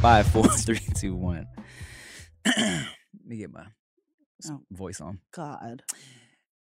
Five, 0.00 0.26
four, 0.32 0.44
three, 0.48 0.80
two, 0.94 1.14
one. 1.14 1.46
Let 2.46 2.86
me 3.26 3.36
get 3.38 3.52
my 3.52 3.66
Oh. 4.48 4.60
voice 4.70 5.00
on. 5.00 5.20
God. 5.34 5.82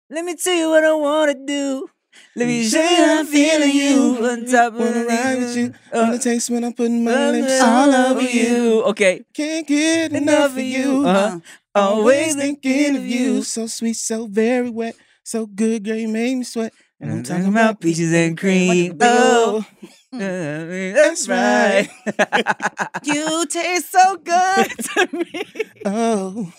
Let 0.10 0.26
me 0.26 0.36
tell 0.36 0.54
you 0.54 0.70
what 0.70 0.84
I 0.84 0.94
wanna 0.94 1.36
do. 1.46 1.88
Let 2.36 2.48
me 2.48 2.68
show 2.68 2.82
you 2.82 2.96
how 2.98 3.20
I'm 3.20 3.26
feeling 3.26 3.72
you 3.74 4.28
on 4.28 4.46
top 4.46 4.74
of 4.74 4.80
Wanna 4.80 4.92
the 4.92 5.06
ride 5.06 5.38
with 5.40 5.56
you. 5.56 5.74
Uh, 5.92 6.02
Wanna 6.04 6.20
taste 6.20 6.50
when 6.50 6.66
I'm 6.66 6.74
putting 6.74 7.04
my 7.06 7.14
uh, 7.30 7.32
lips 7.32 7.62
all 7.62 7.96
over 7.96 8.22
you. 8.22 8.42
you. 8.42 8.84
Okay. 8.92 9.24
Can't 9.34 9.66
get 9.66 10.12
enough 10.12 10.52
of 10.52 10.60
you. 10.60 11.06
Uh-huh. 11.08 11.40
Always 11.74 12.36
thinking 12.36 12.98
of 12.98 13.06
you. 13.06 13.42
So 13.44 13.66
sweet, 13.68 13.94
so 13.96 14.28
very 14.28 14.70
wet. 14.70 14.96
So 15.24 15.46
good, 15.46 15.86
girl, 15.86 15.96
you 15.96 16.10
made 16.10 16.36
me 16.38 16.44
sweat. 16.44 16.74
And 17.02 17.12
I'm 17.12 17.24
talking 17.24 17.48
about 17.48 17.80
peaches 17.82 18.14
and 18.14 18.38
cream. 18.38 18.98
Oh, 19.02 19.66
Oh, 20.14 20.18
that's 20.20 21.28
right. 21.28 21.90
You 23.04 23.46
taste 23.48 23.92
so 23.92 24.18
good 24.18 24.68
to 24.80 25.10
me. 25.12 25.44
Oh. 25.86 26.54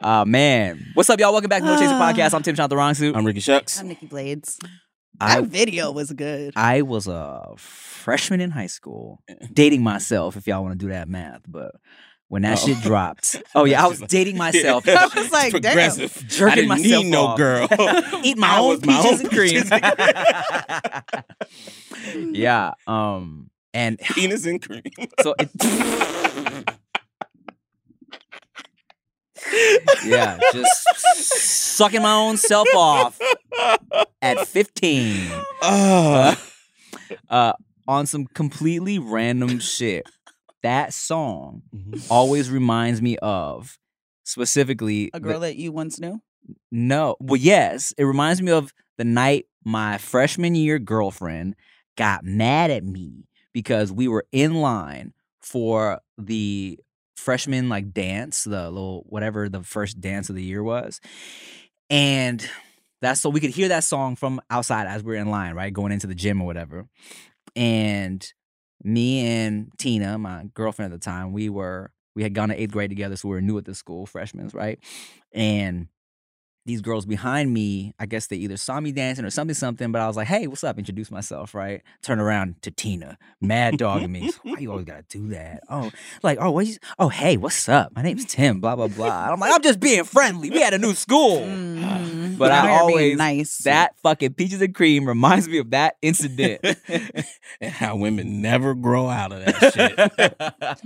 Ah 0.00 0.24
man. 0.24 0.84
What's 0.94 1.10
up, 1.10 1.18
y'all? 1.18 1.32
Welcome 1.32 1.48
back 1.48 1.62
to 1.62 1.66
No 1.66 1.76
Chaser. 1.78 1.88
Podcast. 1.94 2.34
I'm 2.34 2.42
Tim 2.42 2.54
Chantarangsu. 2.54 3.16
I'm 3.16 3.24
Ricky 3.26 3.40
Shucks. 3.40 3.80
I'm 3.80 3.88
Nikki 3.88 4.06
Blaze. 4.06 4.58
I 5.20 5.40
That 5.40 5.48
video 5.48 5.90
was 5.90 6.12
good. 6.12 6.52
I 6.54 6.82
was 6.82 7.06
a 7.08 7.52
freshman 7.56 8.40
in 8.40 8.50
high 8.50 8.66
school, 8.66 9.22
dating 9.52 9.82
myself, 9.82 10.36
if 10.36 10.46
y'all 10.46 10.62
want 10.62 10.78
to 10.78 10.86
do 10.86 10.92
that 10.92 11.08
math. 11.08 11.42
But 11.48 11.72
when 12.32 12.40
that 12.42 12.58
Oh. 12.62 12.66
shit 12.66 12.80
dropped, 12.80 13.36
oh 13.54 13.64
yeah, 13.66 13.84
I 13.84 13.88
was 13.88 14.00
dating 14.00 14.38
myself, 14.38 14.88
I 14.88 15.04
was 15.14 15.30
like, 15.30 15.52
damn. 15.60 15.90
jerking 15.98 16.46
I 16.48 16.54
didn't 16.54 16.68
myself 16.68 17.04
need 17.04 17.10
no 17.10 17.36
girl. 17.36 17.68
eat 18.24 18.38
my 18.38 18.48
I 18.48 18.58
own 18.58 18.68
was 18.70 18.86
my 18.86 19.02
peaches 19.02 19.20
own 19.20 19.26
and 19.26 19.30
cream. 22.24 22.34
yeah, 22.34 22.72
um, 22.86 23.50
and 23.74 23.98
Penis 23.98 24.46
and 24.46 24.62
cream. 24.66 24.82
so 25.20 25.34
it, 25.38 25.50
yeah, 30.04 30.38
just 30.52 30.86
sucking 31.76 32.00
my 32.02 32.14
own 32.14 32.36
self 32.38 32.68
off 32.74 33.20
at 34.22 34.46
15. 34.46 35.28
Oh. 35.62 36.34
uh, 37.28 37.52
on 37.88 38.06
some 38.06 38.26
completely 38.26 38.98
random 38.98 39.58
shit. 39.58 40.06
That 40.62 40.94
song 40.94 41.62
Mhm. 41.74 42.06
always 42.10 42.50
reminds 42.50 43.02
me 43.02 43.16
of 43.18 43.78
specifically 44.24 45.10
A 45.12 45.18
the- 45.18 45.20
girl 45.20 45.40
that 45.40 45.56
you 45.56 45.72
once 45.72 45.98
knew. 46.00 46.20
no, 46.70 47.16
well, 47.20 47.36
yes, 47.40 47.92
it 47.98 48.04
reminds 48.04 48.40
me 48.42 48.50
of 48.52 48.72
the 48.98 49.04
night 49.04 49.46
my 49.64 49.98
freshman 49.98 50.54
year 50.54 50.78
girlfriend 50.78 51.54
got 51.96 52.24
mad 52.24 52.70
at 52.70 52.84
me 52.84 53.26
because 53.52 53.92
we 53.92 54.08
were 54.08 54.26
in 54.32 54.54
line 54.54 55.12
for 55.40 56.00
the 56.18 56.78
freshman 57.16 57.68
like 57.68 57.92
dance, 57.92 58.44
the 58.44 58.70
little 58.70 59.04
whatever 59.08 59.48
the 59.48 59.62
first 59.62 60.00
dance 60.00 60.28
of 60.30 60.34
the 60.36 60.42
year 60.42 60.62
was. 60.62 61.00
And 61.90 62.48
that's 63.00 63.20
so 63.20 63.30
we 63.30 63.40
could 63.40 63.50
hear 63.50 63.68
that 63.68 63.84
song 63.84 64.16
from 64.16 64.40
outside 64.50 64.86
as 64.86 65.02
we 65.04 65.14
are 65.14 65.20
in 65.20 65.28
line, 65.30 65.54
right? 65.54 65.72
Going 65.72 65.92
into 65.92 66.06
the 66.06 66.14
gym 66.14 66.40
or 66.40 66.46
whatever. 66.46 66.86
And 67.54 68.26
me 68.84 69.26
and 69.26 69.70
Tina, 69.78 70.18
my 70.18 70.44
girlfriend 70.54 70.92
at 70.92 71.00
the 71.00 71.04
time, 71.04 71.32
we 71.32 71.48
were 71.48 71.92
we 72.14 72.22
had 72.22 72.34
gone 72.34 72.50
to 72.50 72.60
eighth 72.60 72.72
grade 72.72 72.90
together, 72.90 73.16
so 73.16 73.28
we 73.28 73.34
were 73.34 73.40
new 73.40 73.56
at 73.58 73.64
the 73.64 73.74
school, 73.74 74.06
freshmen, 74.06 74.50
right? 74.52 74.78
And 75.32 75.88
these 76.64 76.80
girls 76.80 77.04
behind 77.06 77.52
me, 77.52 77.92
I 77.98 78.06
guess 78.06 78.28
they 78.28 78.36
either 78.36 78.56
saw 78.56 78.78
me 78.78 78.92
dancing 78.92 79.24
or 79.24 79.30
something, 79.30 79.54
something, 79.54 79.90
but 79.90 80.00
I 80.00 80.06
was 80.06 80.16
like, 80.16 80.28
hey, 80.28 80.46
what's 80.46 80.62
up? 80.62 80.78
Introduce 80.78 81.10
myself, 81.10 81.54
right? 81.56 81.82
Turn 82.02 82.20
around 82.20 82.62
to 82.62 82.70
Tina, 82.70 83.18
mad 83.40 83.78
dogging 83.78 84.12
me. 84.12 84.30
Why 84.44 84.58
you 84.60 84.70
always 84.70 84.84
gotta 84.84 85.02
do 85.08 85.28
that? 85.30 85.62
Oh, 85.68 85.90
like, 86.22 86.38
oh, 86.40 86.52
what 86.52 86.66
you, 86.66 86.76
oh, 87.00 87.08
hey, 87.08 87.36
what's 87.36 87.68
up? 87.68 87.92
My 87.96 88.02
name's 88.02 88.26
Tim, 88.26 88.60
blah, 88.60 88.76
blah, 88.76 88.86
blah. 88.86 89.30
I'm 89.32 89.40
like, 89.40 89.52
I'm 89.52 89.60
just 89.62 89.80
being 89.80 90.04
friendly. 90.04 90.50
We 90.50 90.60
had 90.60 90.72
a 90.72 90.78
new 90.78 90.94
school. 90.94 91.40
Mhm. 91.40 92.38
But 92.38 92.52
I 92.52 92.70
always- 92.78 93.18
nice. 93.18 93.58
That 93.58 93.96
fucking 94.02 94.34
peaches 94.34 94.62
and 94.62 94.72
cream 94.74 95.06
reminds 95.06 95.48
me 95.48 95.58
of 95.58 95.70
that 95.70 95.96
incident. 96.00 96.60
and 97.60 97.72
how 97.72 97.96
women 97.96 98.40
never 98.40 98.74
grow 98.76 99.08
out 99.08 99.32
of 99.32 99.44
that 99.44 100.78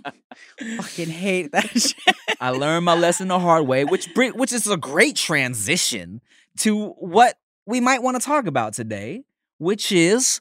shit. 0.58 0.76
fucking 0.76 1.08
hate 1.10 1.52
that 1.52 1.68
shit. 1.78 1.94
I 2.40 2.50
learned 2.50 2.84
my 2.86 2.94
lesson 2.94 3.28
the 3.28 3.38
hard 3.38 3.66
way, 3.66 3.84
which 3.84 4.08
which 4.16 4.52
is 4.52 4.66
a 4.66 4.76
great 4.76 5.16
transition 5.16 5.65
to 6.58 6.88
what 6.98 7.38
we 7.66 7.80
might 7.80 8.02
want 8.02 8.18
to 8.20 8.24
talk 8.24 8.46
about 8.46 8.72
today, 8.74 9.24
which 9.58 9.90
is 9.92 10.40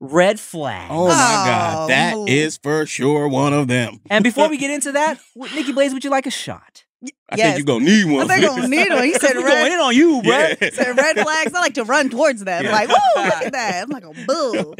red 0.00 0.38
flags. 0.40 0.90
Oh 0.92 1.08
my 1.08 1.12
Oh, 1.14 1.46
God. 1.46 1.90
That 1.90 2.14
mo- 2.14 2.26
is 2.28 2.58
for 2.62 2.84
sure 2.86 3.28
one 3.28 3.52
of 3.52 3.68
them. 3.68 4.00
And 4.10 4.22
before 4.24 4.48
we 4.48 4.56
get 4.64 4.70
into 4.70 4.92
that, 4.92 5.18
w- 5.34 5.54
Nikki 5.54 5.72
Blaze, 5.72 5.92
would 5.94 6.04
you 6.04 6.10
like 6.10 6.26
a 6.26 6.30
shot? 6.30 6.84
I 7.28 7.36
Yes. 7.36 7.56
think 7.56 7.58
you're 7.58 7.66
going 7.66 7.84
to 7.84 7.90
need 7.90 8.06
I 8.06 8.12
one. 8.16 8.28
think 8.28 8.44
I'm 8.44 8.56
gonna 8.56 8.68
need 8.68 8.88
one. 8.90 9.04
He 9.04 9.12
said 9.18 9.36
We 9.36 9.42
going 9.42 9.52
red. 9.54 9.72
in 9.72 9.78
on 9.78 9.94
you, 9.94 10.22
bro. 10.22 10.38
Yeah. 10.38 10.70
Said 10.72 10.96
red 10.96 11.18
flags. 11.20 11.52
I 11.54 11.60
like 11.60 11.74
to 11.74 11.84
run 11.84 12.08
towards 12.08 12.42
them. 12.44 12.64
Yeah. 12.64 12.72
Like, 12.72 12.88
woo, 12.88 12.94
look 13.16 13.32
at 13.34 13.52
that. 13.52 13.82
I'm 13.82 13.90
like, 13.90 14.04
oh, 14.06 14.14
boo. 14.26 14.74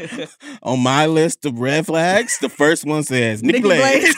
On 0.63 0.79
my 0.79 1.05
list 1.05 1.45
of 1.45 1.59
red 1.59 1.85
flags, 1.85 2.39
the 2.39 2.49
first 2.49 2.83
one 2.85 3.03
says 3.03 3.43
Nicky 3.43 3.59
Nikki 3.61 3.77
Blaze. 3.79 4.15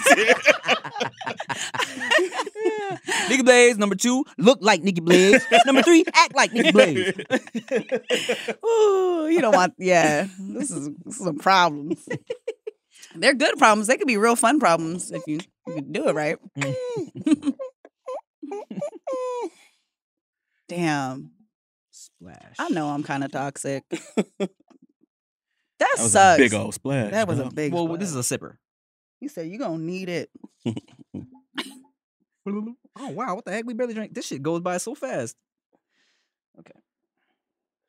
Nikki 3.30 3.44
Blaze. 3.44 3.78
Number 3.78 3.96
two, 3.96 4.24
look 4.38 4.60
like 4.62 4.82
Nikki 4.84 5.02
Blaze. 5.02 5.46
Number 5.66 5.82
three, 5.84 6.04
act 6.14 6.36
like 6.36 6.54
Nikki 6.54 6.72
Blaze. 6.72 7.14
Ooh, 8.66 9.28
you 9.30 9.42
don't 9.42 9.56
want. 9.56 9.74
Yeah, 9.78 10.28
this 10.40 10.72
is, 10.72 10.90
some 11.10 11.38
problems. 11.38 12.08
They're 13.16 13.34
good 13.34 13.58
problems. 13.58 13.88
They 13.88 13.98
could 13.98 14.08
be 14.08 14.18
real 14.18 14.36
fun 14.36 14.60
problems 14.60 15.12
if 15.12 15.22
you, 15.28 15.40
you 15.68 15.82
do 15.82 16.08
it 16.08 16.16
right. 16.16 16.38
Damn, 20.70 21.32
Splash. 21.92 22.56
I 22.60 22.70
know 22.70 22.88
I'm 22.90 23.04
kind 23.04 23.24
of 23.24 23.32
toxic. 23.32 23.84
That, 23.90 24.50
That 25.80 25.96
was 26.00 26.12
sucks. 26.12 26.40
a 26.40 26.44
big 26.44 26.54
old 26.54 26.74
splash. 26.74 27.12
That 27.12 27.28
was 27.28 27.40
a 27.40 27.50
big. 27.50 27.72
Well, 27.74 27.88
this 27.98 28.14
is 28.14 28.16
a 28.16 28.38
sipper. 28.38 28.58
You 29.22 29.30
said 29.30 29.48
you 29.48 29.58
gonna 29.60 29.78
need 29.78 30.10
it. 30.10 30.30
Oh 33.00 33.10
wow, 33.10 33.36
what 33.36 33.46
the 33.46 33.52
heck? 33.52 33.66
We 33.66 33.74
barely 33.74 33.94
drank. 33.94 34.14
This 34.14 34.28
shit 34.28 34.42
goes 34.42 34.62
by 34.62 34.78
so 34.78 34.96
fast. 34.96 35.36
Okay. 36.60 36.80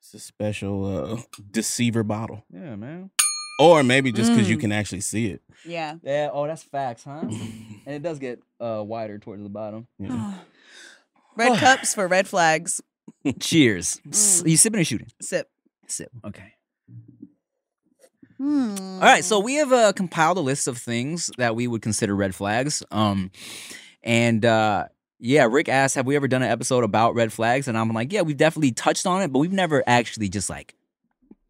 It's 0.00 0.14
a 0.14 0.19
special 0.20 0.84
uh, 1.14 1.20
deceiver 1.50 2.02
bottle. 2.02 2.44
Yeah, 2.52 2.76
man. 2.76 3.10
Or 3.60 3.82
maybe 3.82 4.12
just 4.12 4.31
because 4.31 4.49
you 4.49 4.56
Mm. 4.56 4.60
can 4.60 4.72
actually 4.72 5.00
see 5.00 5.26
it. 5.28 5.43
Yeah. 5.64 5.96
Yeah. 6.02 6.31
Oh, 6.32 6.46
that's 6.46 6.62
facts, 6.62 7.05
huh? 7.05 7.20
and 7.22 7.87
it 7.87 8.02
does 8.02 8.19
get 8.19 8.40
uh 8.60 8.82
wider 8.84 9.19
towards 9.19 9.43
the 9.43 9.49
bottom. 9.49 9.87
Yeah. 9.99 10.34
Red 11.37 11.58
cups 11.60 11.94
for 11.94 12.06
red 12.08 12.26
flags. 12.28 12.81
Cheers. 13.40 14.00
S- 14.10 14.43
Mm. 14.43 14.50
You 14.50 14.56
sipping 14.56 14.81
or 14.81 14.84
shooting? 14.84 15.08
Sip. 15.20 15.49
Sip. 15.87 16.10
Okay. 16.25 16.52
Hmm. 18.37 18.76
All 18.78 19.00
right, 19.00 19.25
so 19.25 19.40
we 19.40 19.55
have 19.55 19.72
uh, 19.72 19.93
compiled 19.93 20.38
a 20.38 20.40
list 20.40 20.69
of 20.69 20.78
things 20.78 21.28
that 21.38 21.56
we 21.56 21.66
would 21.66 21.82
consider 21.82 22.14
red 22.14 22.34
flags. 22.37 22.84
Um, 22.93 23.32
and 24.03 24.45
uh, 24.45 24.87
yeah, 25.19 25.47
Rick 25.50 25.69
asked, 25.69 25.95
"Have 25.97 26.06
we 26.06 26.17
ever 26.17 26.29
done 26.29 26.43
an 26.43 26.50
episode 26.50 26.85
about 26.85 27.15
red 27.15 27.33
flags?" 27.33 27.69
And 27.69 27.77
I'm 27.77 27.89
like, 27.93 28.12
"Yeah, 28.12 28.23
we've 28.23 28.37
definitely 28.37 28.73
touched 28.73 29.06
on 29.06 29.23
it, 29.23 29.33
but 29.33 29.39
we've 29.41 29.53
never 29.53 29.83
actually 29.87 30.29
just 30.29 30.49
like 30.50 30.75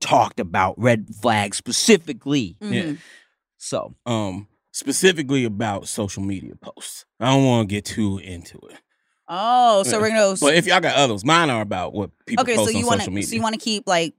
talked 0.00 0.40
about 0.40 0.78
red 0.78 1.08
flags 1.20 1.56
specifically." 1.56 2.56
Mhm. 2.60 2.98
So, 3.58 3.94
Um, 4.06 4.46
specifically 4.72 5.44
about 5.44 5.88
social 5.88 6.22
media 6.22 6.54
posts. 6.56 7.04
I 7.18 7.30
don't 7.34 7.44
want 7.44 7.68
to 7.68 7.74
get 7.74 7.84
too 7.84 8.18
into 8.18 8.58
it. 8.70 8.78
Oh, 9.26 9.82
so 9.82 10.00
we're 10.00 10.08
gonna. 10.08 10.36
But 10.40 10.54
if 10.54 10.66
y'all 10.66 10.80
got 10.80 10.94
others, 10.96 11.24
mine 11.24 11.50
are 11.50 11.60
about 11.60 11.92
what 11.92 12.10
people 12.24 12.42
okay, 12.42 12.54
so 12.54 12.64
post 12.64 12.74
you 12.74 12.80
on 12.80 12.86
want 12.86 13.00
social 13.00 13.04
to 13.06 13.14
media. 13.14 13.28
so 13.28 13.34
you 13.36 13.42
want 13.42 13.54
to 13.54 13.60
keep 13.60 13.86
like 13.86 14.14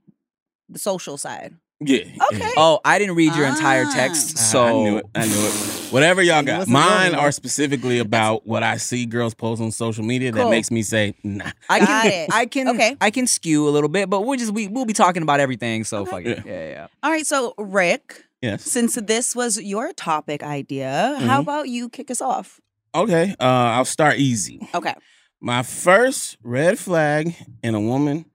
the 0.68 0.78
social 0.78 1.18
side. 1.18 1.56
Yeah. 1.80 2.04
Okay. 2.34 2.52
oh, 2.58 2.80
I 2.84 3.00
didn't 3.00 3.16
read 3.16 3.34
your 3.36 3.46
entire 3.48 3.86
Ah. 3.88 3.94
text, 3.94 4.38
so 4.38 4.64
I 4.64 4.72
knew 4.74 4.98
it. 4.98 5.06
I 5.16 5.26
knew 5.26 5.34
it. 5.48 5.54
Whatever 5.92 6.22
y'all 6.22 6.44
got. 6.44 6.68
Mine 6.68 7.16
are 7.16 7.32
specifically 7.32 8.00
about 8.00 8.46
what 8.46 8.62
I 8.64 8.78
see 8.78 9.06
girls 9.06 9.34
post 9.34 9.62
on 9.62 9.72
social 9.72 10.04
media 10.04 10.32
that 10.32 10.50
makes 10.50 10.70
me 10.72 10.82
say, 10.84 11.16
nah. 11.24 11.52
I 11.70 11.80
Got 11.80 12.04
can, 12.04 12.12
it. 12.12 12.30
I 12.34 12.46
can, 12.46 12.68
Okay. 12.70 12.96
I 13.02 13.10
can 13.12 13.26
skew 13.28 13.68
a 13.68 13.72
little 13.72 13.90
bit, 13.90 14.10
but 14.10 14.22
we'll 14.22 14.38
just 14.38 14.52
we 14.54 14.68
we'll 14.68 14.86
be 14.86 14.94
talking 14.94 15.24
about 15.24 15.40
everything. 15.40 15.84
So 15.84 16.00
Okay. 16.02 16.12
fuck 16.12 16.26
it. 16.26 16.44
Yeah, 16.46 16.70
yeah. 16.70 16.88
All 17.02 17.10
right, 17.12 17.26
so 17.26 17.54
Rick, 17.58 18.24
Yes. 18.42 18.64
since 18.64 18.96
this 18.96 19.36
was 19.36 19.60
your 19.60 19.92
topic 19.94 20.44
idea, 20.44 21.18
how 21.22 21.38
Mhm. 21.40 21.42
about 21.44 21.70
you 21.70 21.90
kick 21.90 22.12
us 22.12 22.22
off? 22.22 22.60
Okay. 22.94 23.36
Uh, 23.40 23.44
I'll 23.44 23.86
start 23.86 24.18
easy. 24.18 24.68
Okay. 24.76 24.94
My 25.42 25.64
first 25.64 26.38
red 26.44 26.78
flag 26.78 27.34
in 27.64 27.74
a 27.74 27.80
woman 27.82 28.26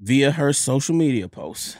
via 0.00 0.32
her 0.32 0.52
social 0.52 0.94
media 0.94 1.28
posts. 1.28 1.76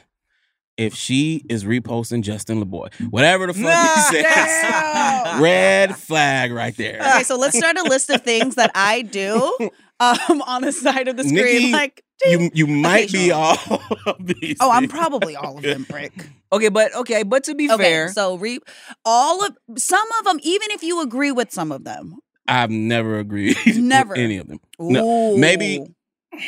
If 0.81 0.94
she 0.94 1.44
is 1.50 1.65
reposting 1.65 2.23
Justin 2.23 2.65
Laboy, 2.65 2.91
whatever 3.11 3.47
the 3.47 3.53
fuck 3.55 3.62
Nah, 3.65 3.94
he 3.97 4.00
says, 4.00 4.23
damn. 4.25 5.43
red 5.43 5.94
flag 5.97 6.53
right 6.53 6.75
there. 6.77 7.00
Okay, 7.00 7.23
so 7.23 7.37
let's 7.37 7.56
start 7.59 7.77
a 7.77 7.82
list 7.82 8.09
of 8.09 8.23
things 8.23 8.55
that 8.55 8.71
I 8.75 9.03
do 9.03 9.56
um, 10.00 10.41
on 10.47 10.62
the 10.62 10.73
side 10.73 11.06
of 11.09 11.17
the 11.19 11.25
screen. 11.25 11.37
Nikki, 11.44 11.73
like, 11.73 12.03
You 12.25 12.50
you 12.55 12.67
might 12.67 13.12
be 13.12 13.31
Occasionally. 13.31 13.32
all 13.32 13.82
of 14.06 14.27
these. 14.27 14.56
oh, 14.61 14.71
I'm 14.71 14.88
probably 14.88 15.37
all 15.37 15.59
of 15.59 15.62
them, 15.62 15.85
Brick. 15.88 16.12
Okay, 16.53 16.71
but 16.71 16.94
okay, 16.97 17.23
but 17.25 17.44
to 17.44 17.55
be 17.55 17.71
Okay, 17.71 17.82
fair, 17.82 18.09
so 18.12 18.37
re- 18.38 18.59
all 19.05 19.44
of 19.44 19.56
some 19.77 20.06
of 20.19 20.25
them, 20.25 20.38
even 20.43 20.71
if 20.71 20.82
you 20.82 21.03
agree 21.03 21.31
with 21.31 21.53
some 21.53 21.71
of 21.73 21.85
them, 21.85 22.17
I've 22.49 22.71
never 22.71 23.19
agreed. 23.19 23.56
Never. 23.67 24.15
with 24.15 24.19
any 24.19 24.38
of 24.38 24.49
them. 24.49 24.61
No, 24.79 25.37
maybe- 25.37 25.79
Ooh. 25.79 26.38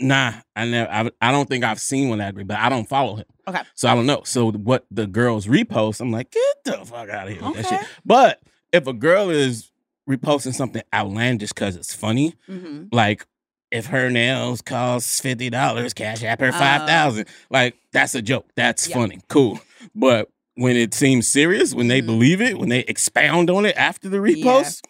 Nah, 0.00 0.32
I 0.56 0.64
never. 0.66 0.90
I, 0.90 1.10
I 1.20 1.30
don't 1.32 1.48
think 1.48 1.62
I've 1.64 1.80
seen 1.80 2.08
one 2.08 2.18
that 2.18 2.30
agree, 2.30 2.44
but 2.44 2.58
I 2.58 2.68
don't 2.68 2.88
follow 2.88 3.16
him. 3.16 3.26
Okay. 3.46 3.60
So 3.74 3.88
I 3.88 3.94
don't 3.94 4.06
know. 4.06 4.22
So 4.24 4.50
what 4.50 4.86
the 4.90 5.06
girls 5.06 5.46
repost, 5.46 6.00
I'm 6.00 6.10
like, 6.10 6.30
get 6.32 6.42
the 6.64 6.84
fuck 6.84 7.08
out 7.08 7.28
of 7.28 7.32
here 7.32 7.42
with 7.42 7.54
that 7.54 7.66
Okay. 7.66 7.76
shit. 7.78 7.86
But 8.04 8.40
if 8.72 8.86
a 8.86 8.92
girl 8.92 9.30
is 9.30 9.70
reposting 10.10 10.54
something 10.54 10.82
outlandish 10.92 11.50
because 11.52 11.76
it's 11.76 11.94
funny, 11.94 12.34
Mhm. 12.48 12.88
like 12.92 13.24
if 13.70 13.86
her 13.86 14.10
nails 14.10 14.60
cost 14.62 15.22
fifty 15.22 15.48
dollars, 15.50 15.94
cash 15.94 16.22
app 16.24 16.40
her 16.40 16.48
Oh. 16.48 16.52
five 16.52 16.86
thousand, 16.88 17.26
like 17.50 17.76
that's 17.92 18.14
a 18.16 18.22
joke. 18.22 18.46
That's 18.56 18.88
Yeah. 18.88 18.96
funny, 18.96 19.20
cool. 19.28 19.60
But 19.94 20.28
when 20.56 20.76
it 20.76 20.92
seems 20.94 21.26
serious, 21.28 21.72
when 21.74 21.86
they 21.88 22.02
Mhm. 22.02 22.06
believe 22.06 22.40
it, 22.40 22.58
when 22.58 22.68
they 22.68 22.80
expound 22.80 23.48
on 23.48 23.64
it 23.64 23.76
after 23.76 24.08
the 24.08 24.18
repost, 24.18 24.82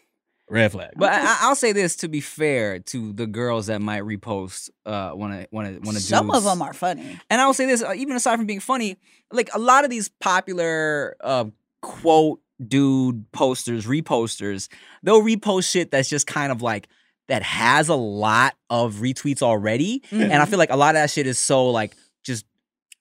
red 0.49 0.73
flag. 0.73 0.93
But 0.97 1.13
I, 1.13 1.39
I'll 1.41 1.55
say 1.57 1.73
this 1.73 1.97
to 1.97 2.09
be 2.09 2.21
fair 2.21 2.79
to 2.79 3.13
the 3.13 3.27
girls 3.27 3.67
that 3.67 3.81
might 3.81 4.03
repost 4.03 4.71
uh 4.87 5.11
one 5.11 5.33
of 5.33 5.47
one 5.51 5.67
of 5.67 5.85
one 5.87 5.97
of 5.97 6.03
Some 6.03 6.31
of 6.31 6.45
them 6.45 6.63
are 6.63 6.73
funny. 6.73 7.19
And 7.31 7.41
I 7.41 7.47
will 7.47 7.55
say 7.55 7.67
this, 7.67 7.83
uh, 7.83 7.93
even 7.97 8.17
aside 8.17 8.37
from 8.37 8.47
being 8.47 8.61
funny, 8.61 8.97
like 9.33 9.51
a 9.55 9.59
lot 9.59 9.85
of 9.85 9.91
these 9.91 10.09
popular 10.21 11.17
uh, 11.21 11.47
quote 11.83 12.41
dude 12.67 13.31
posters, 13.33 13.87
reposters, 13.87 14.69
they'll 15.03 15.23
repost 15.23 15.71
shit 15.71 15.91
that's 15.91 16.09
just 16.09 16.27
kind 16.27 16.53
of 16.53 16.63
like 16.63 16.89
that 17.29 17.43
has 17.43 17.89
a 17.89 17.95
lot 17.95 18.55
of 18.69 18.97
retweets 18.97 19.41
already. 19.43 20.03
And 20.11 20.35
I 20.35 20.45
feel 20.45 20.59
like 20.59 20.71
a 20.71 20.77
lot 20.77 20.95
of 20.95 21.01
that 21.01 21.11
shit 21.11 21.27
is 21.27 21.39
so 21.39 21.71
like 21.71 21.97
just 22.23 22.45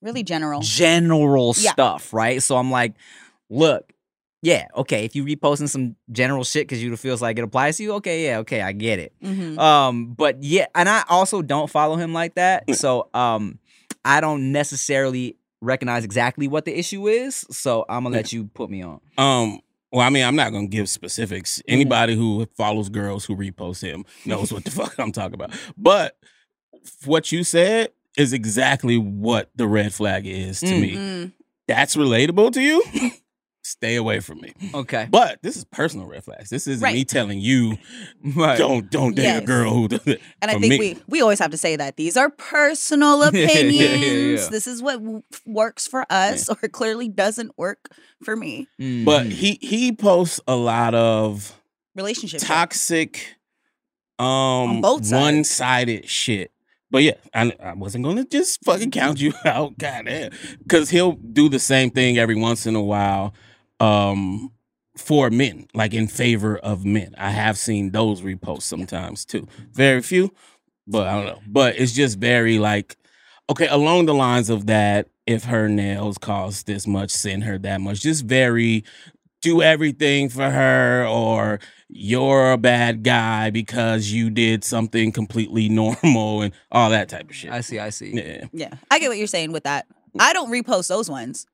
really 0.02 0.24
general. 0.24 0.62
general 0.62 1.54
Yeah. 1.58 1.72
stuff, 1.74 2.14
right? 2.14 2.42
So 2.42 2.56
I'm 2.58 2.72
like, 2.72 2.94
look, 3.50 3.92
yeah, 4.44 4.68
okay, 4.76 5.06
if 5.06 5.16
you 5.16 5.24
reposting 5.24 5.70
some 5.70 5.96
general 6.12 6.44
shit 6.44 6.68
because 6.68 6.84
you 6.84 6.96
feels 6.98 7.22
like 7.22 7.40
it 7.40 7.44
applies 7.44 7.78
to 7.78 7.84
you, 7.84 7.94
okay, 7.94 8.26
yeah, 8.26 8.38
okay, 8.40 8.62
I 8.62 8.74
get 8.74 9.00
it. 9.00 9.14
Mhm. 9.24 9.58
Um, 9.58 10.14
but 10.14 10.44
yeah, 10.44 10.66
and 10.76 10.88
I 10.90 11.04
also 11.10 11.42
don't 11.42 11.70
follow 11.70 11.96
him 11.96 12.14
like 12.14 12.36
that. 12.36 12.70
So 12.76 13.10
um 13.14 13.58
I 14.06 14.20
don't 14.22 14.52
necessarily 14.52 15.38
recognize 15.62 16.04
exactly 16.04 16.50
what 16.50 16.66
the 16.66 16.78
issue 16.78 17.08
is. 17.08 17.46
So 17.52 17.86
I'm 17.88 18.04
gonna 18.04 18.16
let 18.18 18.34
you 18.34 18.44
put 18.54 18.70
me 18.70 18.82
on. 18.84 19.00
Um, 19.18 19.60
well, 19.94 20.02
I 20.06 20.10
mean, 20.10 20.26
I'm 20.26 20.36
not 20.36 20.52
gonna 20.52 20.68
give 20.68 20.90
specifics. 20.90 21.60
Mm-hmm. 21.60 21.74
Anybody 21.74 22.16
who 22.18 22.46
follows 22.58 22.90
girls 22.90 23.24
who 23.24 23.38
repost 23.38 23.82
him 23.82 24.04
knows 24.26 24.52
what 24.52 24.66
the 24.66 24.72
fuck 24.80 25.00
I'm 25.00 25.14
talking 25.14 25.36
about. 25.36 25.52
But 25.78 26.18
what 27.06 27.32
you 27.32 27.46
said 27.46 27.92
is 28.18 28.34
exactly 28.34 28.98
what 28.98 29.50
the 29.56 29.68
red 29.68 29.94
flag 29.94 30.28
is 30.28 30.60
to 30.60 30.66
Mm. 30.66 30.82
me. 30.82 30.96
Mm. 30.96 31.32
That's 31.68 31.96
relatable 31.96 32.52
to 32.54 32.62
you. 32.62 32.84
Stay 33.84 33.96
away 33.98 34.22
from 34.22 34.40
me. 34.40 34.54
Okay. 34.74 35.08
But 35.12 35.42
this 35.42 35.58
is 35.58 35.66
personal 35.66 36.06
red 36.08 36.24
flags. 36.24 36.50
This 36.50 36.68
isn't 36.68 36.94
me 36.94 37.04
telling 37.04 37.40
you 37.42 37.78
Right. 38.24 38.58
don't 38.58 38.90
don't 38.90 39.14
date 39.14 39.38
a 39.38 39.42
girl 39.46 39.74
who. 39.74 39.90
And 40.42 40.50
I 40.50 40.58
think 40.58 40.70
me. 40.70 40.80
we 40.80 40.98
we 41.08 41.22
always 41.22 41.40
have 41.40 41.52
to 41.52 41.58
say 41.58 41.76
that 41.76 41.98
these 41.98 42.16
are 42.16 42.30
personal 42.30 43.20
Yeah, 43.34 43.42
yeah, 43.42 43.48
yeah, 43.60 43.86
opinions. 43.90 44.44
yeah. 44.44 44.50
This 44.50 44.68
is 44.68 44.82
what 44.82 45.00
w- 45.04 45.24
works 45.46 45.86
for 45.86 46.06
us, 46.10 46.48
or 46.48 46.56
clearly 46.70 47.10
doesn't 47.10 47.58
work 47.58 47.90
for 48.24 48.38
me. 48.38 48.68
But 48.80 49.26
Mhm. 49.28 49.32
he 49.32 49.60
he 49.62 49.92
posts 49.92 50.40
a 50.48 50.56
lot 50.56 50.96
of 50.96 51.60
Relationship. 51.96 52.40
toxic, 52.42 53.36
um, 54.18 54.80
both 54.82 55.06
sides. 55.06 55.22
one 55.22 55.44
sided 55.44 56.08
shit. 56.08 56.52
But 56.90 57.02
yeah, 57.04 57.14
I, 57.34 57.52
I 57.62 57.74
wasn't 57.74 58.04
gonna 58.06 58.24
just 58.24 58.64
fucking 58.64 58.92
count 58.92 59.20
you 59.20 59.34
out, 59.46 59.78
goddamn, 59.80 60.32
because 60.62 60.90
he'll 60.92 61.14
do 61.14 61.50
the 61.50 61.60
same 61.60 61.90
thing 61.90 62.18
every 62.20 62.36
once 62.36 62.68
in 62.68 62.76
a 62.76 62.82
while, 62.84 63.34
um, 63.84 64.52
for 64.96 65.30
men, 65.30 65.68
like 65.74 65.94
in 65.94 66.08
favor 66.08 66.58
of 66.58 66.86
men. 66.86 67.16
I 67.18 67.32
have 67.32 67.58
seen 67.58 67.92
those 67.92 68.22
reposts 68.22 68.64
sometimes 68.64 69.26
too. 69.26 69.48
Very 69.72 70.02
few, 70.02 70.34
but 70.88 71.08
I 71.08 71.14
don't 71.16 71.26
know. 71.26 71.42
But 71.48 71.78
it's 71.78 71.94
just 71.94 72.20
very 72.20 72.60
like, 72.60 72.96
okay, 73.50 73.68
along 73.68 74.06
the 74.06 74.14
lines 74.14 74.50
of 74.50 74.68
that. 74.68 75.08
If 75.26 75.46
her 75.46 75.70
nails 75.70 76.18
cost 76.18 76.66
this 76.66 76.86
much, 76.86 77.10
send 77.10 77.46
her 77.46 77.58
that 77.60 77.80
much. 77.80 78.02
Just 78.02 78.26
very 78.26 78.84
do 79.42 79.62
everything 79.62 80.28
for 80.28 80.50
her 80.50 81.06
or 81.06 81.62
you're 81.88 82.52
a 82.52 82.58
bad 82.58 83.04
guy 83.04 83.50
because 83.50 84.12
you 84.12 84.30
did 84.30 84.66
something 84.66 85.14
completely 85.14 85.70
normal 85.82 86.42
and 86.42 86.54
all 86.74 86.90
that 86.90 87.08
type 87.08 87.30
of 87.30 87.36
shit. 87.36 87.52
I 87.52 87.62
see, 87.62 87.80
I 87.80 87.90
see. 87.90 88.12
yeah. 88.14 88.46
Yeah, 88.52 88.74
I 88.92 89.00
get 89.00 89.08
what 89.08 89.18
you're 89.18 89.28
saying 89.28 89.54
with 89.54 89.64
that. 89.64 89.86
I 90.20 90.34
don't 90.34 90.52
repost 90.52 90.90
those 90.90 91.10
ones. 91.10 91.48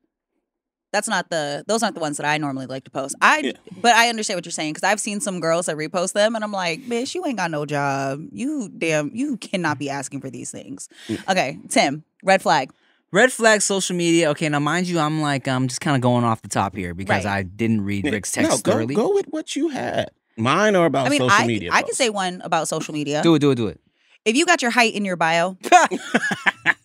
That's 0.91 1.08
not 1.08 1.29
the. 1.29 1.63
Those 1.67 1.84
aren't 1.84 1.96
the 1.96 2.01
ones 2.01 2.17
that 2.17 2.25
I 2.25 2.38
normally 2.38 2.65
like 2.65 2.84
to 2.86 2.91
post. 2.91 3.15
I. 3.22 3.39
Yeah. 3.39 3.51
But 3.81 3.93
I 3.96 4.10
understand 4.10 4.38
what 4.38 4.46
you're 4.46 4.51
saying 4.51 4.74
because 4.74 4.84
I've 4.88 5.00
seen 5.00 5.19
some 5.22 5.39
girls 5.39 5.67
that 5.67 5.75
repost 5.77 6.13
them, 6.13 6.36
and 6.36 6.43
I'm 6.43 6.51
like, 6.51 6.81
bitch, 6.81 7.13
you 7.15 7.25
ain't 7.25 7.38
got 7.38 7.51
no 7.51 7.65
job. 7.65 8.22
You 8.31 8.69
damn, 8.75 9.12
you 9.13 9.38
cannot 9.38 9.77
be 9.79 9.89
asking 9.89 10.22
for 10.22 10.29
these 10.29 10.50
things. 10.51 10.89
Mm. 11.08 11.29
Okay, 11.31 11.60
Tim, 11.69 12.03
red 12.24 12.41
flag. 12.41 12.72
Red 13.12 13.31
flag 13.31 13.62
social 13.63 13.96
media. 13.96 14.29
Okay, 14.31 14.50
now 14.50 14.60
mind 14.60 14.88
you, 14.88 15.00
I'm 15.00 15.22
like 15.22 15.48
I'm 15.48 15.67
just 15.67 15.81
kind 15.81 15.96
of 15.96 16.01
going 16.01 16.24
off 16.24 16.41
the 16.43 16.48
top 16.50 16.75
here 16.75 16.93
because 16.93 17.25
Right. 17.25 17.38
I 17.39 17.43
didn't 17.43 17.81
read 17.81 18.05
Yeah. 18.05 18.12
Rick's 18.12 18.36
no, 18.38 18.50
go, 18.50 18.58
thoroughly. 18.58 18.93
go 18.96 19.13
with 19.13 19.25
what 19.29 19.55
you 19.55 19.69
had. 19.69 20.12
Mine 20.38 20.75
are 20.75 20.86
about 20.86 21.08
I 21.08 21.10
mean, 21.10 21.19
social 21.19 21.31
I 21.43 21.48
media. 21.48 21.69
I 21.74 21.81
can 21.81 21.93
say 21.96 22.10
one 22.10 22.39
about 22.41 22.67
social 22.67 22.93
media. 22.93 23.22
Do 23.24 23.36
it, 23.36 23.39
do 23.39 23.51
it, 23.51 23.55
do 23.55 23.67
it. 23.67 23.79
If 24.25 24.36
you 24.36 24.46
got 24.46 24.62
your 24.62 24.69
height 24.72 24.93
in 24.93 25.05
your 25.05 25.15
bio, 25.15 25.58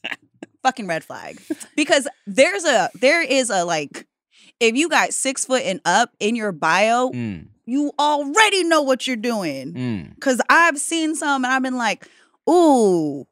fucking 0.65 0.87
red 0.89 1.05
flag. 1.05 1.41
Because 1.77 2.09
there's 2.27 2.65
a 2.65 2.91
there 2.95 3.23
is 3.23 3.51
a 3.51 3.65
like 3.65 4.07
if 4.61 4.75
you 4.75 4.89
got 4.89 5.13
six 5.13 5.45
foot 5.45 5.63
and 5.65 5.81
up 5.85 6.11
in 6.19 6.35
your 6.35 6.51
bio, 6.53 7.11
Mm, 7.11 7.49
you 7.67 7.93
already 7.99 8.65
know 8.65 8.83
what 8.83 9.07
you're 9.07 9.17
doing. 9.17 9.75
mm. 9.75 10.21
Cause 10.21 10.41
I've 10.49 10.79
seen 10.79 11.15
some 11.15 11.45
and 11.45 11.53
I've 11.53 11.63
been 11.63 11.77
like, 11.77 12.09
ooh, 12.49 13.27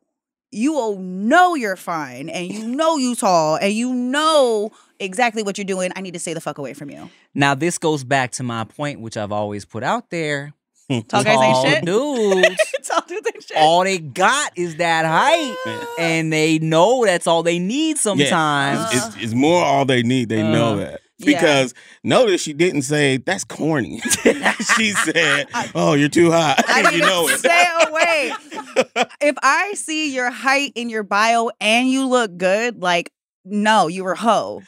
you 0.51 0.73
will 0.75 0.99
know 0.99 1.55
you're 1.55 1.77
fine 1.77 2.29
and 2.29 2.47
you 2.47 2.67
know 2.81 2.97
you 2.97 3.15
tall 3.15 3.57
and 3.57 3.73
you 3.73 3.93
know 3.95 4.71
exactly 5.01 5.43
what 5.43 5.57
you're 5.59 5.65
doing. 5.65 5.91
I 5.97 6.01
need 6.01 6.15
to 6.15 6.21
stay 6.21 6.35
the 6.35 6.41
fuck 6.41 6.59
away 6.59 6.75
from 6.75 6.91
you. 6.91 7.09
Now 7.35 7.55
this 7.55 7.79
goes 7.79 8.05
back 8.05 8.33
to 8.33 8.43
my 8.43 8.65
point, 8.65 9.01
which 9.01 9.17
I've 9.17 9.33
always 9.33 9.65
put 9.65 9.83
out 9.83 10.11
there. 10.11 10.53
Tall 11.09 11.25
guys 11.25 11.39
ain't 11.39 11.67
shit. 11.75 11.85
dudes, 11.85 12.73
tall 12.89 13.03
dudes 13.09 13.27
ain't 13.35 13.43
shit. 13.45 13.57
all 13.57 13.85
they 13.85 13.99
got 13.99 14.53
is 14.57 14.77
that 14.77 15.05
height, 15.07 15.57
Yeah. 15.67 15.85
and 15.99 16.33
they 16.33 16.59
know 16.59 17.05
that's 17.05 17.27
all 17.27 17.43
they 17.43 17.59
need 17.59 17.99
sometimes. 17.99 18.81
Uh. 18.81 18.89
It's, 18.93 19.07
it's, 19.07 19.17
it's 19.25 19.35
more 19.35 19.65
all 19.65 19.85
they 19.85 20.03
need. 20.03 20.29
They 20.29 20.43
know 20.43 20.75
Uh. 20.75 20.77
that. 20.77 21.01
Yeah. 21.19 21.39
because 21.41 21.75
notice 22.03 22.43
she 22.43 22.53
didn't 22.53 22.83
say 22.83 23.17
that's 23.19 23.45
corny. 23.45 24.01
she 24.77 24.91
said, 24.91 25.47
"Oh, 25.73 25.95
you're 25.95 26.09
too 26.09 26.33
hot." 26.33 26.65
I 26.67 26.83
need 26.91 26.95
you 26.97 27.01
know 27.03 27.29
it. 27.29 27.39
stay 27.39 27.65
away. 27.87 28.33
if 29.21 29.37
I 29.41 29.75
see 29.75 30.13
your 30.13 30.31
height 30.33 30.73
in 30.75 30.89
your 30.89 31.05
bio 31.05 31.51
and 31.61 31.89
you 31.89 32.09
look 32.09 32.37
good, 32.37 32.83
like, 32.83 33.13
no, 33.45 33.87
you 33.87 34.03
were 34.03 34.17
hoe. 34.17 34.63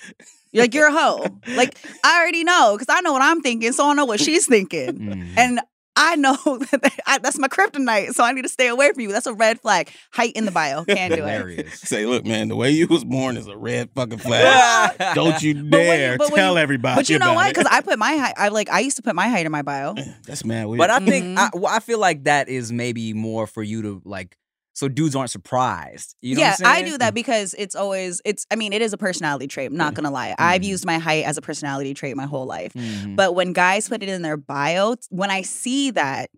You're 0.52 0.62
like, 0.64 0.74
you're 0.74 0.86
a 0.86 0.92
hoe. 0.92 1.26
Like, 1.56 1.76
I 2.04 2.20
already 2.20 2.44
know 2.44 2.76
because 2.78 2.94
I 2.94 3.00
know 3.00 3.12
what 3.12 3.22
I'm 3.22 3.40
thinking, 3.40 3.72
so 3.72 3.90
I 3.90 3.94
know 3.94 4.04
what 4.04 4.20
she's 4.20 4.46
thinking. 4.46 4.92
Mhm. 4.96 5.34
And 5.36 5.60
I 5.96 6.16
know 6.16 6.36
that 6.72 6.92
I, 7.06 7.18
that's 7.18 7.38
my 7.38 7.48
kryptonite, 7.48 8.14
so 8.14 8.24
I 8.24 8.32
need 8.32 8.42
to 8.42 8.48
stay 8.48 8.66
away 8.68 8.90
from 8.92 9.00
you. 9.02 9.12
That's 9.12 9.26
a 9.26 9.32
red 9.34 9.60
flag. 9.60 9.90
Height 10.12 10.32
in 10.34 10.44
the 10.44 10.50
bio. 10.50 10.84
Can't 10.88 11.14
do 11.14 11.24
it. 11.24 11.68
Say, 11.72 12.04
look, 12.06 12.26
man, 12.26 12.48
the 12.48 12.56
way 12.56 12.70
you 12.70 12.86
was 12.88 13.04
born 13.04 13.36
is 13.36 13.46
a 13.46 13.56
red 13.56 13.90
fucking 13.94 14.18
flag. 14.18 14.96
Don't 15.14 15.40
you 15.42 15.54
But 15.62 15.62
when 15.62 15.64
you- 15.64 15.68
dare 15.70 16.18
but 16.18 16.28
tell 16.34 16.54
you- 16.54 16.58
everybody. 16.58 16.96
But 16.96 17.08
you 17.08 17.18
know 17.18 17.26
about 17.32 17.36
what? 17.36 17.48
Because 17.54 17.66
I 17.70 17.80
put 17.80 17.98
my 17.98 18.16
height, 18.16 18.34
I 18.36 18.48
like, 18.48 18.70
I 18.70 18.80
used 18.80 18.96
to 18.96 19.02
put 19.02 19.14
my 19.14 19.28
height 19.28 19.46
in 19.46 19.52
my 19.52 19.62
bio. 19.62 19.94
that's 20.26 20.44
mad 20.44 20.66
weird. 20.66 20.78
But 20.78 20.90
I 20.90 20.98
think 21.00 21.24
Mhm. 21.26 21.38
I, 21.38 21.50
well, 21.54 21.72
I 21.72 21.78
feel 21.80 21.98
like 22.00 22.24
that 22.24 22.48
is 22.48 22.72
maybe 22.72 23.12
more 23.14 23.46
for 23.46 23.62
you 23.62 23.82
to 23.82 24.02
like, 24.04 24.36
so 24.74 24.88
dudes 24.88 25.16
aren't 25.16 25.30
surprised. 25.30 26.14
You 26.20 26.34
know 26.34 26.40
yeah, 26.42 26.56
I 26.64 26.82
do 26.82 26.98
that 26.98 27.14
because 27.14 27.54
it's 27.56 27.74
always 27.74 28.20
it's. 28.24 28.46
I 28.50 28.56
mean, 28.56 28.72
it 28.72 28.82
is 28.82 28.92
a 28.92 28.98
personality 28.98 29.46
trait. 29.46 29.70
I'm 29.70 29.76
not 29.76 29.94
gonna 29.94 30.10
lie. 30.10 30.34
I've 30.38 30.60
Mhm. 30.62 30.66
used 30.66 30.84
my 30.84 30.98
height 30.98 31.24
as 31.24 31.38
a 31.38 31.42
personality 31.42 31.94
trait 31.94 32.16
my 32.16 32.26
whole 32.26 32.44
life. 32.46 32.72
Mhm. 32.74 33.16
But 33.16 33.34
when 33.34 33.52
guys 33.52 33.88
put 33.88 34.02
it 34.02 34.08
in 34.08 34.22
their 34.22 34.36
bio, 34.36 34.96
when 35.10 35.30
I 35.30 35.42
see 35.42 35.90
that, 35.92 36.28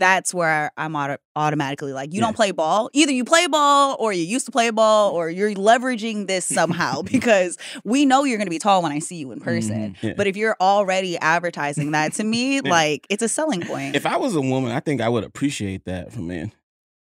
that's 0.00 0.34
where 0.34 0.72
I'm 0.76 0.96
auto- 0.96 1.18
automatically 1.36 1.92
like, 1.92 2.12
you 2.12 2.18
Yeah. 2.18 2.26
don't 2.26 2.34
play 2.34 2.50
ball. 2.50 2.90
Either 2.92 3.12
you 3.12 3.22
play 3.24 3.46
ball 3.46 3.94
or 4.00 4.12
you 4.12 4.24
used 4.24 4.44
to 4.46 4.50
play 4.50 4.70
ball 4.70 5.12
or 5.12 5.30
you're 5.30 5.52
leveraging 5.54 6.26
this 6.26 6.44
somehow 6.44 7.02
because 7.12 7.56
we 7.84 8.04
know 8.04 8.24
you're 8.24 8.36
going 8.38 8.46
to 8.48 8.50
be 8.50 8.58
tall 8.58 8.82
when 8.82 8.90
I 8.90 8.98
see 8.98 9.14
you 9.16 9.30
in 9.30 9.38
person. 9.40 9.94
Yeah. 10.02 10.14
But 10.16 10.26
if 10.26 10.36
you're 10.36 10.56
already 10.60 11.16
advertising 11.18 11.92
that 11.92 12.12
to 12.14 12.24
me, 12.24 12.56
Yeah. 12.64 12.70
like 12.72 13.06
it's 13.08 13.22
a 13.22 13.28
selling 13.28 13.60
point. 13.60 13.94
if 13.94 14.04
I 14.04 14.16
was 14.16 14.34
a 14.34 14.40
woman, 14.40 14.72
I 14.72 14.80
think 14.80 15.00
I 15.00 15.08
would 15.08 15.22
appreciate 15.22 15.84
that 15.84 16.12
from 16.12 16.26
men 16.26 16.50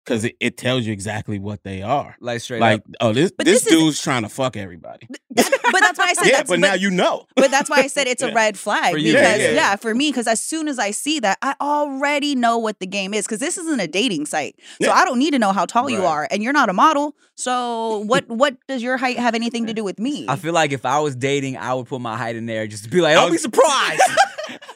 because 0.04 0.24
it, 0.24 0.36
it 0.40 0.56
tells 0.56 0.84
you 0.86 0.92
exactly 0.92 1.38
what 1.38 1.62
they 1.62 1.82
are. 1.82 2.16
like 2.20 2.40
straight 2.40 2.60
Like, 2.60 2.80
up. 2.80 2.86
oh, 3.00 3.12
this 3.12 3.30
But 3.36 3.46
this, 3.46 3.62
this 3.64 3.72
is- 3.72 3.78
dude's 3.78 4.02
trying 4.02 4.22
to 4.22 4.28
fuck 4.28 4.56
everybody. 4.56 5.06
That- 5.30 5.58
but 5.72 5.80
that's 5.80 5.98
why 5.98 6.06
I 6.10 6.12
said 6.14 6.26
yeah, 6.26 6.36
that's 6.38 6.50
but 6.50 6.58
now 6.60 6.74
you 6.74 6.90
know. 6.90 7.26
But 7.36 7.50
that's 7.50 7.70
why 7.70 7.78
I 7.78 7.86
said 7.86 8.06
it's 8.06 8.22
a 8.22 8.26
Yeah. 8.32 8.34
red 8.34 8.58
flag 8.58 8.92
For 8.92 8.98
you, 8.98 9.12
because 9.14 9.38
yeah, 9.38 9.44
yeah, 9.48 9.52
yeah. 9.54 9.76
for 9.76 9.94
me 9.94 10.10
because 10.10 10.26
as 10.26 10.40
soon 10.40 10.68
as 10.68 10.78
I 10.78 10.90
see 10.90 11.20
that 11.20 11.38
I 11.40 11.54
already 11.60 12.34
know 12.34 12.58
what 12.58 12.78
the 12.80 12.86
game 12.86 13.14
is 13.14 13.26
because 13.26 13.38
this 13.38 13.56
isn't 13.58 13.80
a 13.80 13.86
dating 13.86 14.26
site. 14.26 14.56
So 14.82 14.88
Yeah. 14.88 14.92
I 14.92 15.04
don't 15.04 15.18
need 15.18 15.30
to 15.32 15.38
know 15.38 15.52
how 15.52 15.64
tall 15.66 15.88
you 15.88 16.04
are 16.04 16.28
and 16.30 16.42
you're 16.42 16.52
not 16.52 16.68
a 16.68 16.72
model. 16.72 17.14
So 17.36 17.98
what 18.06 18.28
what 18.28 18.56
does 18.68 18.82
your 18.82 18.96
height 18.96 19.18
have 19.18 19.34
anything 19.34 19.66
to 19.66 19.72
do 19.74 19.82
with 19.84 19.98
me? 19.98 20.26
I 20.28 20.36
feel 20.36 20.52
like 20.52 20.72
if 20.72 20.84
I 20.84 21.00
was 21.00 21.16
dating, 21.16 21.56
I 21.56 21.72
would 21.74 21.86
put 21.86 22.00
my 22.00 22.16
height 22.16 22.36
in 22.36 22.46
there 22.46 22.66
just 22.66 22.84
to 22.84 22.90
be 22.90 23.00
like, 23.00 23.16
I 23.16 23.20
don't 23.20 23.32
be 23.32 23.38
surprised. 23.38 24.02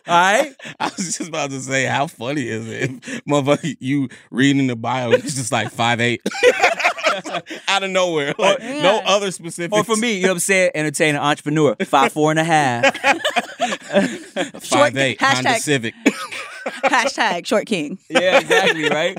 All 0.06 0.14
right. 0.14 0.54
I 0.80 0.84
was 0.96 1.16
just 1.16 1.28
about 1.28 1.50
to 1.50 1.60
say, 1.60 1.84
how 1.84 2.06
funny 2.06 2.48
is 2.48 2.66
it, 2.68 2.90
motherfucker? 3.28 3.76
You 3.80 4.08
reading 4.30 4.66
the 4.68 4.76
bio, 4.76 5.10
it's 5.10 5.34
just 5.34 5.50
like 5.52 5.70
five 5.70 6.00
eight, 6.00 6.20
out 7.68 7.82
of 7.82 7.90
nowhere, 7.90 8.34
like 8.38 8.60
no 8.60 8.66
Yeah. 8.96 9.02
other 9.06 9.30
specific. 9.32 9.72
Or 9.72 9.82
for 9.84 9.96
me, 9.96 10.14
you 10.16 10.22
know 10.22 10.28
what 10.28 10.34
I'm 10.34 10.38
saying? 10.40 10.70
Entertainer, 10.74 11.18
entrepreneur, 11.18 11.74
five, 11.84 12.12
four 12.12 12.30
and 12.30 12.38
a 12.40 12.44
half. 12.44 12.96
five 14.62 14.96
eight, 14.96 15.20
Honda 15.20 15.48
hashtag- 15.50 15.58
Civic. 15.60 15.94
Hashtag 16.84 17.46
short 17.46 17.66
king. 17.66 17.98
yeah, 18.10 18.40
exactly, 18.40 18.88
right? 18.88 19.16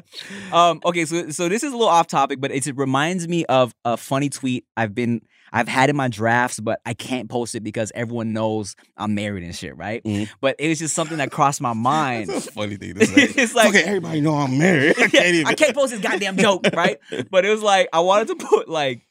Um, 0.51 0.81
okay, 0.85 1.05
so 1.05 1.29
so 1.29 1.47
this 1.49 1.63
is 1.63 1.71
a 1.71 1.75
little 1.77 1.87
off 1.91 2.07
topic, 2.07 2.39
but 2.41 2.51
it's, 2.51 2.67
it 2.67 2.75
reminds 2.77 3.27
me 3.27 3.45
of 3.45 3.73
a 3.85 3.95
funny 3.97 4.29
tweet 4.29 4.65
I've 4.75 4.93
been 4.93 5.21
I've 5.51 5.67
had 5.67 5.89
in 5.89 5.95
my 5.95 6.07
drafts, 6.07 6.59
but 6.59 6.81
I 6.85 6.93
can't 6.93 7.29
post 7.29 7.55
it 7.55 7.61
because 7.63 7.91
everyone 7.95 8.33
knows 8.33 8.75
I'm 8.97 9.15
married 9.15 9.43
and 9.43 9.55
shit, 9.55 9.75
right? 9.77 10.03
Mhm. 10.03 10.29
But 10.41 10.55
it 10.59 10.67
was 10.67 10.79
just 10.79 10.93
something 10.95 11.17
that 11.17 11.31
crossed 11.31 11.61
my 11.61 11.73
mind. 11.73 12.29
That's 12.29 12.47
a 12.47 12.51
funny 12.51 12.75
thing 12.75 12.95
to 12.95 13.05
say. 13.05 13.13
it's 13.23 13.55
like 13.55 13.69
okay, 13.69 13.83
everybody 13.83 14.21
know 14.21 14.35
I'm 14.35 14.57
married. 14.57 14.95
I 14.99 15.07
can't 15.07 15.25
even. 15.27 15.47
I 15.47 15.53
can't 15.53 15.75
post 15.75 15.91
this 15.91 16.01
goddamn 16.01 16.37
joke, 16.37 16.65
right? 16.73 16.97
But 17.31 17.45
it 17.45 17.49
was 17.49 17.61
like 17.61 17.89
I 17.93 17.99
wanted 18.01 18.27
to 18.29 18.35
put 18.45 18.67
like 18.69 19.07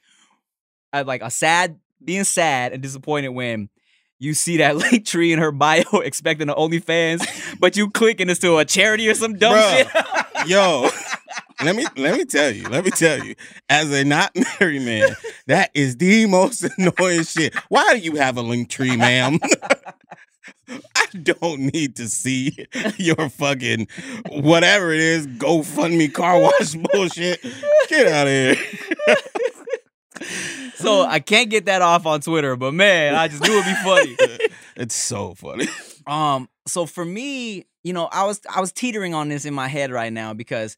a, 0.93 1.05
like 1.05 1.23
a 1.23 1.31
sad, 1.31 1.79
being 2.05 2.25
sad 2.25 2.73
and 2.73 2.83
disappointed 2.83 3.29
when 3.31 3.69
you 4.19 4.33
see 4.33 4.59
that 4.59 4.77
link 4.77 5.05
tree 5.05 5.33
in 5.33 5.39
her 5.39 5.53
bio 5.53 5.83
expecting 6.05 6.49
an 6.49 6.55
OnlyFans, 6.55 7.59
but 7.61 7.77
you 7.77 7.91
click 7.91 8.21
and 8.21 8.31
it's 8.31 8.41
to 8.41 8.57
a 8.59 8.65
charity 8.65 9.09
or 9.09 9.15
some 9.15 9.35
dumb 9.37 9.55
Bruh. 9.55 9.77
shit. 10.41 10.49
Yo, 10.49 10.89
let 11.63 11.77
me 11.77 11.87
let 11.97 12.17
me 12.17 12.25
tell 12.25 12.51
you, 12.51 12.69
let 12.69 12.85
me 12.85 12.91
tell 12.91 13.23
you, 13.25 13.35
as 13.69 13.91
a 13.93 14.05
not 14.05 14.37
married 14.61 14.83
man, 14.83 15.17
that 15.47 15.71
is 15.75 15.97
the 15.97 16.27
most 16.27 16.65
annoying 16.79 17.25
shit. 17.25 17.55
Why 17.69 17.95
do 17.95 17.99
you 17.99 18.17
have 18.17 18.37
a 18.37 18.43
link 18.43 18.69
tree, 18.69 18.97
ma'am? 18.97 19.39
I 20.69 21.07
don't 21.23 21.73
need 21.73 21.97
to 21.97 22.09
see 22.09 22.67
your 22.99 23.29
fucking 23.31 23.87
whatever 24.29 24.93
it 24.93 25.01
is, 25.01 25.27
GoFundMe 25.27 26.13
car 26.13 26.41
wash 26.41 26.75
bullshit. 26.93 27.41
Get 27.89 28.07
out 28.09 28.27
of 28.27 28.33
here. 28.33 29.17
so 30.75 31.03
I 31.03 31.21
can't 31.21 31.49
get 31.51 31.67
that 31.67 31.83
off 31.83 32.05
on 32.05 32.21
Twitter, 32.21 32.57
but 32.57 32.75
man, 32.75 33.15
I 33.15 33.29
just 33.29 33.43
knew 33.43 33.53
it'd 33.53 33.65
be 33.65 33.75
funny. 33.83 34.17
It's 34.77 34.97
so 34.97 35.35
funny. 35.35 35.69
Um, 36.07 36.49
so 36.67 36.85
for 36.85 37.05
me, 37.05 37.67
you 37.85 37.93
know, 37.93 38.09
I 38.11 38.25
was 38.25 38.41
I 38.53 38.61
was 38.61 38.73
teetering 38.73 39.15
on 39.15 39.29
this 39.29 39.45
in 39.45 39.55
my 39.55 39.69
head 39.69 39.93
right 39.93 40.13
now 40.13 40.35
because 40.35 40.77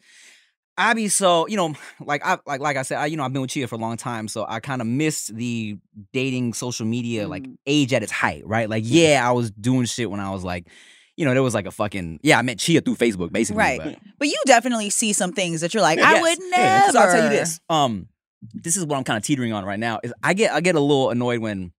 I 0.78 0.94
be 0.94 1.08
so, 1.08 1.46
you 1.48 1.56
know, 1.56 1.74
like 2.00 2.24
I 2.24 2.38
like 2.46 2.60
like 2.60 2.76
I 2.76 2.82
said, 2.82 2.98
I 2.98 3.06
you 3.06 3.16
know, 3.16 3.24
I've 3.24 3.32
been 3.32 3.42
with 3.42 3.50
Chia 3.50 3.66
for 3.66 3.74
a 3.74 3.78
long 3.78 3.96
time, 3.96 4.28
so 4.28 4.46
I 4.48 4.60
kind 4.60 4.80
of 4.80 4.86
missed 4.86 5.34
the 5.34 5.76
dating 6.12 6.54
social 6.54 6.86
media 6.86 7.26
like 7.28 7.42
Mhm. 7.42 7.56
age 7.66 7.92
at 7.92 8.02
its 8.04 8.12
height, 8.12 8.46
right? 8.46 8.70
Like, 8.70 8.84
yeah, 8.86 9.28
I 9.28 9.32
was 9.32 9.50
doing 9.50 9.84
shit 9.86 10.08
when 10.10 10.20
I 10.20 10.30
was 10.30 10.44
like, 10.44 10.68
you 11.16 11.24
know, 11.24 11.34
there 11.34 11.42
was 11.42 11.52
like 11.54 11.66
a 11.66 11.72
fucking 11.72 12.20
yeah, 12.22 12.38
I 12.38 12.42
met 12.42 12.58
Chia 12.60 12.80
through 12.80 12.94
Facebook, 12.94 13.32
basically. 13.32 13.58
Right. 13.58 13.80
but- 13.82 13.98
But 14.20 14.28
you 14.28 14.40
definitely 14.46 14.90
see 14.90 15.12
some 15.12 15.32
things 15.32 15.60
that 15.62 15.74
you're 15.74 15.82
like, 15.82 15.98
I 15.98 16.12
Yes. 16.14 16.22
would 16.22 16.38
Yeah, 16.44 16.56
never. 16.56 16.80
Because 16.86 16.96
I'll 16.96 17.12
tell 17.12 17.24
you 17.24 17.30
this. 17.38 17.60
Um, 17.68 18.08
this 18.54 18.76
is 18.76 18.84
what 18.86 18.96
I'm 18.96 19.04
kind 19.04 19.16
of 19.16 19.24
teetering 19.24 19.52
on 19.52 19.64
right 19.64 19.80
now. 19.80 19.98
Is 20.04 20.12
I 20.22 20.32
get 20.34 20.52
I 20.52 20.60
get 20.60 20.76
a 20.76 20.80
little 20.80 21.10
annoyed 21.10 21.40
when 21.40 21.72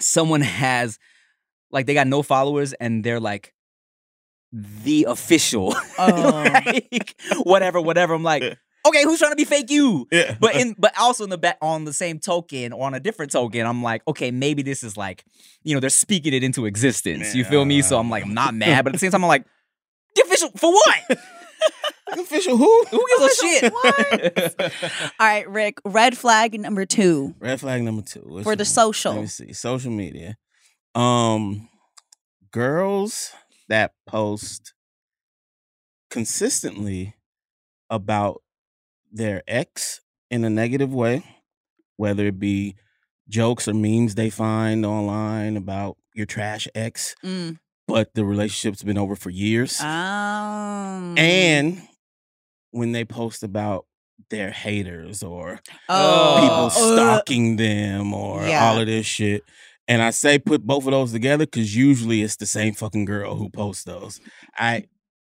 someone 0.00 0.40
has 0.64 0.98
like 1.70 1.86
they 1.86 1.94
got 1.94 2.08
no 2.08 2.22
followers 2.24 2.72
and 2.72 3.04
they're 3.04 3.20
like 3.20 3.54
the 4.52 5.06
official, 5.08 5.74
Oh. 5.98 6.42
like, 6.52 7.14
whatever, 7.44 7.80
whatever. 7.80 8.12
I'm 8.14 8.22
like, 8.22 8.42
okay, 8.86 9.02
who's 9.04 9.18
trying 9.18 9.32
to 9.32 9.36
be 9.36 9.44
fake 9.44 9.70
you? 9.70 10.06
Yeah. 10.12 10.36
But 10.40 10.56
in 10.56 10.74
but 10.78 10.92
also 11.00 11.24
in 11.24 11.30
the 11.30 11.38
back 11.38 11.56
on 11.62 11.84
the 11.84 11.92
same 11.92 12.18
token 12.18 12.72
or 12.72 12.86
on 12.86 12.94
a 12.94 13.00
different 13.00 13.32
token, 13.32 13.64
I'm 13.66 13.82
like, 13.82 14.02
okay, 14.06 14.30
maybe 14.30 14.62
this 14.62 14.82
is 14.82 14.96
like, 14.96 15.24
you 15.62 15.74
know, 15.74 15.80
they're 15.80 15.88
speaking 15.90 16.34
it 16.34 16.42
into 16.44 16.66
existence. 16.66 17.34
You 17.34 17.44
feel 17.44 17.64
me? 17.64 17.80
So 17.82 17.98
I'm 17.98 18.10
like, 18.10 18.24
I'm 18.24 18.34
not 18.34 18.54
mad, 18.54 18.84
but 18.84 18.90
at 18.90 18.92
the 18.94 18.98
same 18.98 19.10
time, 19.10 19.24
I'm 19.24 19.28
like, 19.28 19.44
the 20.14 20.22
official 20.22 20.50
for 20.56 20.70
what? 20.72 21.18
official 22.18 22.56
who? 22.58 22.84
Who 22.90 23.06
gives 23.08 23.22
a 23.22 23.46
shit? 23.46 23.72
All 25.18 25.26
right, 25.26 25.48
Rick. 25.48 25.78
Red 25.84 26.18
flag 26.18 26.60
number 26.60 26.84
two 26.84 27.34
Red 27.40 27.60
flag 27.60 27.82
number 27.82 28.02
two. 28.02 28.20
What's 28.26 28.44
for 28.44 28.54
the 28.56 28.60
your- 28.62 28.66
social. 28.66 29.12
Let 29.14 29.20
me 29.22 29.26
see. 29.28 29.52
Social 29.54 29.90
media. 29.92 30.36
Um 30.94 31.68
girls 32.50 33.32
that 33.72 33.92
post 34.06 34.74
consistently 36.10 37.14
about 37.88 38.42
their 39.10 39.42
ex 39.48 40.00
in 40.30 40.44
a 40.44 40.50
negative 40.50 40.92
way, 40.92 41.24
whether 41.96 42.26
it 42.26 42.38
be 42.38 42.76
jokes 43.28 43.66
or 43.66 43.72
memes 43.74 44.14
they 44.14 44.28
find 44.28 44.84
online 44.84 45.56
about 45.56 45.96
your 46.14 46.26
trash 46.26 46.68
ex, 46.74 47.14
Mm. 47.22 47.58
but 47.88 48.12
the 48.14 48.24
relationship's 48.26 48.82
been 48.82 48.98
over 48.98 49.16
for 49.16 49.30
years. 49.30 49.80
Um, 49.80 51.16
And 51.18 51.82
when 52.72 52.92
they 52.92 53.04
post 53.06 53.42
about 53.42 53.86
their 54.28 54.50
haters 54.50 55.22
or 55.22 55.60
oh, 55.88 56.38
people 56.40 56.64
ugh. 56.66 56.72
stalking 56.72 57.56
them 57.56 58.12
or 58.12 58.46
Yeah. 58.46 58.66
all 58.66 58.78
of 58.80 58.86
this 58.86 59.06
shit. 59.06 59.44
And 59.92 60.00
I 60.00 60.08
say 60.08 60.38
put 60.38 60.66
both 60.66 60.86
of 60.86 60.92
those 60.92 61.12
together 61.12 61.44
because 61.44 61.76
usually 61.76 62.22
it's 62.22 62.36
the 62.36 62.46
same 62.46 62.72
fucking 62.72 63.04
girl 63.04 63.34
who 63.34 63.50
posts 63.50 63.84
those. 63.84 64.22
I 64.56 64.84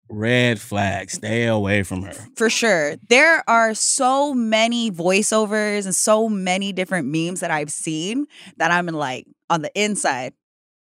red 0.10 0.60
flag, 0.60 1.12
stay 1.12 1.46
away 1.46 1.84
from 1.84 2.02
her. 2.02 2.16
for 2.36 2.50
sure. 2.50 2.96
There 3.08 3.48
are 3.48 3.76
so 3.76 4.34
many 4.34 4.90
voiceovers 4.90 5.86
and 5.86 5.94
so 5.94 6.28
many 6.30 6.74
different 6.74 7.08
memes 7.08 7.42
that 7.42 7.52
I've 7.52 7.72
seen 7.72 8.26
that 8.58 8.72
I'm 8.72 8.88
like 8.88 9.28
on 9.52 9.62
the 9.62 9.72
inside. 9.80 10.34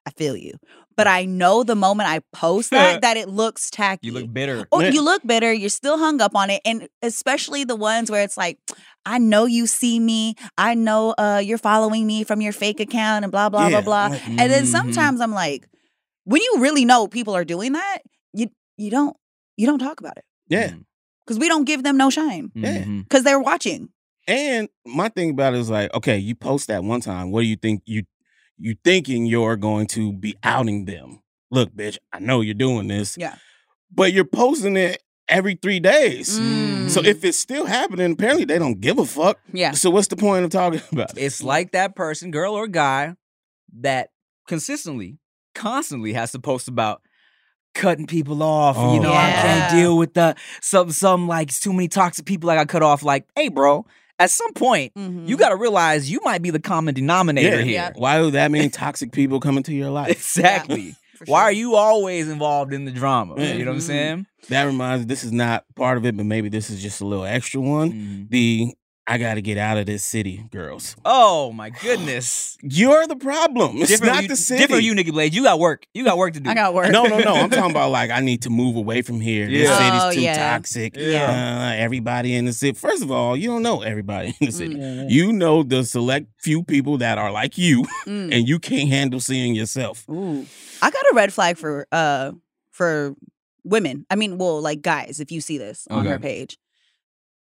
I 0.06 0.12
feel 0.12 0.38
you, 0.38 0.54
but 0.96 1.06
I 1.06 1.26
know 1.26 1.64
the 1.64 1.76
moment 1.76 2.10
I 2.10 2.22
post 2.32 2.70
that 2.72 3.02
that 3.02 3.18
it 3.18 3.28
looks 3.28 3.70
tacky. 3.70 4.08
You 4.08 4.14
look 4.14 4.32
bitter. 4.32 4.66
Oh, 4.72 4.80
you 4.80 5.04
look 5.04 5.22
bitter. 5.26 5.52
You're 5.52 5.68
still 5.68 5.98
hung 5.98 6.22
up 6.22 6.36
on 6.36 6.50
it, 6.50 6.62
and 6.64 6.88
especially 7.02 7.66
the 7.66 7.76
ones 7.76 8.10
where 8.10 8.24
it's 8.24 8.38
like, 8.38 8.60
I 9.08 9.18
know 9.20 9.46
you 9.46 9.66
see 9.68 10.00
me. 10.00 10.36
I 10.58 10.74
know 10.76 11.16
uh, 11.18 11.42
you're 11.44 11.58
following 11.58 12.06
me 12.06 12.24
from 12.26 12.42
your 12.42 12.52
fake 12.54 12.80
account, 12.82 13.24
and 13.24 13.32
blah 13.32 13.50
blah 13.50 13.70
Yeah, 13.70 13.82
blah 13.82 13.82
blah. 13.82 14.08
like, 14.10 14.28
And 14.28 14.52
then 14.52 14.64
Mhm. 14.66 14.68
sometimes 14.68 15.22
I'm 15.22 15.32
like, 15.32 15.68
when 16.26 16.42
you 16.42 16.56
really 16.60 16.84
know 16.86 17.08
people 17.08 17.34
are 17.36 17.46
doing 17.46 17.72
that, 17.74 18.00
you 18.34 18.50
you 18.76 18.92
don't 18.92 19.16
you 19.56 19.66
don't 19.66 19.80
talk 19.80 20.00
about 20.00 20.18
it 20.18 20.26
Yeah. 20.50 20.70
Mm, 20.72 20.86
because 21.26 21.40
we 21.40 21.48
don't 21.48 21.64
give 21.64 21.84
them 21.84 21.98
no 21.98 22.10
shine 22.10 22.52
Yeah. 22.54 22.84
mhm. 22.84 23.04
because 23.04 23.24
they're 23.24 23.40
watching. 23.40 23.90
And 24.28 24.68
my 24.86 25.08
thing 25.08 25.30
about 25.32 25.54
it 25.54 25.60
is 25.62 25.70
like, 25.70 25.94
okay, 25.94 26.18
you 26.18 26.36
post 26.36 26.68
that 26.68 26.84
one 26.84 27.00
time. 27.02 27.32
What 27.32 27.42
do 27.42 27.48
you 27.48 27.56
think 27.56 27.82
you 27.86 28.04
you 28.60 28.76
thinking 28.84 29.26
you're 29.26 29.56
going 29.56 29.88
to 29.88 30.12
be 30.12 30.36
outing 30.44 30.86
them. 30.86 31.22
Look, 31.52 31.72
bitch, 31.74 31.98
I 32.12 32.20
know 32.20 32.42
you're 32.42 32.56
doing 32.56 32.88
this. 32.88 33.16
Yeah. 33.18 33.36
But 33.94 34.12
you're 34.14 34.26
posting 34.26 34.76
it 34.76 35.02
every 35.30 35.56
three 35.56 35.80
days. 35.80 36.40
Mm. 36.40 36.90
So 36.90 37.04
if 37.04 37.24
it's 37.26 37.38
still 37.38 37.66
happening, 37.66 38.14
apparently 38.14 38.46
they 38.46 38.58
don't 38.60 38.80
give 38.80 38.98
a 39.00 39.06
fuck. 39.06 39.40
yeah. 39.52 39.72
So 39.72 39.90
what's 39.90 40.08
the 40.08 40.16
point 40.16 40.46
of 40.46 40.52
talking 40.52 40.82
about 40.92 41.12
it? 41.18 41.22
It's 41.22 41.44
like 41.44 41.72
that 41.72 41.96
person, 41.96 42.32
girl 42.32 42.54
or 42.54 42.68
guy, 42.68 43.16
that 43.82 44.10
consistently, 44.48 45.18
constantly 45.54 46.14
has 46.14 46.32
to 46.32 46.40
post 46.40 46.68
about 46.68 47.02
cutting 47.74 48.08
people 48.08 48.42
off. 48.42 48.76
Oh, 48.78 48.94
you 48.96 49.00
know, 49.00 49.12
I 49.14 49.32
can't 49.32 49.72
deal 49.72 49.98
with 49.98 50.14
the 50.14 50.36
some 50.62 50.92
some 50.92 51.28
like 51.28 51.50
it's 51.50 51.60
too 51.60 51.74
many 51.74 51.88
toxic 51.88 52.26
people 52.26 52.48
like 52.48 52.58
I 52.60 52.66
cut 52.66 52.82
off. 52.84 53.04
Like, 53.04 53.28
hey, 53.36 53.50
bro, 53.50 53.86
at 54.20 54.32
some 54.32 54.54
point, 54.54 54.94
Mhm. 54.96 55.28
you 55.28 55.38
got 55.38 55.50
to 55.50 55.56
realize 55.56 56.10
you 56.10 56.20
might 56.24 56.42
be 56.42 56.50
the 56.50 56.60
common 56.60 56.96
denominator 56.96 57.58
Yeah. 57.58 57.62
here. 57.64 57.74
Yeah. 57.74 57.92
Why 57.96 58.22
would 58.22 58.34
that 58.34 58.50
mean 58.50 58.70
toxic 58.72 59.12
people 59.12 59.40
come 59.40 59.58
into 59.58 59.74
your 59.76 59.90
life? 59.92 60.10
Exactly. 60.38 60.96
For 61.18 61.26
Why 61.26 61.42
are 61.44 61.52
you 61.52 61.76
always 61.76 62.30
involved 62.30 62.74
in 62.74 62.86
the 62.86 62.92
drama? 62.92 63.36
Yeah. 63.38 63.54
You 63.54 63.66
know 63.66 63.72
what 63.72 63.78
I'm 63.78 63.80
Mhm. 63.80 63.88
saying? 63.88 64.26
That 64.50 64.64
reminds 64.64 65.06
me, 65.06 65.08
this 65.08 65.24
is 65.24 65.32
not 65.32 65.66
part 65.76 65.98
of 65.98 66.06
it, 66.06 66.16
but 66.16 66.26
maybe 66.26 66.48
this 66.50 66.70
is 66.70 66.82
just 66.82 67.02
a 67.02 67.06
little 67.06 67.26
extra 67.26 67.60
one. 67.60 67.92
Mhm. 67.92 68.30
The 68.30 68.74
I 69.10 69.18
gotta 69.18 69.40
get 69.40 69.58
out 69.58 69.78
of 69.78 69.86
this 69.86 70.04
city, 70.04 70.44
girls. 70.52 70.98
Oh 71.06 71.54
my 71.54 71.70
goodness. 71.70 72.58
You're 72.62 73.08
the 73.08 73.16
problem. 73.16 73.78
It's 73.78 73.90
different 73.90 74.14
not 74.14 74.22
you, 74.24 74.28
the 74.28 74.36
city. 74.36 74.60
Different 74.62 74.84
you, 74.84 74.94
Nikki 74.94 75.12
Blaze. 75.12 75.34
You 75.34 75.44
got 75.44 75.60
work. 75.60 75.86
You 75.94 76.04
got 76.04 76.18
work 76.18 76.34
to 76.34 76.42
do. 76.42 76.50
I 76.50 76.54
got 76.54 76.74
work. 76.74 76.92
No, 76.92 77.06
no, 77.06 77.20
no. 77.20 77.36
I'm 77.36 77.50
talking 77.52 77.72
about 77.72 77.92
like 77.92 78.12
I 78.12 78.20
need 78.20 78.42
to 78.42 78.50
move 78.50 78.76
away 78.76 79.02
from 79.02 79.22
here. 79.22 79.48
This 79.50 79.70
city's 79.70 80.02
Oh, 80.04 80.12
too 80.12 80.20
yeah. 80.22 80.52
toxic. 80.52 80.98
Yeah. 80.98 81.72
Uh, 81.72 81.82
everybody 81.82 82.36
in 82.36 82.44
the 82.46 82.52
city. 82.52 82.78
First 82.78 83.02
of 83.02 83.10
all, 83.10 83.38
you 83.38 83.48
don't 83.48 83.64
know 83.64 83.82
everybody 83.82 84.36
in 84.42 84.46
the 84.48 84.52
city. 84.52 84.76
Mm. 84.76 85.10
You 85.10 85.32
know 85.32 85.64
the 85.64 85.86
select 85.86 86.28
few 86.42 86.62
people 86.64 86.98
that 86.98 87.18
are 87.18 87.32
like 87.32 87.58
you, 87.58 87.84
Mm. 88.06 88.34
and 88.36 88.48
you 88.48 88.60
can't 88.60 88.90
handle 88.90 89.22
seeing 89.22 89.56
yourself. 89.56 90.04
Ooh. 90.10 90.46
I 90.82 90.90
got 90.92 91.02
a 91.12 91.16
red 91.16 91.32
flag 91.32 91.58
for 91.58 91.88
uh 91.94 92.34
for 92.72 93.16
women. 93.64 94.06
I 94.10 94.16
mean, 94.18 94.38
well, 94.38 94.62
like 94.62 94.82
guys, 94.82 95.22
if 95.22 95.32
you 95.32 95.40
see 95.40 95.58
this 95.58 95.88
on 95.90 96.06
her 96.06 96.20
page. 96.20 96.58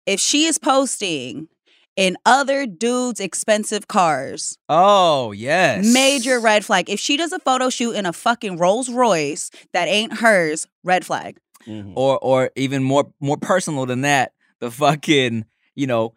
If 0.06 0.20
she 0.20 0.44
is 0.44 0.56
posting 0.56 1.48
in 1.96 2.16
other 2.26 2.66
dudes' 2.66 3.20
expensive 3.20 3.88
cars, 3.88 4.58
Oh, 4.68 5.32
yes. 5.32 5.92
major 5.92 6.38
red 6.40 6.64
flag. 6.64 6.88
If 6.90 7.00
she 7.00 7.16
does 7.16 7.32
a 7.32 7.38
photo 7.38 7.70
shoot 7.70 7.92
in 7.92 8.06
a 8.06 8.12
fucking 8.12 8.58
Rolls 8.58 8.88
Royce 8.90 9.50
that 9.72 9.88
ain't 9.88 10.12
hers, 10.18 10.66
red 10.84 11.04
flag. 11.06 11.38
Mhm. 11.66 11.94
Or 11.96 12.18
or 12.18 12.50
even 12.54 12.82
more 12.84 13.10
more 13.20 13.36
personal 13.38 13.86
than 13.86 14.02
that, 14.02 14.32
the 14.60 14.70
fucking, 14.70 15.44
you 15.74 15.86
know, 15.86 16.12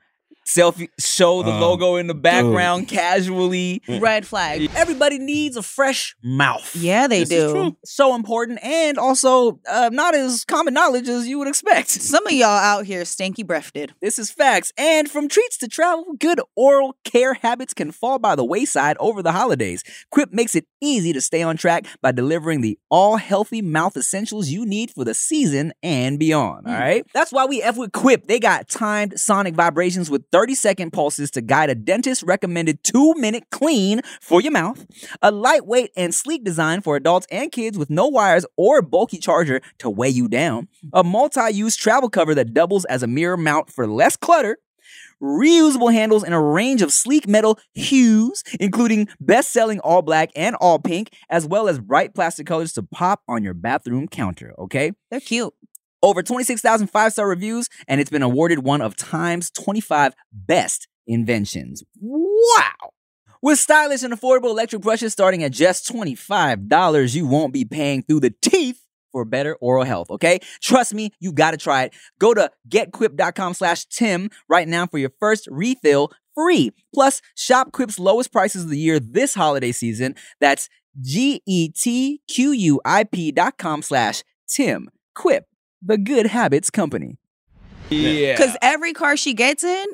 selfie 0.49 0.89
show 0.99 1.43
the 1.43 1.51
Oh, 1.51 1.59
logo 1.59 1.95
in 1.97 2.07
the 2.07 2.13
background 2.15 2.87
casually. 2.87 3.81
Mm. 3.87 4.01
Red 4.01 4.25
flag. 4.25 4.69
Everybody 4.75 5.19
needs 5.19 5.55
a 5.57 5.61
fresh 5.63 6.15
mouth. 6.23 6.75
Yeah, 6.75 7.07
they 7.07 7.19
This 7.23 7.31
is 7.31 7.43
do. 7.45 7.51
true. 7.53 7.77
So 7.85 8.15
important 8.15 8.59
and 8.63 8.97
also 8.97 9.59
uh, 9.69 9.89
not 9.93 10.15
as 10.15 10.45
common 10.45 10.73
knowledge 10.73 11.07
as 11.07 11.27
you 11.27 11.37
would 11.39 11.47
expect. 11.47 11.89
Some 11.89 12.25
of 12.25 12.33
y'all 12.33 12.47
out 12.47 12.85
here 12.85 13.05
stinky 13.05 13.43
breathed. 13.43 13.93
This 14.01 14.17
is 14.17 14.31
facts. 14.31 14.71
And 14.77 15.09
from 15.09 15.27
treats 15.27 15.57
to 15.57 15.67
travel, 15.67 16.05
good 16.19 16.39
oral 16.55 16.95
care 17.03 17.33
habits 17.35 17.73
can 17.73 17.91
fall 17.91 18.19
by 18.19 18.35
the 18.35 18.45
wayside 18.45 18.95
over 18.99 19.21
the 19.21 19.31
holidays. 19.33 19.83
Quip 20.11 20.31
makes 20.31 20.55
it 20.55 20.65
easy 20.81 21.13
to 21.13 21.21
stay 21.21 21.41
on 21.43 21.57
track 21.57 21.85
by 22.01 22.11
delivering 22.11 22.61
the 22.61 22.79
all 22.89 23.17
healthy 23.17 23.61
mouth 23.61 23.97
essentials 23.97 24.49
you 24.49 24.65
need 24.65 24.91
for 24.91 25.03
the 25.03 25.13
season 25.13 25.73
and 25.83 26.17
beyond. 26.17 26.65
All 26.67 26.73
Mm. 26.73 26.79
right. 26.79 27.05
That's 27.13 27.31
why 27.31 27.45
we 27.45 27.61
F 27.61 27.75
with 27.77 27.91
Quip. 27.91 28.27
They 28.27 28.39
got 28.39 28.67
timed 28.69 29.19
sonic 29.19 29.55
vibrations 29.55 30.09
with 30.09 30.23
30 30.31 30.38
second 30.55 30.91
pulses 30.91 31.31
to 31.31 31.41
guide 31.41 31.69
a 31.69 31.75
dentist 31.75 32.23
recommended 32.23 32.83
two 32.83 33.13
minute 33.15 33.45
clean 33.51 34.01
for 34.21 34.41
your 34.41 34.51
mouth. 34.51 34.85
A 35.21 35.31
lightweight 35.31 35.91
and 35.95 36.13
sleek 36.13 36.43
design 36.43 36.81
for 36.81 36.95
adults 36.95 37.27
and 37.31 37.51
kids 37.51 37.77
with 37.77 37.89
no 37.89 38.07
wires 38.07 38.45
or 38.57 38.81
bulky 38.81 39.17
charger 39.17 39.61
to 39.79 39.89
weigh 39.89 40.09
you 40.09 40.27
down. 40.27 40.67
A 40.93 41.03
multi 41.03 41.51
use 41.51 41.75
travel 41.75 42.09
cover 42.09 42.33
that 42.35 42.53
doubles 42.53 42.85
as 42.85 43.03
a 43.03 43.07
mirror 43.07 43.37
mount 43.37 43.69
for 43.71 43.87
less 43.87 44.15
clutter. 44.15 44.57
Reusable 45.21 45.91
handles 45.91 46.23
in 46.23 46.31
a 46.31 46.41
range 46.41 46.81
of 46.81 46.93
sleek 46.93 47.27
metal 47.27 47.59
hues, 47.73 48.43
including 48.59 49.09
best 49.19 49.51
selling 49.51 49.79
all 49.81 50.01
black 50.01 50.29
and 50.35 50.55
all 50.61 50.79
pink, 50.79 51.09
as 51.29 51.45
well 51.45 51.67
as 51.67 51.77
bright 51.77 52.15
plastic 52.15 52.47
colors 52.47 52.71
to 52.73 52.83
pop 52.83 53.21
on 53.27 53.43
your 53.43 53.53
bathroom 53.53 54.07
counter. 54.07 54.53
Okay. 54.57 54.93
They're 55.11 55.19
cute. 55.19 55.53
Over 56.01 56.23
26,000 56.23 56.87
five 56.87 57.13
star 57.13 57.27
reviews, 57.27 57.69
and 57.87 57.99
it's 57.99 58.09
been 58.09 58.23
awarded 58.23 58.59
one 58.59 58.81
of 58.81 58.95
Time's 58.95 59.51
25 59.51 60.13
best 60.31 60.87
inventions. 61.07 61.83
Wow! 61.99 62.91
With 63.41 63.59
stylish 63.59 64.03
and 64.03 64.13
affordable 64.13 64.49
electric 64.49 64.81
brushes 64.81 65.13
starting 65.13 65.43
at 65.43 65.51
just 65.51 65.89
$25, 65.91 67.15
you 67.15 67.25
won't 67.25 67.53
be 67.53 67.63
paying 67.65 68.03
through 68.03 68.19
the 68.19 68.33
teeth 68.41 68.81
for 69.11 69.25
better 69.25 69.55
oral 69.55 69.85
health, 69.85 70.09
okay? 70.11 70.39
Trust 70.61 70.93
me, 70.93 71.11
you 71.19 71.31
gotta 71.31 71.57
try 71.57 71.83
it. 71.83 71.93
Go 72.19 72.33
to 72.33 72.51
getquip.com 72.67 73.53
slash 73.53 73.85
Tim 73.85 74.29
right 74.47 74.67
now 74.67 74.87
for 74.87 74.97
your 74.97 75.11
first 75.19 75.47
refill 75.49 76.11
free. 76.35 76.71
Plus, 76.93 77.21
shop 77.35 77.71
Quip's 77.71 77.97
lowest 77.99 78.31
prices 78.31 78.63
of 78.65 78.69
the 78.69 78.77
year 78.77 78.99
this 78.99 79.33
holiday 79.33 79.71
season. 79.71 80.15
That's 80.39 80.69
G-E-T-Q-U-I-P 81.01 81.71
dot 83.31 83.57
com 83.57 83.81
slash 83.81 84.23
Tim. 84.47 84.89
Quip, 85.15 85.45
the 85.81 85.97
good 85.97 86.25
habits 86.27 86.69
company. 86.69 87.17
Yeah. 87.89 88.33
Because 88.37 88.55
every 88.61 88.93
car 88.93 89.17
she 89.17 89.33
gets 89.33 89.63
in 89.63 89.85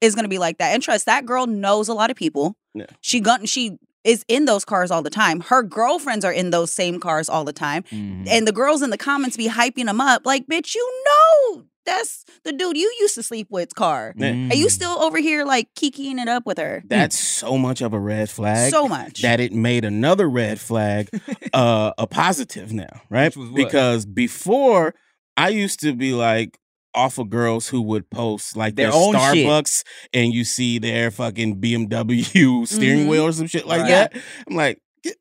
is 0.00 0.14
gonna 0.14 0.28
be 0.28 0.38
like 0.38 0.58
that. 0.58 0.72
And 0.74 0.82
trust 0.82 1.06
that 1.06 1.26
girl 1.26 1.46
knows 1.46 1.88
a 1.88 1.94
lot 1.94 2.10
of 2.10 2.16
people. 2.16 2.56
Yeah. 2.74 2.86
She 3.00 3.20
gun 3.20 3.46
she 3.46 3.78
is 4.04 4.24
in 4.26 4.46
those 4.46 4.64
cars 4.64 4.90
all 4.90 5.02
the 5.02 5.10
time. 5.10 5.40
Her 5.40 5.62
girlfriends 5.62 6.24
are 6.24 6.32
in 6.32 6.50
those 6.50 6.72
same 6.72 6.98
cars 6.98 7.28
all 7.28 7.44
the 7.44 7.52
time. 7.52 7.84
Mhm. 7.84 8.26
And 8.28 8.48
the 8.48 8.52
girls 8.52 8.82
in 8.82 8.90
the 8.90 8.98
comments 8.98 9.36
be 9.36 9.48
hyping 9.48 9.84
them 9.86 10.00
up. 10.00 10.22
Like, 10.26 10.46
bitch, 10.48 10.74
you 10.74 11.04
know 11.06 11.64
that's 11.84 12.24
the 12.44 12.52
dude 12.52 12.76
you 12.76 12.92
used 13.00 13.14
to 13.16 13.22
sleep 13.24 13.48
with's 13.50 13.74
car. 13.74 14.14
Yeah. 14.16 14.28
And 14.28 14.54
you 14.54 14.66
Mm. 14.66 14.70
still 14.70 14.98
over 15.02 15.18
here 15.18 15.44
like 15.44 15.68
kikiing 15.74 16.18
it 16.20 16.28
up 16.28 16.46
with 16.46 16.58
her. 16.58 16.82
That's 16.86 17.18
so 17.18 17.58
much 17.58 17.80
of 17.80 17.92
a 17.92 17.98
red 18.00 18.30
flag. 18.30 18.72
So 18.72 18.88
much. 18.88 19.22
that 19.22 19.38
it 19.40 19.52
made 19.52 19.84
another 19.84 20.28
red 20.30 20.58
flag 20.60 21.08
uh, 21.52 21.92
a 21.98 22.06
positive 22.06 22.72
now, 22.72 23.02
right? 23.10 23.26
Which 23.26 23.36
was 23.36 23.50
what? 23.50 23.56
Because 23.56 24.06
before 24.06 24.94
I 25.36 25.48
used 25.50 25.80
to 25.80 25.94
be 25.94 26.12
like 26.12 26.58
off 26.94 27.18
of 27.18 27.30
girls 27.30 27.68
who 27.68 27.80
would 27.80 28.08
post 28.10 28.56
like 28.56 28.74
Their 28.76 28.90
their, 28.90 28.94
own 29.00 29.14
shit. 29.14 29.46
Starbucks 29.46 29.82
and 30.12 30.32
you 30.32 30.44
see 30.44 30.78
their 30.78 31.10
fucking 31.10 31.60
BMW 31.60 32.66
steering 32.66 33.06
Mhm. 33.06 33.08
wheel 33.08 33.24
or 33.24 33.32
some 33.32 33.46
shit 33.46 33.66
like 33.66 33.82
Right. 33.82 33.88
that. 34.12 34.14
I'm 34.46 34.56
like, 34.56 34.78
"Get- 35.02 35.16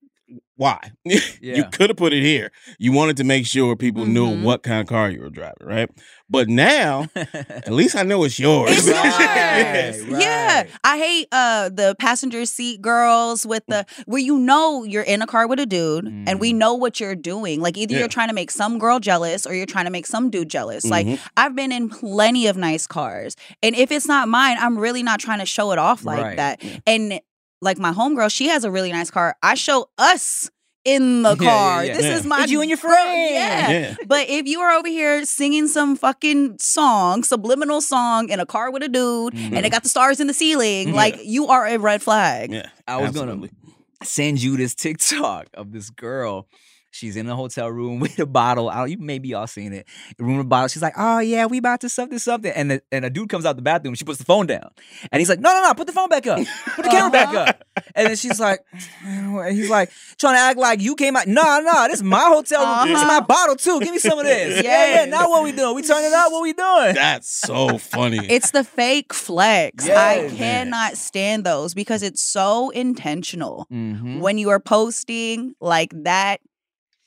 why? 0.58 0.92
you 1.06 1.64
could 1.72 1.90
have 1.90 1.98
put 1.98 2.12
it 2.14 2.24
here. 2.24 2.52
You 2.78 2.92
wanted 2.92 3.16
to 3.18 3.24
make 3.24 3.46
sure 3.46 3.76
people 3.78 4.06
knew 4.06 4.28
Mhm. 4.28 4.44
what 4.44 4.64
kind 4.64 4.82
of 4.82 4.88
car 4.88 5.10
you 5.10 5.22
were 5.22 5.30
driving, 5.30 5.66
right? 5.66 5.90
But 6.32 6.48
now, 6.48 7.08
at 7.16 7.72
least 7.74 7.96
I 7.98 8.04
know 8.04 8.24
it's 8.24 8.40
yours. 8.40 8.72
It's 8.72 8.88
Right, 8.88 9.92
yours. 9.96 10.08
right. 10.08 10.22
Yeah. 10.22 10.64
I 10.84 10.98
hate 10.98 11.28
uh 11.34 11.70
the 11.70 11.96
passenger 12.00 12.46
seat 12.46 12.82
girls 12.82 13.46
with 13.46 13.64
the 13.68 13.86
where 14.06 14.22
you 14.22 14.40
know 14.40 14.84
you're 14.86 15.04
in 15.04 15.22
a 15.22 15.28
car 15.28 15.46
with 15.48 15.60
a 15.60 15.66
dude 15.66 16.06
and 16.06 16.40
we 16.40 16.54
Mm. 16.54 16.56
know 16.58 16.74
what 16.74 17.00
you're 17.02 17.16
doing. 17.16 17.60
Like 17.60 17.78
either 17.78 17.94
Yeah. 17.94 18.00
you're 18.00 18.08
trying 18.08 18.30
to 18.30 18.34
make 18.34 18.50
some 18.50 18.80
girl 18.80 19.00
jealous 19.00 19.46
or 19.46 19.54
you're 19.54 19.66
trying 19.66 19.86
to 19.86 19.92
make 19.92 20.06
some 20.06 20.30
dude 20.30 20.50
jealous. 20.50 20.86
Like 20.86 21.06
Mhm. 21.06 21.20
I've 21.36 21.56
been 21.56 21.72
in 21.74 21.90
plenty 21.90 22.48
of 22.48 22.56
nice 22.58 22.88
cars. 22.88 23.36
And 23.62 23.76
if 23.76 23.92
it's 23.92 24.08
not 24.08 24.30
mine, 24.30 24.56
I'm 24.60 24.78
really 24.78 25.04
not 25.04 25.20
trying 25.20 25.40
to 25.40 25.46
show 25.46 25.72
it 25.74 25.80
off 25.80 26.06
like 26.06 26.24
Right. 26.24 26.38
that. 26.38 26.62
And 26.88 27.20
like 27.62 27.78
my 27.78 27.92
homegirl, 27.92 28.32
she 28.34 28.48
has 28.48 28.64
a 28.64 28.72
really 28.72 28.92
nice 28.94 29.12
car. 29.12 29.36
I 29.44 29.56
show 29.56 29.90
us 29.98 30.50
in 30.84 31.22
the 31.24 31.36
Yeah, 31.36 31.44
yeah, 31.44 31.50
car. 31.50 31.86
yeah. 31.86 31.94
This 31.98 32.06
Yeah. 32.06 32.16
is 32.18 32.26
my 32.26 32.44
It's 32.44 32.52
you 32.52 32.62
and 32.62 32.70
your 32.70 32.78
friend. 32.78 33.34
Yeah. 33.34 33.70
yeah. 33.72 33.96
But 34.08 34.30
if 34.30 34.48
you 34.48 34.60
are 34.62 34.72
over 34.72 34.88
here 34.88 35.24
singing 35.26 35.68
some 35.68 35.96
fucking 35.96 36.58
song, 36.60 37.24
subliminal 37.24 37.82
song 37.82 38.30
in 38.30 38.40
a 38.40 38.46
car 38.46 38.72
with 38.72 38.82
a 38.84 38.90
dude, 38.90 39.34
and 39.34 39.54
Mhm. 39.54 39.64
it 39.66 39.70
got 39.72 39.84
the 39.84 39.90
stars 39.90 40.20
in 40.20 40.28
the 40.28 40.34
ceiling, 40.34 40.90
Yeah. 40.90 40.96
like 40.96 41.20
you 41.24 41.48
are 41.48 41.68
a 41.68 41.78
red 41.78 42.02
flag. 42.02 42.52
Yeah. 42.52 42.70
I 42.88 42.98
was 42.98 43.10
absolutely. 43.10 43.50
gonna 43.50 43.74
send 44.04 44.42
you 44.42 44.58
this 44.58 44.74
TikTok 44.84 45.48
of 45.54 45.72
this 45.72 45.90
girl. 45.92 46.48
She's 46.92 47.16
in 47.16 47.26
the 47.26 47.36
hotel 47.36 47.70
room 47.70 48.00
with 48.02 48.20
a 48.20 48.26
bottle. 48.26 48.70
I 48.70 48.76
don't, 48.80 48.92
you 48.92 48.98
maybe 49.00 49.30
y'all 49.30 49.48
seen 49.48 49.74
it. 49.74 49.88
Room 50.20 50.38
with 50.38 50.46
a 50.46 50.50
bottle. 50.50 50.68
She's 50.68 50.82
like, 50.82 50.94
"Oh 50.98 51.20
yeah, 51.20 51.46
we 51.46 51.58
about 51.58 51.82
to 51.82 51.90
something 51.90 52.20
something," 52.20 52.52
and 52.52 52.72
the, 52.72 52.82
and 52.92 53.06
a 53.06 53.10
dude 53.10 53.30
comes 53.30 53.46
out 53.46 53.56
the 53.56 53.62
bathroom. 53.62 53.96
She 53.96 54.04
puts 54.06 54.18
the 54.20 54.26
phone 54.26 54.46
down, 54.48 54.70
and 55.12 55.20
he's 55.20 55.30
like, 55.30 55.40
"No, 55.40 55.52
no, 55.54 55.64
no, 55.68 55.74
put 55.74 55.88
the 55.88 55.94
phone 55.94 56.10
back 56.10 56.28
up. 56.28 56.40
Put 56.76 56.84
the 56.84 56.92
camera 56.92 57.10
back 57.12 57.34
up." 57.34 57.64
And 57.96 58.08
then 58.08 58.16
she's 58.16 58.40
like, 58.40 58.60
and 59.04 59.56
he's 59.56 59.70
like 59.70 59.92
trying 60.18 60.36
to 60.36 60.40
act 60.40 60.58
like 60.58 60.82
you 60.82 60.96
came 60.96 61.16
out. 61.18 61.28
No, 61.28 61.60
no, 61.60 61.88
this 61.88 61.96
is 61.98 62.04
my 62.04 62.20
hotel 62.26 62.66
room. 62.66 62.88
This 62.88 63.00
is 63.02 63.06
my 63.08 63.18
Uh-huh. 63.18 63.26
bottle 63.28 63.56
too. 63.56 63.80
Give 63.82 63.92
me 63.92 64.00
some 64.00 64.18
of 64.20 64.24
this. 64.26 64.64
Yeah, 64.64 64.72
yeah. 64.72 64.94
Yes. 64.96 65.10
Now 65.10 65.30
what 65.30 65.44
we 65.44 65.52
doing? 65.52 65.76
We 65.76 65.82
turning 65.82 66.14
up. 66.14 66.32
What 66.32 66.42
we 66.42 66.54
doing? 66.54 66.94
That's 66.96 67.30
so 67.30 67.78
funny. 67.78 68.20
It's 68.30 68.52
the 68.52 68.64
fake 68.64 69.14
flex. 69.14 69.90
I 69.90 70.22
Yes. 70.22 70.34
cannot 70.38 70.98
stand 70.98 71.44
those 71.46 71.74
because 71.74 72.02
it's 72.04 72.22
so 72.22 72.70
intentional. 72.70 73.68
Mhm. 73.72 74.20
When 74.20 74.38
you 74.38 74.50
are 74.50 74.60
posting 74.60 75.56
like 75.60 75.92
that, 76.04 76.40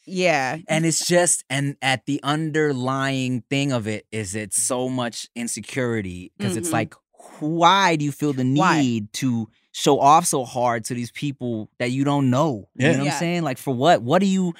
yeah. 0.07 0.59
and 0.69 0.85
it's 0.87 1.07
just 1.07 1.45
and 1.51 1.77
at 1.83 2.07
the 2.07 2.21
underlying 2.23 3.43
thing 3.51 3.73
of 3.73 3.87
it 3.87 4.07
is 4.13 4.35
it's 4.35 4.63
so 4.63 4.89
much 4.89 5.29
insecurity 5.35 6.33
because 6.37 6.57
it's 6.57 6.69
Mhm. 6.69 6.73
like 6.73 6.95
why 7.41 7.97
do 7.97 8.05
you 8.05 8.13
feel 8.13 8.33
the 8.35 8.45
Why? 8.45 8.81
need 8.81 9.13
to 9.15 9.49
show 9.73 9.99
off 9.99 10.27
so 10.27 10.45
hard 10.45 10.85
to 10.85 10.95
these 10.95 11.11
people 11.11 11.71
that 11.79 11.91
you 11.91 12.05
don't 12.05 12.29
know? 12.31 12.69
You 12.77 12.89
know 12.93 12.99
what 12.99 13.05
Yeah. 13.07 13.13
I'm 13.15 13.19
saying? 13.19 13.43
Like 13.43 13.57
for 13.59 13.75
what? 13.75 14.03
What 14.03 14.21
do 14.21 14.27
you 14.27 14.53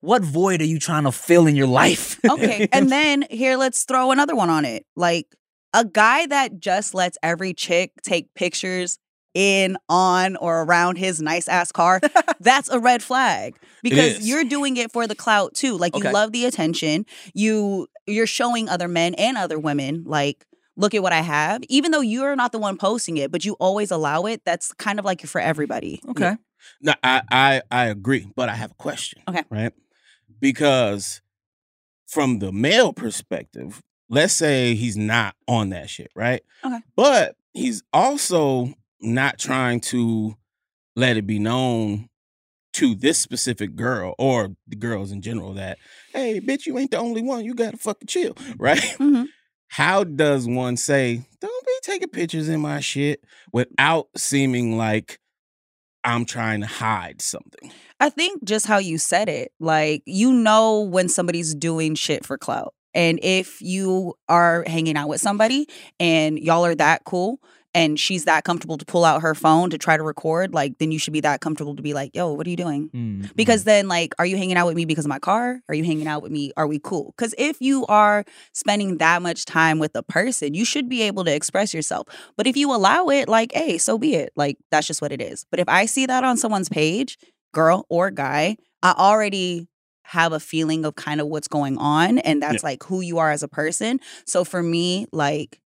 what 0.00 0.22
void 0.22 0.60
are 0.60 0.64
you 0.66 0.78
trying 0.78 1.04
to 1.04 1.12
fill 1.12 1.46
in 1.46 1.56
your 1.56 1.66
life? 1.66 2.18
Okay. 2.28 2.68
and 2.72 2.90
then 2.90 3.24
here, 3.30 3.56
let's 3.56 3.84
throw 3.84 4.12
another 4.12 4.34
one 4.34 4.48
on 4.50 4.64
it. 4.64 4.86
Like 4.96 5.26
a 5.74 5.84
guy 5.84 6.26
that 6.26 6.58
just 6.58 6.94
lets 6.94 7.18
every 7.22 7.52
chick 7.54 7.92
take 8.02 8.32
pictures 8.34 8.98
in, 9.36 9.76
on, 9.88 10.36
or 10.36 10.62
around 10.62 10.96
his 10.96 11.20
nice 11.20 11.46
ass 11.46 11.70
car, 11.70 12.00
that's 12.40 12.70
a 12.70 12.78
red 12.80 13.02
flag. 13.02 13.54
Because 13.82 14.26
you're 14.26 14.44
doing 14.44 14.78
it 14.78 14.90
for 14.90 15.06
the 15.06 15.14
clout 15.14 15.54
too. 15.54 15.76
Like 15.76 15.94
Okay. 15.94 16.08
you 16.08 16.12
love 16.14 16.32
the 16.32 16.46
attention. 16.46 17.04
You 17.34 17.86
you're 18.06 18.26
showing 18.26 18.68
other 18.68 18.88
men 18.88 19.14
and 19.14 19.36
other 19.36 19.58
women, 19.58 20.04
like, 20.06 20.46
look 20.76 20.94
at 20.94 21.02
what 21.02 21.12
I 21.12 21.20
have. 21.20 21.62
Even 21.68 21.90
though 21.90 22.00
you're 22.00 22.34
not 22.36 22.52
the 22.52 22.58
one 22.58 22.76
posting 22.78 23.16
it, 23.18 23.30
but 23.30 23.44
you 23.44 23.54
always 23.60 23.90
allow 23.90 24.24
it, 24.26 24.42
that's 24.44 24.72
kind 24.74 24.98
of 24.98 25.04
like 25.04 25.22
you're 25.22 25.28
for 25.28 25.40
everybody. 25.40 26.00
okay. 26.08 26.36
No, 26.80 26.94
I, 27.04 27.22
I 27.30 27.62
I 27.70 27.86
agree, 27.86 28.26
but 28.34 28.48
I 28.48 28.54
have 28.54 28.70
a 28.72 28.74
question. 28.74 29.22
Okay. 29.28 29.42
Right? 29.50 29.72
Because 30.40 31.20
from 32.06 32.38
the 32.38 32.52
male 32.52 32.92
perspective, 32.92 33.80
let's 34.08 34.32
say 34.32 34.74
he's 34.74 34.96
not 34.96 35.34
on 35.46 35.70
that 35.70 35.90
shit, 35.90 36.10
right? 36.14 36.42
Okay. 36.64 36.80
But 36.96 37.36
he's 37.52 37.82
also 37.92 38.74
not 39.00 39.38
trying 39.38 39.80
to 39.80 40.36
let 40.94 41.16
it 41.16 41.26
be 41.26 41.38
known 41.38 42.08
to 42.74 42.94
this 42.94 43.18
specific 43.18 43.74
girl 43.74 44.14
or 44.18 44.54
the 44.66 44.76
girls 44.76 45.10
in 45.10 45.22
general 45.22 45.54
that, 45.54 45.78
hey, 46.12 46.40
bitch, 46.40 46.66
you 46.66 46.78
ain't 46.78 46.90
the 46.90 46.98
only 46.98 47.22
one. 47.22 47.44
You 47.44 47.54
gotta 47.54 47.76
fucking 47.76 48.06
chill, 48.06 48.36
right? 48.58 48.78
Mhm. 48.98 49.26
How 49.68 50.04
does 50.04 50.46
one 50.46 50.76
say, 50.76 51.22
don't 51.40 51.66
be 51.66 51.72
taking 51.82 52.08
pictures 52.08 52.48
in 52.48 52.60
my 52.60 52.80
shit 52.80 53.24
without 53.52 54.08
seeming 54.16 54.76
like 54.76 55.18
I'm 56.04 56.24
trying 56.24 56.60
to 56.60 56.66
hide 56.66 57.20
something? 57.20 57.72
I 57.98 58.10
think 58.10 58.44
just 58.44 58.66
how 58.66 58.78
you 58.78 58.98
said 58.98 59.28
it, 59.28 59.52
like 59.58 60.02
you 60.06 60.32
know 60.32 60.82
when 60.82 61.08
somebody's 61.08 61.54
doing 61.54 61.94
shit 61.94 62.24
for 62.24 62.38
clout. 62.38 62.74
And 62.94 63.18
if 63.22 63.60
you 63.60 64.14
are 64.28 64.64
hanging 64.66 64.96
out 64.96 65.08
with 65.08 65.20
somebody 65.20 65.66
and 66.00 66.38
y'all 66.38 66.64
are 66.64 66.74
that 66.76 67.04
cool 67.04 67.40
and 67.76 68.00
she's 68.00 68.24
that 68.24 68.44
comfortable 68.44 68.78
to 68.78 68.84
pull 68.84 69.04
out 69.04 69.22
her 69.22 69.34
phone 69.34 69.70
to 69.70 69.78
try 69.78 69.96
to 69.96 70.02
record, 70.02 70.54
like 70.54 70.78
then 70.78 70.90
you 70.90 70.98
should 70.98 71.12
be 71.12 71.20
that 71.20 71.40
comfortable 71.40 71.76
to 71.76 71.82
be 71.82 71.92
like, 71.94 72.10
yo, 72.16 72.32
what 72.32 72.46
are 72.46 72.50
you 72.50 72.56
doing? 72.56 72.88
Mm, 72.94 73.34
Because 73.36 73.64
then, 73.64 73.86
like, 73.86 74.14
are 74.18 74.26
you 74.26 74.36
hanging 74.36 74.56
out 74.56 74.66
with 74.66 74.76
me 74.76 74.84
because 74.84 75.04
of 75.04 75.10
my 75.10 75.18
car? 75.18 75.60
Are 75.68 75.74
you 75.74 75.84
hanging 75.84 76.08
out 76.08 76.22
with 76.22 76.32
me? 76.32 76.52
Are 76.56 76.66
we 76.66 76.78
cool? 76.78 77.12
Because 77.16 77.34
if 77.38 77.60
you 77.60 77.84
are 77.86 78.24
spending 78.54 78.96
that 78.98 79.22
much 79.22 79.44
time 79.44 79.78
with 79.78 79.94
a 79.94 80.02
person, 80.02 80.54
you 80.54 80.64
should 80.64 80.88
be 80.88 81.02
able 81.02 81.24
to 81.24 81.34
express 81.34 81.74
yourself. 81.74 82.08
But 82.36 82.46
if 82.46 82.56
you 82.56 82.74
allow 82.74 83.08
it, 83.08 83.28
like, 83.28 83.52
hey, 83.52 83.78
so 83.78 83.98
be 83.98 84.14
it. 84.14 84.32
Like, 84.36 84.56
that's 84.70 84.86
just 84.86 85.02
what 85.02 85.12
it 85.12 85.20
is. 85.20 85.44
But 85.50 85.60
if 85.60 85.68
I 85.68 85.86
see 85.86 86.06
that 86.06 86.24
on 86.24 86.36
someone's 86.38 86.68
page, 86.70 87.18
girl 87.52 87.86
or 87.88 88.10
guy, 88.10 88.56
I 88.82 88.94
already 88.96 89.68
have 90.04 90.32
a 90.32 90.40
feeling 90.40 90.84
of 90.84 90.94
kind 90.94 91.20
of 91.20 91.26
what's 91.26 91.48
going 91.48 91.76
on. 91.78 92.18
And 92.18 92.40
that's 92.40 92.62
like 92.62 92.82
who 92.84 93.00
you 93.00 93.18
are 93.18 93.30
as 93.30 93.42
a 93.42 93.48
person. 93.48 94.00
So 94.24 94.44
for 94.44 94.62
me, 94.62 95.06
like, 95.12 95.60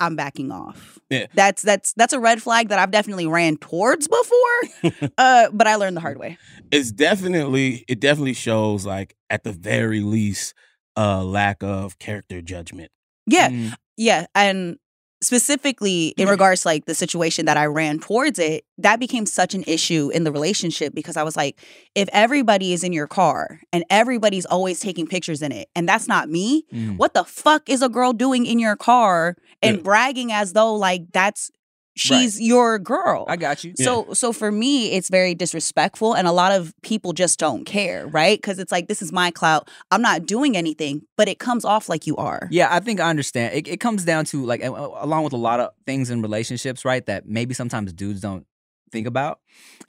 I'm 0.00 0.16
backing 0.16 0.50
off. 0.50 0.98
Yeah. 1.10 1.26
That's 1.34 1.62
that's 1.62 1.92
that's 1.94 2.12
a 2.12 2.20
red 2.20 2.42
flag 2.42 2.68
that 2.68 2.78
I've 2.78 2.90
definitely 2.90 3.26
ran 3.26 3.56
towards 3.56 4.08
before. 4.08 5.10
uh, 5.18 5.48
but 5.52 5.66
I 5.66 5.76
learned 5.76 5.96
the 5.96 6.00
hard 6.00 6.18
way. 6.18 6.36
It's 6.70 6.90
definitely, 6.90 7.84
it 7.88 8.00
definitely 8.00 8.34
shows 8.34 8.84
like 8.84 9.14
at 9.30 9.44
the 9.44 9.52
very 9.52 10.00
least 10.00 10.54
a 10.96 11.22
lack 11.24 11.62
of 11.62 11.98
character 11.98 12.40
judgment. 12.42 12.90
Yeah. 13.26 13.48
mm, 13.50 13.74
Yeah, 13.96 14.26
and 14.34 14.76
specifically 15.24 16.08
in 16.16 16.26
Mhm. 16.26 16.30
regards 16.30 16.62
to 16.62 16.68
like 16.68 16.84
the 16.86 16.94
situation 16.94 17.46
that 17.46 17.56
I 17.56 17.66
ran 17.66 17.98
towards 17.98 18.38
it, 18.38 18.64
that 18.78 18.98
became 19.00 19.26
such 19.26 19.54
an 19.54 19.64
issue 19.66 20.10
in 20.14 20.24
the 20.24 20.32
relationship 20.32 20.94
because 20.94 21.16
I 21.16 21.22
was 21.22 21.36
like, 21.36 21.58
if 21.94 22.08
everybody 22.12 22.72
is 22.72 22.84
in 22.84 22.92
your 22.92 23.06
car 23.06 23.60
and 23.72 23.84
everybody's 23.90 24.46
always 24.46 24.80
taking 24.80 25.06
pictures 25.06 25.42
in 25.42 25.52
it, 25.52 25.68
and 25.74 25.88
that's 25.88 26.08
not 26.08 26.28
me, 26.28 26.64
mm. 26.72 26.96
what 26.96 27.14
the 27.14 27.24
fuck 27.24 27.68
is 27.68 27.82
a 27.82 27.88
girl 27.88 28.12
doing 28.12 28.46
in 28.46 28.58
your 28.58 28.76
car 28.76 29.36
and 29.62 29.76
Yeah. 29.78 29.82
bragging 29.82 30.32
as 30.32 30.52
though 30.52 30.74
like 30.74 31.02
that's 31.12 31.50
she's 31.96 32.40
your 32.40 32.78
girl? 32.78 33.24
I 33.28 33.36
got 33.36 33.64
you. 33.64 33.72
So 33.76 34.12
so 34.14 34.32
for 34.32 34.50
me 34.50 34.92
it's 34.92 35.08
very 35.08 35.34
disrespectful 35.34 36.14
and 36.14 36.26
a 36.26 36.32
lot 36.32 36.52
of 36.52 36.74
people 36.82 37.12
just 37.12 37.38
don't 37.38 37.64
care, 37.64 38.06
right? 38.08 38.42
Cuz 38.42 38.58
it's 38.58 38.72
like 38.72 38.88
this 38.88 39.00
is 39.02 39.12
my 39.12 39.30
clout. 39.30 39.68
I'm 39.90 40.02
not 40.02 40.26
doing 40.26 40.56
anything, 40.56 41.02
but 41.16 41.28
it 41.28 41.38
comes 41.38 41.64
off 41.64 41.88
like 41.88 42.06
you 42.06 42.16
are. 42.16 42.48
Yeah, 42.50 42.68
I 42.70 42.80
think 42.80 43.00
I 43.00 43.08
understand. 43.10 43.54
It, 43.54 43.68
it 43.68 43.80
comes 43.80 44.04
down 44.04 44.24
to 44.26 44.44
like, 44.44 44.62
a- 44.62 44.72
a- 44.72 45.04
along 45.04 45.24
with 45.24 45.32
a 45.32 45.36
lot 45.38 45.60
of 45.60 45.70
things 45.86 46.10
in 46.10 46.22
relationships, 46.22 46.84
right? 46.84 47.04
That 47.06 47.26
maybe 47.26 47.54
sometimes 47.54 47.92
dudes 47.92 48.20
don't 48.20 48.46
think 48.92 49.06
about 49.06 49.40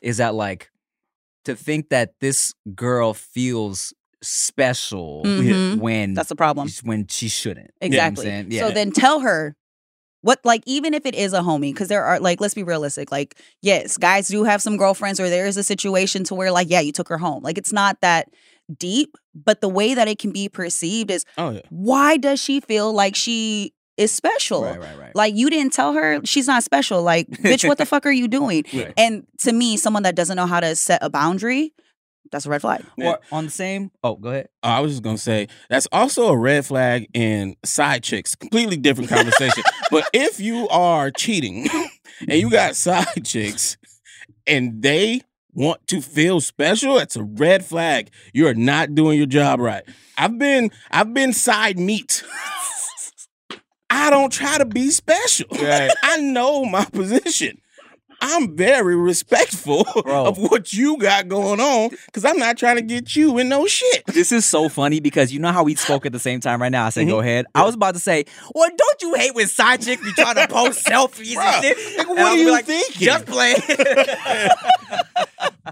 is 0.01 0.17
that 0.17 0.33
like 0.35 0.69
to 1.45 1.55
think 1.55 1.89
that 1.89 2.13
this 2.21 2.53
girl 2.75 3.13
feels 3.13 3.93
special 4.23 5.23
Mhm. 5.25 5.77
when 5.79 6.13
That's 6.13 6.29
the 6.29 6.35
problem. 6.35 6.67
when 6.83 7.07
she 7.07 7.27
shouldn't. 7.27 7.71
You 7.81 7.89
know 7.89 7.97
what 7.97 8.03
I'm 8.05 8.11
Exactly. 8.13 8.59
So 8.59 8.71
then 8.71 8.91
tell 8.91 9.19
her 9.21 9.55
what 10.25 10.39
like 10.43 10.63
even 10.65 10.95
if 10.95 11.05
it 11.05 11.13
is 11.13 11.33
a 11.33 11.41
homie 11.41 11.71
because 11.71 11.87
there 11.87 12.03
are 12.03 12.19
like 12.19 12.41
let's 12.41 12.55
be 12.55 12.63
realistic 12.63 13.11
like 13.11 13.39
yes 13.61 13.95
guys 13.95 14.27
do 14.27 14.43
have 14.43 14.59
some 14.59 14.75
girlfriends 14.75 15.19
or 15.19 15.29
there 15.29 15.45
is 15.45 15.55
a 15.55 15.61
situation 15.63 16.23
to 16.23 16.33
where 16.33 16.51
like 16.51 16.67
yeah 16.67 16.79
you 16.79 16.91
took 16.91 17.07
her 17.09 17.19
home. 17.19 17.43
Like 17.43 17.59
it's 17.59 17.71
not 17.71 18.01
that 18.01 18.29
deep 18.79 19.17
but 19.35 19.61
the 19.61 19.69
way 19.69 19.93
that 19.93 20.07
it 20.07 20.17
can 20.17 20.31
be 20.31 20.49
perceived 20.49 21.11
is 21.11 21.25
Oh 21.37 21.51
yeah. 21.51 21.61
why 21.69 22.17
does 22.17 22.39
she 22.41 22.59
feel 22.59 22.91
like 22.91 23.15
she 23.15 23.73
is 23.97 24.11
special? 24.11 24.63
Right, 24.63 24.79
right, 24.79 24.99
right. 24.99 25.15
like 25.15 25.35
you 25.35 25.47
didn't 25.51 25.73
tell 25.73 25.93
her 25.93 26.19
she's 26.25 26.47
not 26.47 26.63
special. 26.63 27.03
Like 27.03 27.29
bitch 27.29 27.67
what 27.67 27.77
the 27.77 27.85
fuck 27.93 28.07
are 28.07 28.11
you 28.11 28.27
doing? 28.27 28.63
And 28.97 29.27
to 29.41 29.53
me 29.53 29.77
someone 29.77 30.01
that 30.03 30.15
doesn't 30.15 30.35
know 30.35 30.47
how 30.47 30.59
to 30.59 30.75
set 30.75 31.03
a 31.03 31.09
boundary 31.11 31.71
that's 32.31 32.45
a 32.45 32.49
red 32.49 32.61
flag 32.61 32.83
Or 32.97 33.19
on 33.31 33.45
the 33.45 33.51
same. 33.51 33.91
Oh, 34.03 34.15
go 34.15 34.29
ahead. 34.29 34.49
Oh, 34.63 34.69
I 34.69 34.79
was 34.79 34.93
just 34.93 35.03
gonna 35.03 35.17
say 35.17 35.47
that's 35.69 35.87
also 35.91 36.27
a 36.27 36.37
red 36.37 36.65
flag 36.65 37.07
in 37.13 37.55
side 37.63 38.03
chicks. 38.03 38.35
Completely 38.35 38.77
different 38.77 39.09
conversation. 39.09 39.63
but 39.91 40.09
if 40.13 40.39
you 40.39 40.67
are 40.69 41.11
cheating 41.11 41.67
and 42.21 42.39
you 42.39 42.49
got 42.49 42.75
side 42.75 43.23
chicks 43.25 43.77
and 44.47 44.81
they 44.81 45.21
want 45.53 45.85
to 45.87 46.01
feel 46.01 46.41
special, 46.41 46.95
that's 46.95 47.15
a 47.15 47.23
red 47.23 47.63
flag. 47.63 48.09
You 48.33 48.47
are 48.47 48.53
not 48.53 48.93
doing 48.95 49.17
your 49.17 49.27
job 49.27 49.59
right. 49.59 49.83
I've 50.17 50.37
been 50.37 50.71
I've 50.91 51.13
been 51.13 51.33
side 51.33 51.79
meat. 51.79 52.23
I 53.89 54.09
don't 54.09 54.31
try 54.33 54.57
to 54.57 54.65
be 54.65 54.89
special. 54.89 55.47
Right. 55.51 55.91
I 56.03 56.17
know 56.19 56.65
my 56.65 56.85
position. 56.85 57.61
I'm 58.21 58.55
very 58.55 58.95
respectful 58.95 59.85
Bro. 60.03 60.25
of 60.25 60.37
what 60.37 60.73
you 60.73 60.97
got 60.97 61.27
going 61.27 61.59
on 61.59 61.89
because 62.07 62.25
I'm 62.25 62.37
not 62.37 62.57
trying 62.57 62.75
to 62.77 62.81
get 62.81 63.15
you 63.15 63.37
in 63.37 63.49
no 63.49 63.67
shit. 63.67 64.05
This 64.07 64.31
is 64.31 64.45
so 64.45 64.69
funny 64.69 64.99
because 64.99 65.31
you 65.33 65.39
know 65.39 65.51
how 65.51 65.63
we 65.63 65.75
spoke 65.85 66.05
at 66.05 66.11
the 66.11 66.19
same 66.19 66.39
time 66.39 66.61
right 66.61 66.71
now. 66.71 66.85
I 66.85 66.89
said, 66.89 67.05
Mhm. 67.07 67.09
go 67.11 67.19
ahead. 67.19 67.45
I 67.53 67.63
was 67.63 67.75
about 67.75 67.93
to 67.95 67.99
say, 67.99 68.25
well, 68.53 68.69
don't 68.75 69.01
you 69.01 69.13
hate 69.15 69.35
when 69.35 69.47
side 69.47 69.81
chicks 69.81 70.03
be 70.03 70.11
trying 70.13 70.35
to 70.35 70.47
post 70.53 70.85
selfies 70.85 71.35
Bruh, 71.35 71.53
and 71.53 71.63
shit? 71.63 71.99
And 71.99 72.09
what 72.09 72.19
I 72.19 72.23
are 72.31 72.37
you 72.37 72.51
like, 72.51 72.65
thinking? 72.65 73.01
Just 73.01 73.25
playing. 73.25 73.57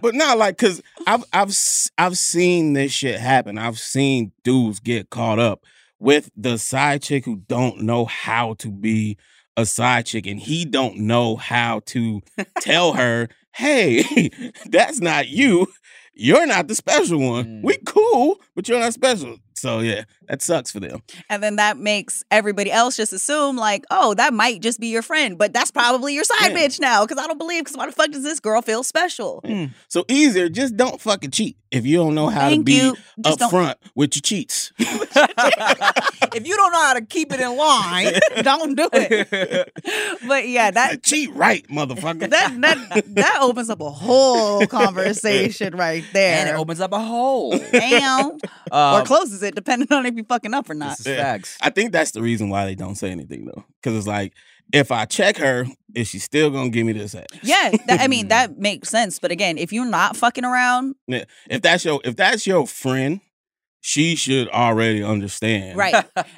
but 0.01 0.15
not 0.15 0.38
like 0.38 0.58
because 0.58 0.82
I've 1.08 1.23
I've 1.34 1.56
I've 1.97 2.17
seen 2.17 2.73
this 2.73 2.91
shit 2.91 3.19
happen. 3.19 3.58
I've 3.58 3.79
seen 3.79 4.32
dudes 4.43 4.79
get 4.79 5.10
caught 5.10 5.39
up 5.39 5.63
with 5.99 6.29
the 6.36 6.58
side 6.58 7.01
chick 7.01 7.25
who 7.25 7.38
don't 7.47 7.82
know 7.84 8.06
how 8.06 8.56
to 8.56 8.69
be 8.69 9.17
a 9.57 9.65
side 9.65 10.05
chick, 10.05 10.25
and 10.27 10.39
he 10.39 10.65
don't 10.65 10.97
know 10.97 11.35
how 11.35 11.81
to 11.87 12.21
tell 12.61 12.93
her, 12.95 13.27
"Hey, 13.53 14.29
that's 14.65 14.99
not 14.99 15.27
you. 15.29 15.67
You're 16.15 16.45
not 16.45 16.67
the 16.67 16.75
special 16.75 17.19
one. 17.19 17.45
Mm. 17.45 17.63
We 17.63 17.77
cool, 17.85 18.39
but 18.55 18.67
you're 18.67 18.79
not 18.79 18.93
special." 18.93 19.37
So 19.55 19.79
yeah, 19.79 20.03
that 20.27 20.41
sucks 20.41 20.71
for 20.71 20.81
them. 20.81 21.01
And 21.29 21.41
then 21.41 21.55
that 21.55 21.77
makes 21.77 22.21
everybody 22.29 22.69
else 22.69 22.97
just 22.97 23.13
assume, 23.13 23.55
like, 23.55 23.85
oh, 23.89 24.13
that 24.15 24.33
might 24.33 24.61
just 24.61 24.77
be 24.77 24.87
your 24.87 25.01
friend, 25.01 25.37
but 25.37 25.53
that's 25.53 25.71
probably 25.71 26.13
your 26.13 26.25
side 26.25 26.51
Yeah. 26.51 26.57
bitch 26.57 26.81
now. 26.81 27.05
Cause 27.05 27.17
I 27.17 27.27
don't 27.27 27.37
believe, 27.37 27.63
cause 27.63 27.77
why 27.77 27.85
the 27.85 27.93
fuck 27.93 28.11
does 28.11 28.23
this 28.23 28.41
girl 28.41 28.61
feel 28.61 28.83
special? 28.83 29.41
So 29.87 30.03
easier, 30.09 30.49
just 30.49 30.75
don't 30.75 30.99
fucking 30.99 31.31
cheat 31.31 31.55
if 31.71 31.85
you 31.85 31.95
don't 31.95 32.13
know 32.13 32.27
how 32.27 32.49
to 32.49 32.61
be. 32.61 32.91
Upfront 33.23 33.75
with 33.95 34.17
your 34.17 34.21
cheats. 34.21 34.73
if 36.36 36.48
you 36.48 36.56
don't 36.56 36.72
know 36.72 36.82
how 36.82 36.93
to 36.93 37.06
keep 37.06 37.32
it 37.34 37.39
in 37.39 37.56
line, 37.58 38.13
don't 38.43 38.76
do 38.76 38.89
it. 38.91 39.72
But 40.28 40.48
yeah, 40.48 40.72
that 40.72 41.04
cheat 41.04 41.34
right, 41.34 41.65
motherfucker. 41.67 42.30
that 42.30 42.62
that 42.62 43.04
that 43.15 43.38
opens 43.41 43.69
up 43.69 43.82
a 43.82 43.89
whole 43.89 44.65
conversation 44.67 45.76
right 45.76 46.04
there. 46.13 46.39
and 46.39 46.50
it 46.50 46.56
opens 46.56 46.80
up 46.80 46.91
a 46.93 47.00
hole. 47.00 47.58
Damn. 47.72 48.38
Uh, 48.72 49.00
or 49.02 49.06
closes 49.06 49.43
it, 49.43 49.56
depending 49.56 49.88
on 49.91 50.06
if 50.06 50.15
you 50.15 50.24
fucking 50.24 50.54
up 50.54 50.69
or 50.69 50.74
not. 50.74 50.98
This 50.98 51.08
is 51.08 51.15
facts. 51.17 51.58
I 51.62 51.69
think 51.69 51.91
that's 51.91 52.12
the 52.12 52.22
reason 52.22 52.50
why 52.50 52.65
they 52.65 52.76
don't 52.76 52.96
say 52.96 53.12
anything 53.12 53.46
though, 53.46 53.63
because 53.82 53.98
it's 53.98 54.08
like 54.08 54.34
if 54.72 54.91
I 54.91 55.06
check 55.06 55.38
her, 55.38 55.65
is 55.93 56.08
she 56.08 56.19
still 56.19 56.50
gonna 56.50 56.69
give 56.69 56.86
me 56.86 56.93
this 56.93 57.13
ass? 57.13 57.26
Yeah, 57.43 57.72
that, 57.88 58.00
I 58.02 58.08
mean 58.08 58.28
that 58.30 58.58
makes 58.58 58.89
sense. 58.89 59.19
But 59.19 59.32
again, 59.32 59.58
if 59.58 59.72
you're 59.74 59.86
not 59.86 60.15
fucking 60.17 60.46
around, 60.46 60.96
Yeah. 61.08 61.26
If 61.50 61.62
that's 61.62 61.86
your 61.86 62.02
if 62.04 62.15
that's 62.15 62.48
your 62.48 62.65
friend, 62.65 63.19
she 63.86 64.15
should 64.15 64.48
already 64.48 65.04
understand. 65.04 65.78
Right. 65.78 65.93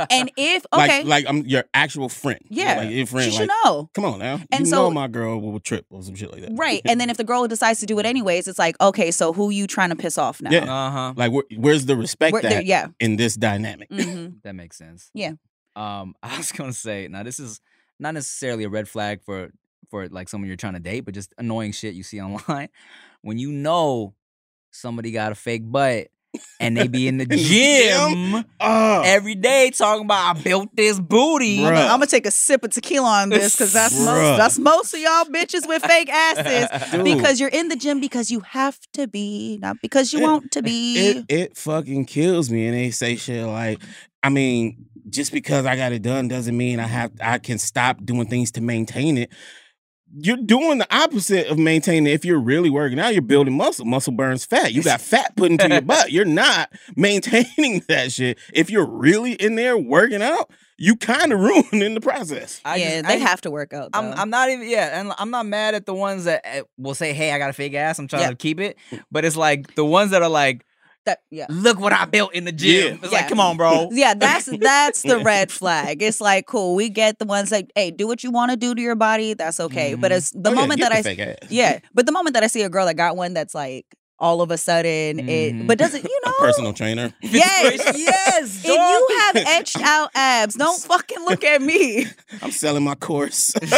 And 0.09 0.31
if 0.37 0.65
okay, 0.73 1.03
Like 1.03 1.05
like 1.05 1.25
I'm 1.29 1.45
your 1.45 1.63
actual 1.75 2.09
friend. 2.09 2.39
Yeah. 2.49 2.77
Like 2.79 2.89
your 2.89 3.05
friend. 3.05 3.31
she 3.31 3.37
should 3.37 3.47
Like, 3.47 3.57
know. 3.65 3.87
come 3.93 4.03
on 4.03 4.17
now. 4.17 4.41
And 4.51 4.61
you 4.61 4.65
so- 4.65 4.75
know 4.77 4.89
my 4.91 5.07
girl 5.07 5.39
will 5.39 5.59
trip 5.59 5.85
or 5.91 6.01
some 6.01 6.15
shit 6.15 6.31
like 6.31 6.41
that. 6.41 6.51
Right. 6.55 6.81
And 6.89 6.99
then 6.99 7.11
if 7.11 7.17
the 7.17 7.23
girl 7.23 7.47
decides 7.47 7.79
to 7.81 7.85
do 7.85 7.99
it 7.99 8.05
anyways, 8.07 8.47
it's 8.47 8.57
like, 8.57 8.75
okay, 8.81 9.11
so 9.11 9.31
who 9.31 9.51
you 9.51 9.67
trying 9.67 9.91
to 9.91 9.95
piss 9.95 10.17
off 10.17 10.41
now? 10.41 10.49
Yeah. 10.49 10.63
Uh 10.63 10.89
huh. 10.89 11.13
like 11.15 11.31
where, 11.31 11.43
where's 11.55 11.85
the 11.85 11.95
respect 11.95 12.33
Where- 12.33 12.41
there- 12.41 12.57
at 12.57 12.65
yeah. 12.65 12.87
in 12.99 13.15
this 13.15 13.35
dynamic? 13.35 13.89
hmm 13.93 14.27
That 14.43 14.55
makes 14.55 14.75
sense. 14.77 15.11
Yeah. 15.13 15.33
Um, 15.75 16.15
I 16.23 16.37
was 16.37 16.51
gonna 16.51 16.73
say 16.73 17.07
now 17.07 17.21
this 17.21 17.39
is 17.39 17.61
not 17.99 18.15
necessarily 18.15 18.63
a 18.63 18.69
red 18.69 18.87
flag 18.87 19.21
for 19.23 19.51
for 19.91 20.09
like 20.09 20.29
someone 20.29 20.47
you're 20.47 20.57
trying 20.57 20.73
to 20.73 20.79
date, 20.79 21.01
but 21.01 21.13
just 21.13 21.31
annoying 21.37 21.73
shit 21.73 21.93
you 21.93 22.01
see 22.01 22.19
online. 22.19 22.69
When 23.21 23.37
you 23.37 23.51
know 23.51 24.15
somebody 24.71 25.11
got 25.11 25.31
a 25.31 25.35
fake 25.35 25.61
butt 25.71 26.07
and 26.59 26.75
they 26.77 26.87
be 26.87 27.07
in 27.07 27.17
the 27.17 27.23
In 27.23 27.37
gym 27.37 28.45
Oh, 28.59 29.01
every 29.05 29.35
day 29.35 29.71
talking 29.71 30.05
about 30.05 30.37
I 30.37 30.41
built 30.41 30.75
this 30.75 30.99
booty. 30.99 31.59
Bruh. 31.59 31.71
I'm 31.83 31.89
gonna 31.99 32.07
take 32.07 32.25
a 32.25 32.31
sip 32.31 32.63
of 32.63 32.71
tequila 32.71 33.21
on 33.23 33.29
this 33.29 33.55
because 33.55 33.73
that's 33.73 33.93
Bruh. 33.93 34.05
most 34.05 34.37
that's 34.37 34.59
most 34.59 34.93
of 34.93 34.99
y'all 34.99 35.25
bitches 35.25 35.67
with 35.67 35.83
fake 35.83 36.09
asses 36.09 36.91
Dude. 36.91 37.03
because 37.03 37.39
you're 37.39 37.49
in 37.49 37.69
the 37.69 37.75
gym 37.75 37.99
because 37.99 38.31
you 38.31 38.39
have 38.41 38.79
to 38.93 39.07
be, 39.07 39.57
not 39.61 39.77
because 39.81 40.13
you 40.13 40.19
It- 40.19 40.23
want 40.23 40.51
to 40.51 40.61
be. 40.63 40.97
it 40.97 41.25
it 41.29 41.57
fucking 41.57 42.05
kills 42.05 42.49
me. 42.49 42.65
And 42.67 42.75
they 42.75 42.91
say 42.91 43.15
shit 43.15 43.45
like, 43.45 43.79
I 44.23 44.29
mean, 44.29 44.85
just 45.09 45.31
because 45.31 45.65
I 45.65 45.75
got 45.75 45.91
it 45.91 46.01
done 46.01 46.27
doesn't 46.27 46.55
mean 46.57 46.79
I 46.79 46.87
have 46.87 47.11
I 47.21 47.37
can 47.37 47.57
stop 47.59 48.03
doing 48.03 48.27
things 48.27 48.51
to 48.53 48.61
maintain 48.61 49.17
it. 49.17 49.31
You're 50.17 50.37
doing 50.37 50.77
the 50.77 50.87
opposite 50.95 51.47
of 51.47 51.57
maintaining. 51.57 52.11
If 52.13 52.23
you're 52.23 52.39
really 52.39 52.69
working 52.69 52.99
out, 52.99 53.13
you're 53.13 53.21
building 53.21 53.55
muscle. 53.55 53.85
Muscle 53.85 54.13
burns 54.13 54.45
fat. 54.45 54.71
You 54.73 54.81
got 54.81 55.01
fat 55.01 55.35
put 55.35 55.51
into 55.51 55.67
your 55.67 55.81
butt. 55.81 56.11
You're 56.11 56.23
not 56.25 56.71
maintaining 56.95 57.83
that 57.89 58.11
shit. 58.11 58.39
If 58.53 58.69
you're 58.69 58.85
really 58.89 59.33
in 59.33 59.55
there 59.55 59.77
working 59.77 60.21
out, 60.21 60.49
you 60.77 60.95
kind 60.95 61.33
of 61.33 61.39
ruining 61.71 61.93
the 61.95 62.01
process. 62.01 62.61
I 62.65 62.77
yeah, 62.77 62.89
just- 63.01 63.07
they 63.07 63.15
I- 63.15 63.27
have 63.27 63.41
to 63.41 63.51
work 63.51 63.73
out. 63.73 63.89
I'm. 63.93 64.13
I'm 64.13 64.29
not 64.29 64.49
even 64.49 64.69
yeah, 64.69 64.99
and 64.99 65.11
I'm 65.17 65.31
not 65.31 65.45
mad 65.45 65.75
at 65.75 65.85
the 65.85 65.93
ones 65.93 66.25
that 66.25 66.45
uh, 66.45 66.63
will 66.77 66.95
say, 66.95 67.13
"Hey, 67.13 67.31
I 67.31 67.37
got 67.37 67.49
a 67.49 67.53
fake 67.53 67.73
ass. 67.73 67.99
I'm 67.99 68.07
trying 68.07 68.23
Yeah. 68.23 68.29
to 68.29 68.35
keep 68.35 68.59
it," 68.59 68.77
but 69.11 69.25
it's 69.25 69.35
like 69.37 69.75
the 69.75 69.85
ones 69.85 70.11
that 70.11 70.21
are 70.21 70.29
like, 70.29 70.65
that, 71.05 71.19
yeah. 71.31 71.45
"Look 71.49 71.79
what 71.79 71.93
I 71.93 72.05
built 72.05 72.33
in 72.33 72.45
the 72.45 72.51
gym." 72.51 72.71
Yeah. 72.71 72.97
It's 73.03 73.11
Yeah. 73.11 73.19
like, 73.19 73.29
come 73.29 73.39
on, 73.39 73.57
bro. 73.57 73.89
Yeah, 73.93 74.13
that's 74.13 74.45
that's 74.45 75.03
the 75.03 75.19
red 75.23 75.51
flag. 75.51 76.01
It's 76.01 76.19
like, 76.21 76.45
cool, 76.47 76.75
we 76.75 76.89
get 76.89 77.19
the 77.19 77.25
ones 77.25 77.51
like, 77.51 77.71
hey, 77.75 77.91
do 77.91 78.07
what 78.07 78.23
you 78.23 78.31
want 78.31 78.51
to 78.51 78.57
do 78.57 78.75
to 78.75 78.81
your 78.81 78.95
body. 78.95 79.33
That's 79.33 79.59
okay. 79.59 79.95
But 79.95 80.11
Mhm. 80.11 80.17
it's 80.17 80.31
the 80.31 80.51
Oh, 80.51 80.55
moment 80.55 80.79
get 80.79 80.89
that 80.89 80.91
I 80.91 81.01
the 81.01 81.37
yeah, 81.49 81.79
but 81.93 82.05
the 82.05 82.11
moment 82.11 82.33
that 82.33 82.43
I 82.43 82.47
see 82.47 82.61
a 82.63 82.69
girl 82.69 82.85
that 82.85 82.95
got 82.95 83.15
one 83.15 83.33
that's 83.33 83.55
like 83.55 83.85
all 84.19 84.41
of 84.41 84.49
a 84.51 84.57
sudden 84.57 85.19
it, 85.27 85.53
Mhm. 85.53 85.67
but 85.67 85.77
doesn't 85.77 86.03
you 86.03 86.19
know? 86.25 86.31
a 86.31 86.39
personal 86.41 86.73
trainer. 86.73 87.13
Yes, 87.21 87.97
yes. 87.97 88.59
If 88.63 88.65
you 88.65 89.17
have 89.19 89.35
etched 89.35 89.81
out 89.81 90.09
abs, 90.15 90.55
don't 90.55 90.79
fucking 90.81 91.23
look 91.25 91.43
at 91.43 91.61
me. 91.61 92.05
I'm 92.41 92.51
selling 92.51 92.83
my 92.83 92.95
course. 92.95 93.51
Don't 93.53 93.69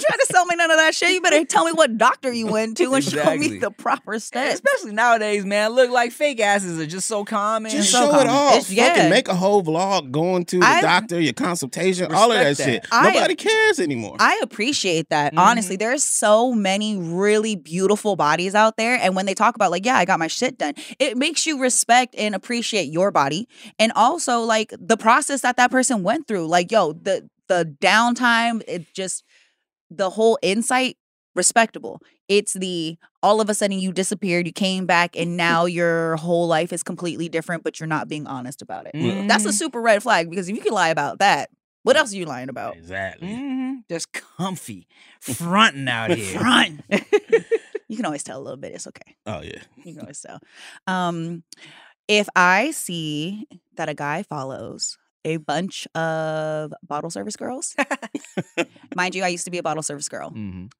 try 0.00 0.16
to 0.16 0.26
sell 0.30 0.46
me 0.46 0.56
none 0.56 0.70
of 0.70 0.76
that 0.78 0.94
shit. 0.94 1.10
You 1.12 1.20
better 1.20 1.44
tell 1.44 1.64
me 1.64 1.72
what 1.72 1.98
doctor 1.98 2.32
you 2.32 2.46
went 2.46 2.76
to 2.78 2.94
and 2.94 3.02
show 3.04 3.18
Exactly. 3.18 3.48
me 3.50 3.58
the 3.58 3.70
proper 3.70 4.18
steps. 4.18 4.54
Especially 4.54 4.92
nowadays, 4.92 5.44
man. 5.44 5.72
Look, 5.72 5.90
like 5.90 6.12
fake 6.12 6.40
asses 6.40 6.78
are 6.80 6.86
just 6.86 7.06
so 7.08 7.24
common. 7.24 7.70
Just 7.70 7.90
so 7.90 8.04
show 8.06 8.10
common. 8.10 8.26
it 8.26 8.30
off. 8.30 8.70
Yeah. 8.70 8.94
Fucking 8.94 9.10
make 9.10 9.28
a 9.28 9.34
whole 9.34 9.62
vlog 9.62 10.10
going 10.10 10.44
to 10.46 10.60
the 10.60 10.66
I- 10.66 10.80
doctor, 10.82 11.20
your 11.20 11.32
consultation, 11.32 12.12
all 12.14 12.30
of 12.32 12.38
that, 12.38 12.56
that. 12.56 12.64
shit. 12.64 12.86
I- 12.92 13.10
Nobody 13.12 13.34
cares 13.34 13.80
anymore. 13.80 14.16
I 14.20 14.38
appreciate 14.42 15.08
that. 15.10 15.34
Mhm. 15.34 15.38
Honestly, 15.38 15.76
there's 15.76 16.02
so 16.04 16.52
many 16.52 16.96
really 16.96 17.56
beautiful 17.56 18.16
bodies 18.16 18.54
out 18.54 18.76
there. 18.76 18.96
And 19.00 19.16
when 19.16 19.23
they 19.26 19.34
talk 19.34 19.54
about, 19.54 19.70
like, 19.70 19.84
yeah, 19.84 19.96
I 19.96 20.04
got 20.04 20.18
my 20.18 20.26
shit 20.26 20.58
done, 20.58 20.74
it 20.98 21.16
makes 21.16 21.46
you 21.46 21.58
respect 21.60 22.14
and 22.16 22.34
appreciate 22.34 22.92
your 22.92 23.10
body. 23.10 23.48
And 23.78 23.92
also, 23.96 24.40
like, 24.40 24.72
the 24.78 24.96
process 24.96 25.40
that 25.42 25.56
that 25.56 25.70
person 25.70 26.02
went 26.02 26.26
through. 26.28 26.46
Like, 26.46 26.70
yo, 26.70 26.92
the, 26.92 27.28
the 27.48 27.76
downtime, 27.80 28.62
it 28.66 28.92
just, 28.94 29.24
the 29.90 30.10
whole 30.10 30.38
insight, 30.42 30.96
respectable. 31.34 32.00
It's 32.28 32.54
the 32.54 32.96
all 33.22 33.40
of 33.40 33.50
a 33.50 33.54
sudden 33.54 33.78
you 33.78 33.92
disappeared, 33.92 34.46
you 34.46 34.52
came 34.52 34.86
back, 34.86 35.16
and 35.16 35.36
now 35.36 35.64
your 35.64 36.16
whole 36.16 36.46
life 36.46 36.72
is 36.72 36.82
completely 36.82 37.28
different, 37.28 37.64
but 37.64 37.80
you're 37.80 37.86
not 37.86 38.08
being 38.08 38.26
honest 38.26 38.62
about 38.62 38.86
it. 38.86 39.28
That's 39.28 39.44
a 39.44 39.52
super 39.52 39.80
red 39.80 40.02
flag 40.02 40.30
because 40.30 40.48
if 40.48 40.56
you 40.56 40.62
can 40.62 40.72
lie 40.72 40.88
about 40.90 41.18
that, 41.18 41.50
what 41.82 41.96
else 41.96 42.12
are 42.12 42.16
you 42.16 42.24
lying 42.26 42.48
about? 42.48 42.76
exactly. 42.76 43.28
Mhm. 43.28 43.82
just 43.90 44.12
comfy, 44.12 44.86
fronting 45.20 45.88
out 45.88 46.10
here. 46.12 46.38
Front. 46.38 46.80
you 47.94 47.96
can 47.96 48.06
always 48.06 48.24
tell 48.24 48.40
a 48.40 48.42
little 48.42 48.56
bit. 48.56 48.72
It's 48.72 48.88
okay. 48.88 49.14
Oh 49.24 49.40
yeah. 49.40 49.62
You 49.84 49.94
can 49.94 50.00
always 50.00 50.20
tell. 50.20 50.40
Um, 50.88 51.44
if 52.08 52.28
I 52.34 52.72
see 52.72 53.46
that 53.76 53.88
a 53.88 53.94
guy 53.94 54.24
follows 54.24 54.98
a 55.24 55.36
bunch 55.36 55.86
of 55.94 56.74
bottle 56.82 57.10
service 57.10 57.36
girls, 57.36 57.76
mind 58.96 59.14
you, 59.14 59.22
I 59.22 59.28
used 59.28 59.44
to 59.44 59.52
be 59.52 59.58
a 59.58 59.62
bottle 59.62 59.84
service 59.84 60.08
girl. 60.08 60.30
Mhm. 60.30 60.70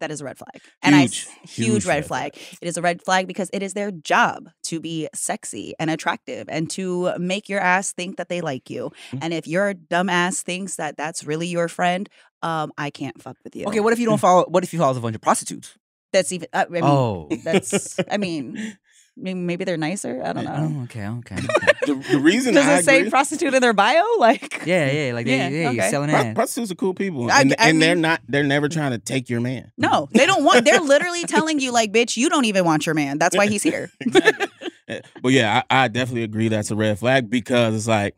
That 0.00 0.10
is 0.10 0.20
a 0.20 0.24
red 0.24 0.38
flag. 0.38 0.60
And 0.82 0.94
I 0.94 1.02
Huge, 1.02 1.26
huge 1.42 1.54
huge, 1.66 1.86
red 1.86 1.94
red 1.96 2.06
flag. 2.06 2.36
It 2.60 2.68
is 2.68 2.76
a 2.76 2.82
red 2.82 3.02
flag 3.04 3.26
because 3.26 3.50
it 3.52 3.62
is 3.62 3.74
their 3.74 3.90
job 3.90 4.48
to 4.64 4.80
be 4.80 5.08
sexy 5.14 5.74
and 5.78 5.90
attractive 5.90 6.48
and 6.48 6.70
to 6.70 7.16
make 7.18 7.48
your 7.48 7.60
ass 7.60 7.92
think 7.92 8.16
that 8.16 8.28
they 8.28 8.40
like 8.40 8.70
you. 8.70 8.92
Mm. 9.12 9.18
And 9.22 9.34
if 9.34 9.46
your 9.46 9.74
dumb 9.74 10.08
ass 10.08 10.42
thinks 10.42 10.76
that 10.76 10.96
that's 10.96 11.24
really 11.24 11.48
your 11.48 11.68
friend, 11.68 12.08
um, 12.42 12.70
I 12.78 12.90
can't 12.90 13.20
fuck 13.20 13.36
with 13.42 13.56
you. 13.56 13.66
Okay, 13.66 13.80
what 13.80 13.92
if 13.92 13.98
you 13.98 14.06
don't 14.06 14.18
follow? 14.18 14.44
What 14.48 14.62
if 14.62 14.72
you 14.72 14.78
follow 14.78 14.96
a 14.96 15.00
bunch 15.00 15.16
of 15.16 15.22
prostitutes? 15.22 15.76
That's 16.12 16.32
even. 16.32 16.48
uh, 16.52 16.64
I 16.68 16.72
mean, 16.72 16.84
oh, 16.84 17.28
that's. 17.44 17.98
I 18.10 18.16
mean, 18.18 18.76
maybe, 19.16 19.38
maybe 19.38 19.64
they're 19.64 19.76
nicer. 19.76 20.22
I 20.24 20.32
don't 20.32 20.44
know. 20.44 20.74
Oh, 20.80 20.82
okay, 20.84 21.06
okay. 21.06 21.34
okay. 21.36 21.72
The, 21.86 21.94
the 22.12 22.18
reason 22.18 22.54
Does 22.54 22.66
I 22.66 22.78
it 22.78 22.84
say 22.84 23.10
prostitute 23.10 23.52
in 23.54 23.60
their 23.62 23.72
bio? 23.72 24.02
Like, 24.18 24.62
yeah, 24.66 24.90
yeah, 24.90 25.12
like 25.14 25.26
they, 25.26 25.36
Yeah, 25.36 25.48
yeah, 25.48 25.70
you're 25.70 25.80
okay. 25.82 25.90
selling 25.90 26.10
pro- 26.10 26.18
ass. 26.18 26.34
prostitutes 26.34 26.72
are 26.72 26.74
cool 26.74 26.92
people, 26.94 27.30
I- 27.30 27.42
and, 27.42 27.54
I 27.58 27.68
and 27.68 27.80
they're 27.82 27.94
not. 27.94 28.20
They're 28.28 28.42
never 28.42 28.68
trying 28.68 28.90
to 28.92 28.98
take 28.98 29.28
your 29.30 29.40
man. 29.40 29.70
no, 29.78 30.08
they 30.12 30.26
don't 30.26 30.44
want. 30.44 30.64
They're 30.64 30.80
literally 30.80 31.24
telling 31.24 31.60
you, 31.60 31.72
like, 31.72 31.92
bitch, 31.92 32.16
you 32.16 32.28
don't 32.28 32.44
even 32.46 32.64
want 32.64 32.84
your 32.86 32.94
man. 32.94 33.18
That's 33.18 33.36
why 33.36 33.46
he's 33.46 33.62
here. 33.62 33.90
exactly. 34.00 34.48
Uh, 34.88 35.00
but 35.22 35.32
yeah, 35.32 35.62
I, 35.70 35.84
I 35.84 35.88
definitely 35.88 36.22
agree 36.24 36.48
that's 36.48 36.70
a 36.70 36.76
red 36.76 36.98
flag 36.98 37.28
because 37.28 37.74
it's 37.74 37.86
like 37.86 38.16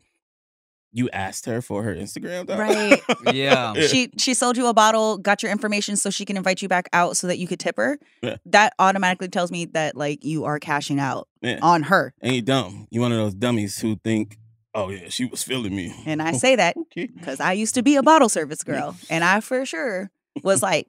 you 0.93 1.09
asked 1.11 1.45
her 1.45 1.61
for 1.61 1.83
her 1.83 1.95
Instagram, 1.95 2.47
though. 2.47 2.57
Right. 2.57 3.01
yeah. 3.33 3.73
she 3.87 4.09
she 4.17 4.33
sold 4.33 4.57
you 4.57 4.67
a 4.67 4.73
bottle, 4.73 5.17
got 5.17 5.41
your 5.41 5.51
information 5.51 5.95
so 5.95 6.09
she 6.09 6.25
can 6.25 6.35
invite 6.37 6.61
you 6.61 6.67
back 6.67 6.89
out 6.93 7.15
so 7.17 7.27
that 7.27 7.37
you 7.37 7.47
could 7.47 7.59
tip 7.59 7.77
her. 7.77 7.97
Yeah. 8.21 8.37
That 8.45 8.73
automatically 8.79 9.29
tells 9.29 9.51
me 9.51 9.65
that 9.65 9.95
like 9.95 10.23
you 10.25 10.43
are 10.45 10.59
cashing 10.59 10.99
out 10.99 11.27
Yeah. 11.41 11.59
on 11.61 11.83
her. 11.83 12.13
And 12.21 12.35
you 12.35 12.41
dumb. 12.41 12.87
You 12.91 13.01
one 13.01 13.11
of 13.11 13.17
those 13.17 13.33
dummies 13.33 13.79
who 13.79 13.95
think, 14.03 14.37
oh 14.75 14.89
yeah, 14.89 15.07
she 15.09 15.25
was 15.25 15.43
feeling 15.43 15.75
me. 15.75 15.93
And 16.05 16.21
I 16.21 16.33
say 16.33 16.55
that 16.57 16.75
Okay. 16.91 17.07
because 17.07 17.39
I 17.39 17.53
used 17.53 17.75
to 17.75 17.83
be 17.83 17.95
a 17.95 18.03
bottle 18.03 18.29
service 18.29 18.63
girl, 18.63 18.97
and 19.09 19.23
I 19.23 19.39
for 19.39 19.65
sure 19.65 20.11
was 20.43 20.61
like. 20.61 20.87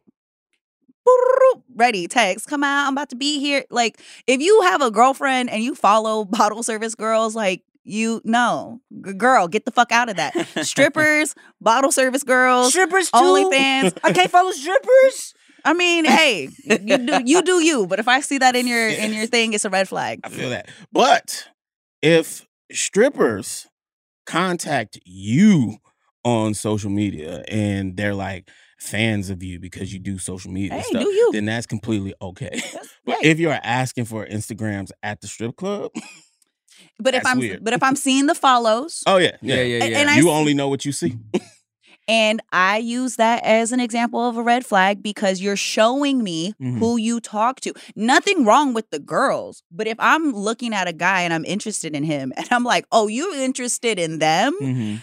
Ready, 1.75 2.07
text, 2.07 2.47
come 2.47 2.63
out. 2.63 2.87
I'm 2.87 2.93
about 2.95 3.11
to 3.11 3.17
be 3.17 3.41
here. 3.41 3.65
Like, 3.71 4.01
if 4.27 4.41
you 4.41 4.63
have 4.63 4.81
a 4.83 4.91
girlfriend 4.91 5.51
and 5.51 5.63
you 5.63 5.75
follow 5.75 6.25
bottle 6.39 6.63
service 6.63 6.95
girls, 6.95 7.35
like, 7.35 7.63
you 7.85 8.21
know, 8.25 8.81
g- 9.05 9.13
girl, 9.15 9.49
get 9.49 9.65
the 9.65 9.71
fuck 9.71 9.91
out 9.93 10.09
of 10.09 10.17
that. 10.17 10.35
Strippers, 10.67 11.35
bottle 11.61 11.93
service 11.93 12.23
girls, 12.23 12.71
strippers 12.71 13.11
too. 13.11 13.19
OnlyFans. 13.19 13.99
I 14.05 14.13
can't 14.13 14.31
follow 14.31 14.53
strippers. 14.53 15.35
I 15.65 15.75
mean, 15.75 16.05
hey, 16.05 16.49
you 16.65 16.99
do 16.99 17.23
you 17.25 17.43
do 17.43 17.63
you. 17.63 17.87
But 17.87 17.99
if 18.01 18.09
I 18.09 18.21
see 18.21 18.39
that 18.39 18.57
in 18.57 18.67
your 18.67 18.89
in 18.89 19.13
your 19.13 19.27
thing, 19.27 19.53
it's 19.53 19.65
a 19.65 19.71
red 19.71 19.89
flag. 19.89 20.21
I 20.25 20.29
feel 20.29 20.51
that. 20.51 20.69
But 20.93 21.47
if 22.03 22.47
strippers 22.73 23.67
contact 24.27 24.99
you 25.05 25.77
on 26.25 26.55
social 26.55 26.91
media 26.91 27.45
and 27.49 27.97
they're 27.97 28.15
like 28.15 28.49
fans 28.79 29.31
of 29.31 29.43
you 29.43 29.61
because 29.61 29.93
you 29.93 29.99
do 29.99 30.19
social 30.19 30.51
media 30.51 30.75
Hey, 30.79 30.83
stuff, 30.83 31.03
do 31.03 31.09
you? 31.09 31.31
then 31.33 31.45
that's 31.45 31.67
completely 31.67 32.15
okay. 32.21 32.61
But 33.05 33.19
Hey. 33.21 33.31
if 33.31 33.39
you're 33.41 33.59
asking 33.63 34.05
for 34.07 34.25
Instagrams 34.27 34.91
at 35.03 35.21
the 35.21 35.27
strip 35.29 35.57
club, 35.57 35.91
But 36.99 37.15
if 37.15 37.25
I'm 37.27 37.39
weird. 37.39 37.65
but 37.65 37.73
if 37.73 37.83
I'm 37.83 37.97
seeing 37.97 38.27
the 38.27 38.35
follows 38.35 39.03
oh 39.07 39.17
yeah, 39.19 39.37
yeah, 39.43 39.57
Yeah, 39.57 39.63
yeah, 39.63 39.83
And- 39.85 39.93
yeah. 39.93 39.99
and 40.01 40.11
I 40.11 40.17
you 40.17 40.29
s- 40.29 40.35
only 40.39 40.55
know 40.55 40.69
what 40.69 40.85
you 40.85 40.93
see. 40.93 41.15
and 42.09 42.41
I 42.53 42.79
use 42.79 43.17
that 43.17 43.45
as 43.45 43.71
an 43.73 43.81
example 43.81 44.21
of 44.29 44.37
a 44.37 44.43
red 44.43 44.67
flag 44.67 45.03
because 45.03 45.41
you're 45.41 45.57
showing 45.57 46.23
me 46.23 46.55
Mhm. 46.61 46.79
who 46.79 46.97
you 46.97 47.21
talk 47.21 47.61
to. 47.61 47.73
Nothing 47.97 48.45
wrong 48.45 48.75
with 48.75 48.91
the 48.91 48.99
girls, 48.99 49.63
but 49.71 49.87
if 49.87 49.97
I'm 49.99 50.33
looking 50.33 50.75
at 50.75 50.89
a 50.89 50.93
guy 50.93 51.23
and 51.23 51.33
I'm 51.33 51.45
interested 51.45 51.95
in 51.95 52.03
him 52.05 52.33
and 52.37 52.47
I'm 52.51 52.65
like, 52.65 52.87
"Oh, 52.93 53.07
you're 53.09 53.35
interested 53.37 53.99
in 53.99 54.19
them?" 54.19 54.53
Mhm. 54.61 55.03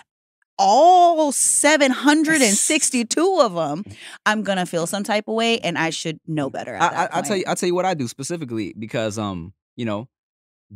All 0.62 1.32
762 2.24 3.40
of 3.42 3.54
them, 3.54 3.84
I'm 4.26 4.44
going 4.44 4.58
to 4.58 4.66
feel 4.66 4.88
some 4.88 5.04
type 5.04 5.26
of 5.28 5.36
way 5.36 5.60
and 5.60 5.78
I 5.78 5.90
should 5.90 6.20
know 6.28 6.50
better 6.50 6.76
at 6.76 6.82
I, 6.82 6.86
I, 6.86 6.90
that 6.92 7.16
I'll 7.16 7.24
tell 7.24 7.38
you. 7.38 7.44
I'll 7.48 7.56
tell 7.56 7.68
you 7.68 7.76
what 7.76 7.86
I 7.86 7.94
do 7.94 8.08
specifically 8.10 8.74
because 8.78 9.18
um, 9.18 9.54
you 9.78 9.86
know, 9.86 10.10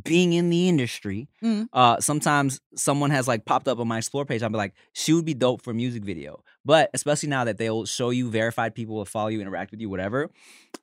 being 0.01 0.33
in 0.33 0.49
the 0.49 0.67
industry, 0.69 1.27
Mm. 1.43 1.67
uh, 1.73 1.99
sometimes 1.99 2.59
someone 2.75 3.11
has 3.11 3.27
like 3.27 3.45
popped 3.45 3.67
up 3.67 3.79
on 3.79 3.87
my 3.87 3.97
explore 3.99 4.25
page. 4.25 4.41
I'll 4.41 4.49
be 4.49 4.57
like, 4.57 4.73
she 4.93 5.13
would 5.13 5.25
be 5.25 5.33
dope 5.35 5.61
for 5.61 5.71
a 5.71 5.73
music 5.73 6.03
video. 6.03 6.43
But 6.65 6.89
especially 6.93 7.29
now 7.29 7.43
that 7.43 7.57
they'll 7.57 7.85
show 7.85 8.09
you 8.09 8.29
verified 8.31 8.73
people 8.73 8.95
will 8.95 9.05
follow 9.05 9.27
you, 9.29 9.39
interact 9.41 9.71
with 9.71 9.81
you, 9.81 9.89
whatever. 9.89 10.31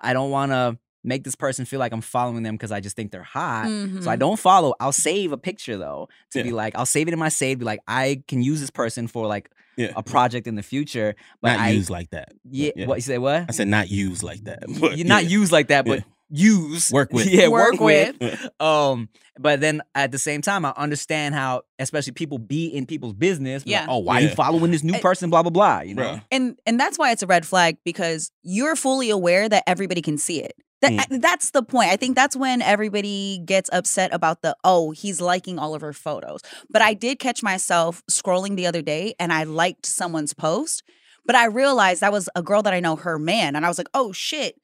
I 0.01 0.13
don't 0.13 0.31
want 0.31 0.53
to 0.53 0.79
make 1.03 1.25
this 1.25 1.35
person 1.35 1.65
feel 1.65 1.81
like 1.81 1.93
I'm 1.93 2.03
following 2.03 2.43
them 2.43 2.55
because 2.55 2.71
I 2.71 2.81
just 2.81 2.95
think 2.95 3.11
they're 3.11 3.23
hot. 3.23 3.67
Mhm. 3.69 4.05
So 4.05 4.11
I 4.11 4.17
don't 4.17 4.39
follow. 4.39 4.75
I'll 4.79 4.93
save 4.93 5.33
a 5.33 5.39
picture 5.39 5.77
though 5.79 6.09
to 6.33 6.39
Yeah. 6.41 6.45
be 6.45 6.53
like, 6.53 6.77
I'll 6.77 6.85
save 6.87 7.09
it 7.09 7.13
in 7.15 7.19
my 7.19 7.31
save. 7.31 7.59
Be 7.59 7.65
like, 7.65 7.81
I 7.89 8.23
can 8.29 8.43
use 8.43 8.61
this 8.61 8.71
person 8.71 9.09
for 9.09 9.27
like 9.27 9.51
Yeah. 9.79 9.93
a 9.97 10.03
project 10.03 10.47
in 10.47 10.57
the 10.57 10.63
future. 10.63 11.17
But 11.41 11.53
not 11.57 11.61
I, 11.61 11.71
used 11.71 11.89
like 11.89 12.11
that. 12.11 12.29
but 12.45 12.55
yeah, 12.55 12.87
What 12.87 12.97
you 12.97 13.03
say? 13.03 13.17
What? 13.17 13.47
I 13.49 13.53
said 13.53 13.67
not 13.69 13.89
used 13.91 14.23
like 14.23 14.45
that. 14.45 14.65
But 14.81 14.99
You're 14.99 15.07
not 15.07 15.25
yeah. 15.25 15.31
used 15.31 15.53
like 15.53 15.69
that, 15.69 15.87
but 15.87 16.05
use 16.31 16.91
Work 16.93 17.13
with. 17.15 17.27
Yeah, 17.27 17.49
work, 17.49 17.73
Work 17.73 17.81
with. 17.81 18.17
with. 18.21 18.49
Um, 18.61 19.09
but 19.39 19.61
then 19.61 19.81
at 19.95 20.13
the 20.13 20.19
same 20.19 20.43
time, 20.43 20.65
I 20.65 20.73
understand 20.77 21.35
how, 21.35 21.63
especially 21.79 22.13
people 22.13 22.39
be 22.39 22.67
in 22.67 22.85
people's 22.87 23.15
business. 23.15 23.65
be 23.65 23.73
like, 23.73 23.81
Yeah. 23.83 23.87
oh, 23.89 23.99
why 23.99 24.19
are 24.19 24.21
you 24.23 24.29
following 24.31 24.71
this 24.71 24.83
new 24.83 24.99
person? 25.01 25.31
Blah 25.31 25.43
blah 25.43 25.51
blah. 25.51 25.81
You 25.81 25.95
know. 25.95 26.03
Bruh. 26.03 26.23
and 26.31 26.57
and 26.67 26.79
that's 26.79 26.99
why 26.99 27.11
it's 27.13 27.23
a 27.23 27.27
red 27.27 27.47
flag 27.47 27.79
because 27.85 28.31
you're 28.43 28.77
fully 28.77 29.11
aware 29.11 29.49
that 29.49 29.65
everybody 29.67 30.03
can 30.03 30.19
see 30.19 30.41
it 30.43 30.55
that, 30.83 30.93
Mm. 30.93 31.21
that's 31.21 31.51
the 31.51 31.63
point 31.63 31.91
i 31.91 31.97
think 31.97 32.17
that's 32.17 32.35
when 32.37 32.63
everybody 32.63 33.39
gets 33.45 33.69
upset 33.73 34.13
about 34.15 34.41
the 34.43 34.57
oh 34.65 34.93
he's 34.93 35.21
liking 35.21 35.59
all 35.59 35.75
of 35.75 35.83
her 35.83 35.93
photos 35.93 36.41
but 36.71 36.81
i 36.81 36.95
did 36.95 37.19
catch 37.19 37.43
myself 37.43 38.03
scrolling 38.11 38.57
the 38.57 38.67
other 38.67 38.81
day 38.81 39.15
and 39.19 39.31
i 39.33 39.45
liked 39.45 39.85
someone's 39.85 40.33
post 40.33 40.83
but 41.27 41.37
i 41.37 41.45
realized 41.45 42.01
that 42.01 42.13
was 42.13 42.31
a 42.35 42.43
girl 42.43 42.63
that 42.63 42.73
i 42.73 42.81
know 42.81 42.97
her 42.97 43.19
man 43.19 43.57
and 43.57 43.67
i 43.67 43.69
was 43.69 43.77
like 43.77 43.89
oh 43.93 44.11
shit 44.13 44.55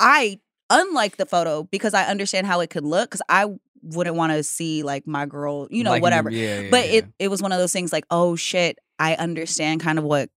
i 0.00 0.38
unlike 0.70 1.16
the 1.16 1.26
photo 1.26 1.64
because 1.64 1.92
i 1.94 2.04
understand 2.04 2.46
how 2.46 2.60
it 2.60 2.70
could 2.70 2.84
look 2.84 3.10
because 3.10 3.22
i 3.28 3.46
wouldn't 3.82 4.16
want 4.16 4.32
to 4.32 4.42
see 4.42 4.82
like 4.82 5.06
my 5.06 5.26
girl 5.26 5.66
you 5.70 5.82
know 5.84 5.90
Liking 5.90 6.02
whatever 6.02 6.30
Yeah, 6.30 6.60
yeah, 6.60 6.70
but 6.70 6.86
yeah. 6.88 6.96
it 6.98 7.06
it 7.18 7.28
was 7.28 7.42
one 7.42 7.52
of 7.52 7.58
those 7.58 7.72
things 7.72 7.92
like 7.92 8.04
oh 8.10 8.36
shit 8.36 8.78
i 8.98 9.14
understand 9.14 9.80
kind 9.80 9.98
of 9.98 10.04
what 10.04 10.30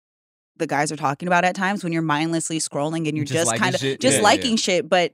the 0.57 0.67
guys 0.67 0.91
are 0.91 0.95
talking 0.97 1.27
about 1.27 1.43
at 1.43 1.55
times 1.55 1.83
when 1.83 1.91
you're 1.91 2.01
mindlessly 2.03 2.59
scrolling 2.59 3.07
and 3.07 3.17
you're 3.17 3.25
Just 3.25 3.55
kind 3.55 3.73
of 3.75 3.81
shit? 3.81 3.99
just 3.99 4.21
liking 4.21 4.55
shit 4.57 4.87
but 4.87 5.13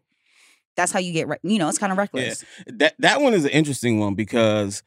that's 0.76 0.92
how 0.92 1.00
you 1.00 1.14
get 1.14 1.28
re- 1.28 1.38
you 1.44 1.58
know 1.58 1.70
it's 1.70 1.78
kind 1.78 1.92
of 1.92 1.98
reckless 1.98 2.44
That 2.68 2.96
that 3.00 3.22
one 3.22 3.34
is 3.34 3.46
an 3.46 3.52
interesting 3.52 4.00
one 4.00 4.14
because 4.16 4.84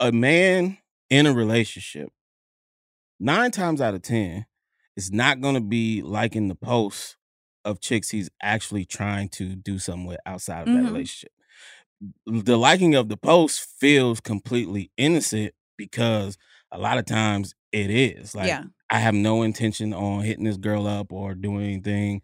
a 0.00 0.12
man 0.12 0.76
in 1.08 1.24
a 1.24 1.32
relationship, 1.32 2.10
nine 3.20 3.50
times 3.52 3.80
out 3.80 3.94
of 3.94 4.02
ten, 4.02 4.44
is 4.96 5.12
not 5.12 5.40
gonna 5.40 5.60
be 5.60 6.02
liking 6.02 6.48
the 6.48 6.54
posts 6.56 7.16
of 7.66 7.80
chicks 7.80 8.10
he's 8.10 8.30
actually 8.42 8.84
trying 8.84 9.28
to 9.30 9.54
do 9.56 9.78
something 9.78 10.06
with 10.06 10.20
outside 10.24 10.60
of 10.68 10.74
that 10.74 10.82
Mhm. 10.82 10.86
relationship. 10.86 11.32
The 12.26 12.56
liking 12.58 12.94
of 12.94 13.08
the 13.08 13.16
post 13.16 13.66
feels 13.80 14.20
completely 14.20 14.90
innocent 14.96 15.54
because 15.76 16.36
a 16.70 16.78
lot 16.78 16.98
of 16.98 17.06
times 17.06 17.54
it 17.72 17.90
is. 17.90 18.34
Like 18.34 18.48
yeah 18.48 18.64
I 18.88 18.98
have 19.00 19.14
no 19.14 19.42
intention 19.42 19.92
on 19.92 20.22
hitting 20.22 20.44
this 20.44 20.56
girl 20.58 20.86
up 20.86 21.12
or 21.12 21.34
doing 21.34 21.64
anything. 21.64 22.22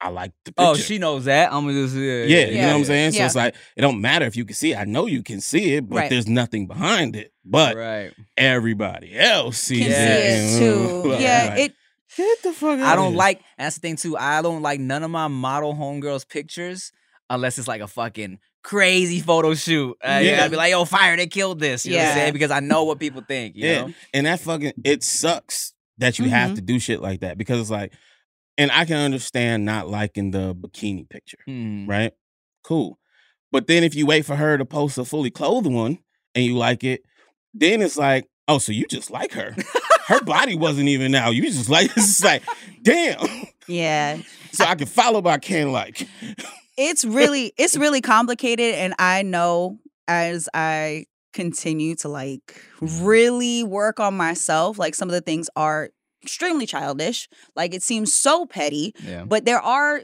I 0.00 0.10
like 0.10 0.30
the 0.44 0.52
picture. 0.52 0.70
Oh, 0.70 0.74
she 0.74 0.98
knows 0.98 1.24
that. 1.24 1.52
I'm 1.52 1.66
just 1.68 1.96
yeah, 1.96 2.24
Yeah, 2.24 2.46
you 2.46 2.60
know 2.60 2.68
what 2.68 2.74
I'm 2.76 2.84
saying? 2.84 3.12
So 3.12 3.18
Yeah. 3.18 3.26
it's 3.26 3.34
like 3.34 3.54
it 3.76 3.80
don't 3.80 4.00
matter 4.00 4.26
if 4.26 4.36
you 4.36 4.44
can 4.44 4.54
see 4.54 4.72
it. 4.72 4.76
I 4.76 4.84
know 4.84 5.06
you 5.06 5.22
can 5.22 5.40
see 5.40 5.72
it, 5.74 5.88
but 5.88 5.96
Right. 5.96 6.10
there's 6.10 6.28
nothing 6.28 6.66
behind 6.66 7.16
it. 7.16 7.32
But 7.44 7.76
right. 7.76 8.12
everybody 8.36 9.16
else 9.18 9.58
sees 9.58 9.80
can 9.84 9.90
Yeah. 9.90 10.48
see 10.48 10.64
it. 10.66 10.90
it 10.94 11.02
too 11.02 11.08
yeah 11.22 11.46
like, 11.50 11.58
it 11.60 11.74
get 12.16 12.42
the 12.42 12.52
fuck 12.52 12.78
out 12.80 12.86
I 12.86 12.96
don't 12.96 13.10
here. 13.10 13.18
like. 13.18 13.40
That's 13.58 13.76
the 13.76 13.80
thing 13.80 13.96
too. 13.96 14.16
I 14.16 14.42
don't 14.42 14.62
like 14.62 14.80
none 14.80 15.02
of 15.02 15.10
my 15.10 15.28
model 15.28 15.74
homegirls 15.74 16.28
pictures 16.28 16.92
unless 17.30 17.58
it's 17.58 17.68
like 17.68 17.80
a 17.80 17.86
fucking 17.88 18.38
crazy 18.62 19.20
photo 19.20 19.54
shoot. 19.54 19.96
Uh, 20.04 20.08
yeah, 20.08 20.20
Yeah. 20.20 20.44
I'd 20.44 20.50
be 20.50 20.56
like, 20.56 20.70
"Yo, 20.72 20.84
fire! 20.84 21.16
They 21.16 21.26
killed 21.26 21.60
this." 21.60 21.84
You 21.86 21.92
know 21.92 21.98
what 21.98 22.02
I'm 22.02 22.08
Yeah. 22.08 22.14
saying? 22.14 22.32
Because 22.32 22.50
I 22.50 22.60
know 22.60 22.84
what 22.84 22.98
people 22.98 23.22
think. 23.26 23.56
You 23.56 23.66
Yeah. 23.66 23.80
know? 23.86 23.92
And 24.14 24.26
that 24.26 24.40
fucking 24.40 24.72
it 24.84 25.02
sucks 25.04 25.72
that 25.98 26.18
you 26.18 26.28
have 26.28 26.50
Mhm. 26.52 26.54
to 26.56 26.60
do 26.60 26.78
shit 26.78 27.00
like 27.00 27.20
that 27.20 27.38
because 27.38 27.60
it's 27.60 27.70
like 27.70 27.92
and 28.58 28.70
I 28.72 28.86
can 28.86 28.96
understand 28.96 29.64
not 29.66 29.88
liking 29.90 30.30
the 30.30 30.54
bikini 30.54 31.06
picture, 31.08 31.38
Hmm. 31.44 31.86
right? 31.86 32.12
Cool. 32.64 32.98
But 33.52 33.66
then 33.66 33.84
if 33.84 33.94
you 33.94 34.06
wait 34.06 34.24
for 34.24 34.34
her 34.36 34.56
to 34.56 34.64
post 34.64 34.96
a 34.96 35.04
fully 35.04 35.30
clothed 35.30 35.66
one 35.66 35.98
and 36.34 36.42
you 36.44 36.56
like 36.56 36.82
it, 36.82 37.02
then 37.52 37.82
it's 37.82 37.98
like, 37.98 38.24
oh, 38.48 38.58
so 38.58 38.72
you 38.72 38.86
just 38.88 39.10
like 39.10 39.32
her. 39.32 39.54
her 40.06 40.20
body 40.22 40.54
wasn't 40.54 40.88
even 40.88 41.14
out. 41.14 41.34
You 41.34 41.42
just 41.42 41.68
like 41.68 41.86
it's 41.96 42.06
just 42.20 42.24
like, 42.24 42.42
damn. 42.82 43.18
yeah 43.66 44.18
So 44.52 44.64
I 44.64 44.74
can 44.74 44.86
follow, 44.86 45.20
but 45.22 45.30
I 45.30 45.38
can't 45.38 45.70
like. 45.70 46.06
it's 46.76 47.04
really 47.04 47.52
it's 47.56 47.76
really 47.76 48.00
complicated 48.02 48.74
and 48.74 48.92
i 48.98 49.22
know 49.22 49.78
as 50.08 50.46
i 50.52 51.06
continue 51.32 51.94
to 51.96 52.06
like 52.08 52.62
really 52.82 53.62
work 53.64 53.98
on 53.98 54.14
myself 54.14 54.78
like 54.78 54.94
some 54.94 55.08
of 55.08 55.12
the 55.14 55.20
things 55.22 55.48
are 55.56 55.88
extremely 56.22 56.66
childish 56.66 57.28
like 57.54 57.72
it 57.74 57.82
seems 57.82 58.12
so 58.12 58.44
petty 58.46 58.94
Yeah. 59.02 59.24
but 59.24 59.44
there 59.46 59.60
are 59.60 60.02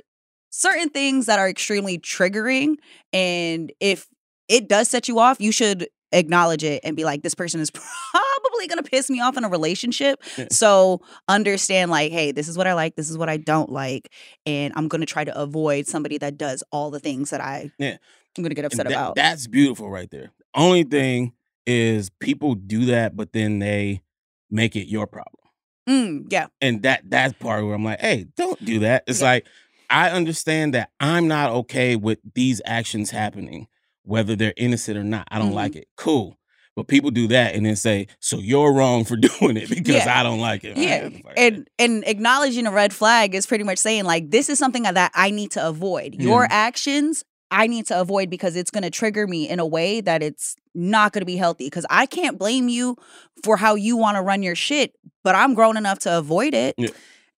certain 0.50 0.88
things 0.88 1.26
that 1.26 1.38
are 1.38 1.48
extremely 1.48 1.98
triggering 1.98 2.76
and 3.12 3.70
if 3.81 4.07
it 4.48 4.66
does 4.68 4.88
set 4.88 5.09
you 5.09 5.18
off 5.18 5.40
you 5.40 5.52
should 5.52 5.88
acknowledge 6.12 6.62
it 6.64 6.81
and 6.85 6.96
be 6.96 7.05
like 7.05 7.22
this 7.22 7.35
person 7.35 7.61
is 7.61 7.70
probably 8.12 8.66
going 8.68 8.83
to 8.83 8.88
piss 8.88 9.09
me 9.11 9.20
off 9.20 9.37
in 9.37 9.44
a 9.44 9.48
relationship 9.48 10.22
so 10.51 11.01
understand 11.29 11.90
like 11.90 12.12
hey 12.12 12.33
this 12.33 12.48
is 12.48 12.57
what 12.59 12.66
i 12.66 12.75
like 12.75 12.94
this 12.96 13.09
is 13.11 13.16
what 13.18 13.29
i 13.29 13.37
don't 13.37 13.70
like 13.70 14.12
and 14.46 14.72
i'm 14.77 14.88
going 14.88 15.01
to 15.01 15.07
try 15.07 15.25
to 15.25 15.37
avoid 15.38 15.87
somebody 15.87 16.18
that 16.18 16.37
does 16.37 16.62
all 16.72 16.90
the 16.90 17.01
things 17.01 17.31
that 17.31 17.40
i 17.40 17.70
Yeah. 17.79 17.96
i'm 18.37 18.42
going 18.42 18.51
to 18.51 18.55
get 18.55 18.64
upset 18.64 18.87
that- 18.87 18.92
about 18.92 19.14
That's 19.14 19.46
beautiful 19.46 19.88
right 19.90 20.11
there. 20.11 20.31
Only 20.55 20.85
thing 20.85 21.33
is 21.66 22.11
people 22.20 22.55
do 22.55 22.85
that, 22.87 23.16
but 23.16 23.33
then 23.33 23.59
they 23.59 24.03
make 24.51 24.77
it 24.77 24.87
your 24.88 25.07
problem. 25.07 25.44
mm, 25.88 26.27
yeah 26.31 26.48
And 26.61 26.83
that 26.83 27.03
that's 27.09 27.33
part 27.35 27.64
where 27.64 27.75
I'm 27.75 27.85
like, 27.85 28.01
hey, 28.01 28.27
don't 28.37 28.62
do 28.64 28.81
that. 28.81 29.05
It's 29.07 29.20
Yeah. 29.20 29.27
like 29.29 29.46
I 29.88 30.11
understand 30.11 30.75
that 30.75 30.90
I'm 31.01 31.29
not 31.29 31.51
okay 31.51 31.96
with 31.96 32.18
these 32.35 32.61
actions 32.64 33.11
happening, 33.11 33.68
whether 34.05 34.37
they're 34.37 34.55
innocent 34.57 34.99
or 34.99 35.05
not. 35.05 35.27
I 35.31 35.38
don't 35.38 35.51
Mhm. 35.53 35.55
like 35.55 35.77
it. 35.77 35.88
Cool. 35.97 36.37
But 36.75 36.88
people 36.88 37.11
do 37.11 37.29
that 37.29 37.55
and 37.55 37.67
then 37.67 37.77
say, 37.77 38.07
so 38.19 38.38
you're 38.38 38.73
wrong 38.73 39.05
for 39.05 39.17
doing 39.29 39.57
it 39.59 39.69
because 39.69 40.07
Yeah. 40.07 40.21
I 40.21 40.23
don't 40.23 40.41
like 40.41 40.65
it. 40.65 40.77
Yeah, 40.79 41.09
Man, 41.11 41.23
and 41.37 41.71
and 41.79 42.05
acknowledging 42.07 42.67
a 42.67 42.71
red 42.73 42.93
flag 42.95 43.35
is 43.35 43.47
pretty 43.47 43.65
much 43.65 43.79
saying 43.79 44.05
like 44.05 44.31
this 44.31 44.49
is 44.49 44.59
something 44.59 44.85
that 44.85 45.12
I 45.15 45.31
need 45.31 45.51
to 45.53 45.67
avoid. 45.67 46.15
Your 46.15 46.47
actions 46.51 47.25
I 47.51 47.67
need 47.67 47.87
to 47.88 48.01
avoid 48.01 48.31
because 48.31 48.57
it's 48.57 48.71
going 48.71 48.85
to 48.85 48.88
trigger 48.91 49.27
me 49.27 49.47
in 49.47 49.61
a 49.61 49.67
way 49.67 50.01
that 50.01 50.23
it's 50.23 50.57
not 50.75 51.12
going 51.12 51.21
to 51.21 51.27
be 51.27 51.37
healthy 51.37 51.67
because 51.67 51.85
I 51.91 52.07
can't 52.07 52.38
blame 52.38 52.71
you 52.71 52.97
for 53.45 53.59
how 53.59 53.75
you 53.75 53.99
want 53.99 54.17
to 54.17 54.23
run 54.23 54.43
your 54.43 54.55
shit, 54.55 54.95
but 55.23 55.35
I'm 55.35 55.53
grown 55.53 55.77
enough 55.77 55.99
to 56.01 56.17
avoid 56.17 56.55
it. 56.55 56.75
Yeah. 56.79 56.88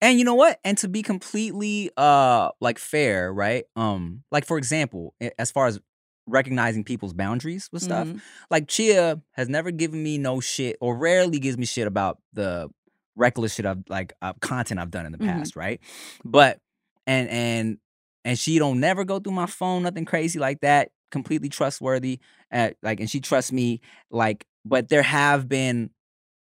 And 0.00 0.16
you 0.16 0.24
know 0.24 0.37
what? 0.37 0.61
And 0.62 0.79
to 0.79 0.88
be 0.88 1.03
completely 1.03 1.90
uh 1.96 2.50
like 2.61 2.79
fair, 2.79 3.33
right? 3.35 3.64
Um, 3.74 4.22
like 4.31 4.46
for 4.46 4.57
example, 4.59 5.14
as 5.37 5.50
far 5.50 5.66
as 5.66 5.81
recognizing 6.26 6.84
people's 6.84 7.12
boundaries 7.12 7.68
with 7.72 7.82
stuff, 7.82 8.06
Mhm. 8.08 8.20
like 8.50 8.68
Chia 8.68 9.20
has 9.32 9.48
never 9.48 9.70
given 9.70 10.02
me 10.02 10.16
no 10.18 10.40
shit 10.40 10.76
or 10.80 10.96
rarely 10.96 11.38
gives 11.38 11.58
me 11.58 11.66
shit 11.66 11.87
about 11.87 12.18
the 12.32 12.68
reckless 13.16 13.54
shit 13.54 13.66
I've 13.66 13.84
like 13.88 14.12
uh, 14.22 14.32
content 14.40 14.80
I've 14.80 14.90
done 14.90 15.06
in 15.06 15.12
the 15.12 15.18
Mhm. 15.18 15.26
past, 15.26 15.56
right? 15.56 15.80
But 16.24 16.60
and 17.06 17.28
and 17.28 17.78
and 18.24 18.38
she 18.38 18.58
don't 18.58 18.80
never 18.80 19.04
go 19.04 19.18
through 19.20 19.32
my 19.34 19.46
phone, 19.46 19.82
nothing 19.82 20.04
crazy 20.06 20.38
like 20.38 20.60
that. 20.60 20.90
Completely 21.10 21.48
trustworthy, 21.50 22.18
uh, 22.50 22.70
like, 22.82 22.98
and 22.98 23.08
she 23.10 23.20
trusts 23.20 23.52
me. 23.52 23.80
Like, 24.10 24.46
but 24.64 24.88
there 24.88 25.02
have 25.02 25.48
been 25.48 25.90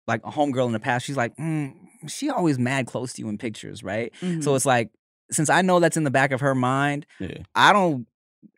like 0.07 0.21
a 0.25 0.31
homegirl 0.31 0.67
in 0.67 0.73
the 0.73 0.81
past. 0.81 1.05
She's 1.05 1.17
like, 1.17 1.37
mm, 1.37 1.75
she 2.07 2.31
always 2.31 2.59
mad 2.59 2.87
close 2.87 3.13
to 3.15 3.23
you 3.23 3.29
in 3.29 3.37
pictures, 3.37 3.83
right? 3.83 4.13
Mhm. 4.23 4.43
So 4.43 4.55
it's 4.55 4.65
like, 4.65 4.91
since 5.31 5.51
I 5.51 5.61
know 5.63 5.79
that's 5.81 5.97
in 5.97 6.05
the 6.05 6.11
back 6.11 6.31
of 6.33 6.41
her 6.41 6.55
mind, 6.55 7.05
Yeah. 7.19 7.39
I 7.55 7.73
don't 7.73 8.07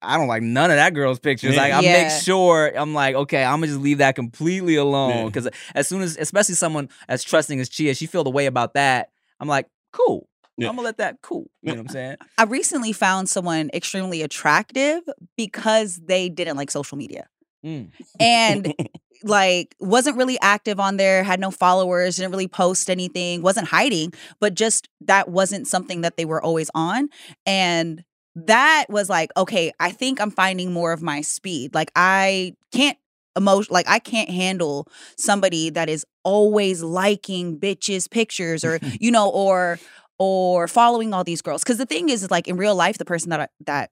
I 0.03 0.17
don't 0.17 0.29
like 0.29 0.43
none 0.43 0.71
of 0.71 0.77
that 0.77 0.95
girl's 0.95 1.19
pictures. 1.19 1.55
Yeah. 1.55 1.63
Like 1.63 1.73
I 1.73 1.81
Yeah. 1.81 2.03
make 2.03 2.23
sure 2.23 2.73
I'm 2.75 2.95
like, 2.95 3.15
okay, 3.15 3.43
I'm 3.43 3.57
gonna 3.61 3.69
just 3.69 3.81
leave 3.81 3.99
that 3.99 4.15
completely 4.15 4.77
alone. 4.77 5.11
Yeah. 5.11 5.25
Because 5.27 5.49
as 5.75 5.89
soon 5.89 6.03
as 6.03 6.17
especially 6.17 6.55
someone 6.55 6.89
as 7.09 7.23
trusting 7.23 7.59
as 7.61 7.69
Chia, 7.69 7.95
she 7.95 8.07
feel 8.07 8.25
the 8.25 8.31
way 8.31 8.47
about 8.47 8.75
that. 8.75 9.11
I'm 9.41 9.49
like, 9.49 9.67
cool. 9.93 10.29
Yeah. 10.57 10.69
I'm 10.69 10.77
gonna 10.77 10.87
let 10.87 10.99
that 10.99 11.19
cool. 11.23 11.51
You 11.63 11.73
know 11.73 11.75
what 11.79 11.81
I'm 11.81 11.89
saying? 11.89 12.17
I 12.39 12.45
recently 12.45 12.93
found 12.93 13.29
someone 13.29 13.71
extremely 13.75 14.23
attractive 14.23 15.03
because 15.37 15.97
they 16.05 16.29
didn't 16.29 16.57
like 16.57 16.71
social 16.71 16.97
media. 16.99 17.27
Mm. 17.65 17.91
And 18.21 18.75
like 19.25 19.75
wasn't 19.81 20.17
really 20.17 20.39
active 20.41 20.79
on 20.79 20.97
there, 20.97 21.25
had 21.25 21.41
no 21.41 21.51
followers, 21.51 22.17
didn't 22.17 22.31
really 22.31 22.47
post 22.49 22.91
anything, 22.91 23.43
wasn't 23.43 23.69
hiding, 23.69 24.13
but 24.39 24.55
just 24.55 24.89
that 25.01 25.29
wasn't 25.31 25.67
something 25.67 26.03
that 26.03 26.17
they 26.17 26.25
were 26.25 26.43
always 26.43 26.71
on. 26.75 27.09
And 27.47 28.05
that 28.37 28.87
was 28.89 29.09
like, 29.09 29.31
okay, 29.37 29.73
I 29.79 29.91
think 29.91 30.21
I'm 30.21 30.31
finding 30.31 30.73
more 30.73 30.93
of 30.93 31.03
my 31.03 31.21
speed. 31.21 31.75
Like 31.75 31.91
I 31.95 32.55
can't 32.73 32.99
emotion 33.37 33.73
like 33.73 33.89
I 33.89 33.99
can't 33.99 34.31
handle 34.31 34.87
somebody 35.17 35.71
that 35.71 35.89
is 35.89 36.07
always 36.23 36.83
liking 36.83 37.59
bitches 37.59 38.09
pictures 38.09 38.65
or 38.65 38.79
you 39.01 39.11
know 39.11 39.29
or 39.31 39.79
or 40.19 40.69
following 40.69 41.13
all 41.13 41.25
these 41.25 41.43
girls 41.43 41.65
cuz 41.65 41.77
the 41.77 41.87
thing 41.87 42.09
is, 42.09 42.23
is 42.23 42.31
like 42.31 42.47
in 42.47 42.57
real 42.57 42.77
life 42.77 42.97
the 42.97 43.05
person 43.05 43.31
that 43.31 43.41
I, 43.41 43.49
that 43.67 43.91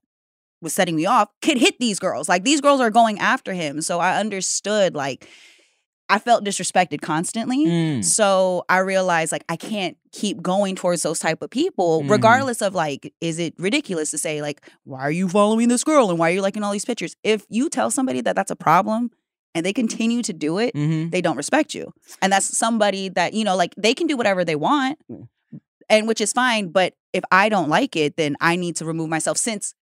was 0.60 0.72
setting 0.72 0.96
me 0.96 1.04
off 1.06 1.28
could 1.42 1.58
hit 1.58 1.78
these 1.80 1.98
girls. 1.98 2.28
Like 2.28 2.44
these 2.44 2.60
girls 2.60 2.80
are 2.80 2.90
going 2.90 3.18
after 3.18 3.52
him. 3.52 3.82
So 3.82 3.98
I 3.98 4.18
understood 4.18 4.94
like 4.94 5.28
I 6.12 6.18
felt 6.18 6.44
disrespected 6.44 7.00
constantly. 7.00 7.64
Mm. 7.66 8.04
So 8.04 8.64
I 8.68 8.78
realized 8.78 9.32
like 9.32 9.44
I 9.48 9.56
can't 9.56 9.96
keep 10.12 10.42
going 10.42 10.76
towards 10.76 11.02
those 11.02 11.18
type 11.18 11.40
of 11.40 11.48
people, 11.50 12.02
Mhm. 12.02 12.10
regardless 12.10 12.60
of 12.60 12.74
like, 12.74 13.14
is 13.22 13.38
it 13.38 13.54
ridiculous 13.58 14.10
to 14.10 14.18
say 14.18 14.42
like, 14.42 14.60
why 14.84 15.00
are 15.00 15.10
you 15.10 15.28
following 15.28 15.68
this 15.68 15.84
girl 15.84 16.10
and 16.10 16.18
why 16.18 16.28
are 16.30 16.34
you 16.34 16.42
liking 16.42 16.62
all 16.62 16.72
these 16.72 16.84
pictures? 16.84 17.16
If 17.24 17.46
you 17.48 17.70
tell 17.70 17.90
somebody 17.90 18.20
that 18.20 18.36
that's 18.36 18.50
a 18.50 18.56
problem 18.56 19.10
and 19.54 19.64
they 19.64 19.72
continue 19.72 20.22
to 20.22 20.32
do 20.34 20.58
it, 20.58 20.74
Mhm. 20.74 21.10
they 21.10 21.22
don't 21.22 21.36
respect 21.36 21.72
you, 21.74 21.92
and 22.20 22.30
that's 22.32 22.56
somebody 22.58 23.08
that 23.10 23.32
you 23.32 23.42
know 23.44 23.56
like 23.56 23.74
they 23.76 23.94
can 23.94 24.06
do 24.06 24.16
whatever 24.18 24.44
they 24.44 24.56
want, 24.56 24.98
Mm. 25.10 25.28
and 25.88 26.06
which 26.06 26.20
is 26.20 26.32
fine. 26.32 26.68
But 26.68 26.92
if 27.14 27.24
I 27.30 27.48
don't 27.48 27.68
like 27.70 27.96
it, 27.96 28.16
then 28.18 28.36
I 28.40 28.56
need 28.56 28.76
to 28.76 28.84
remove 28.84 29.08
myself 29.08 29.38
since. 29.38 29.74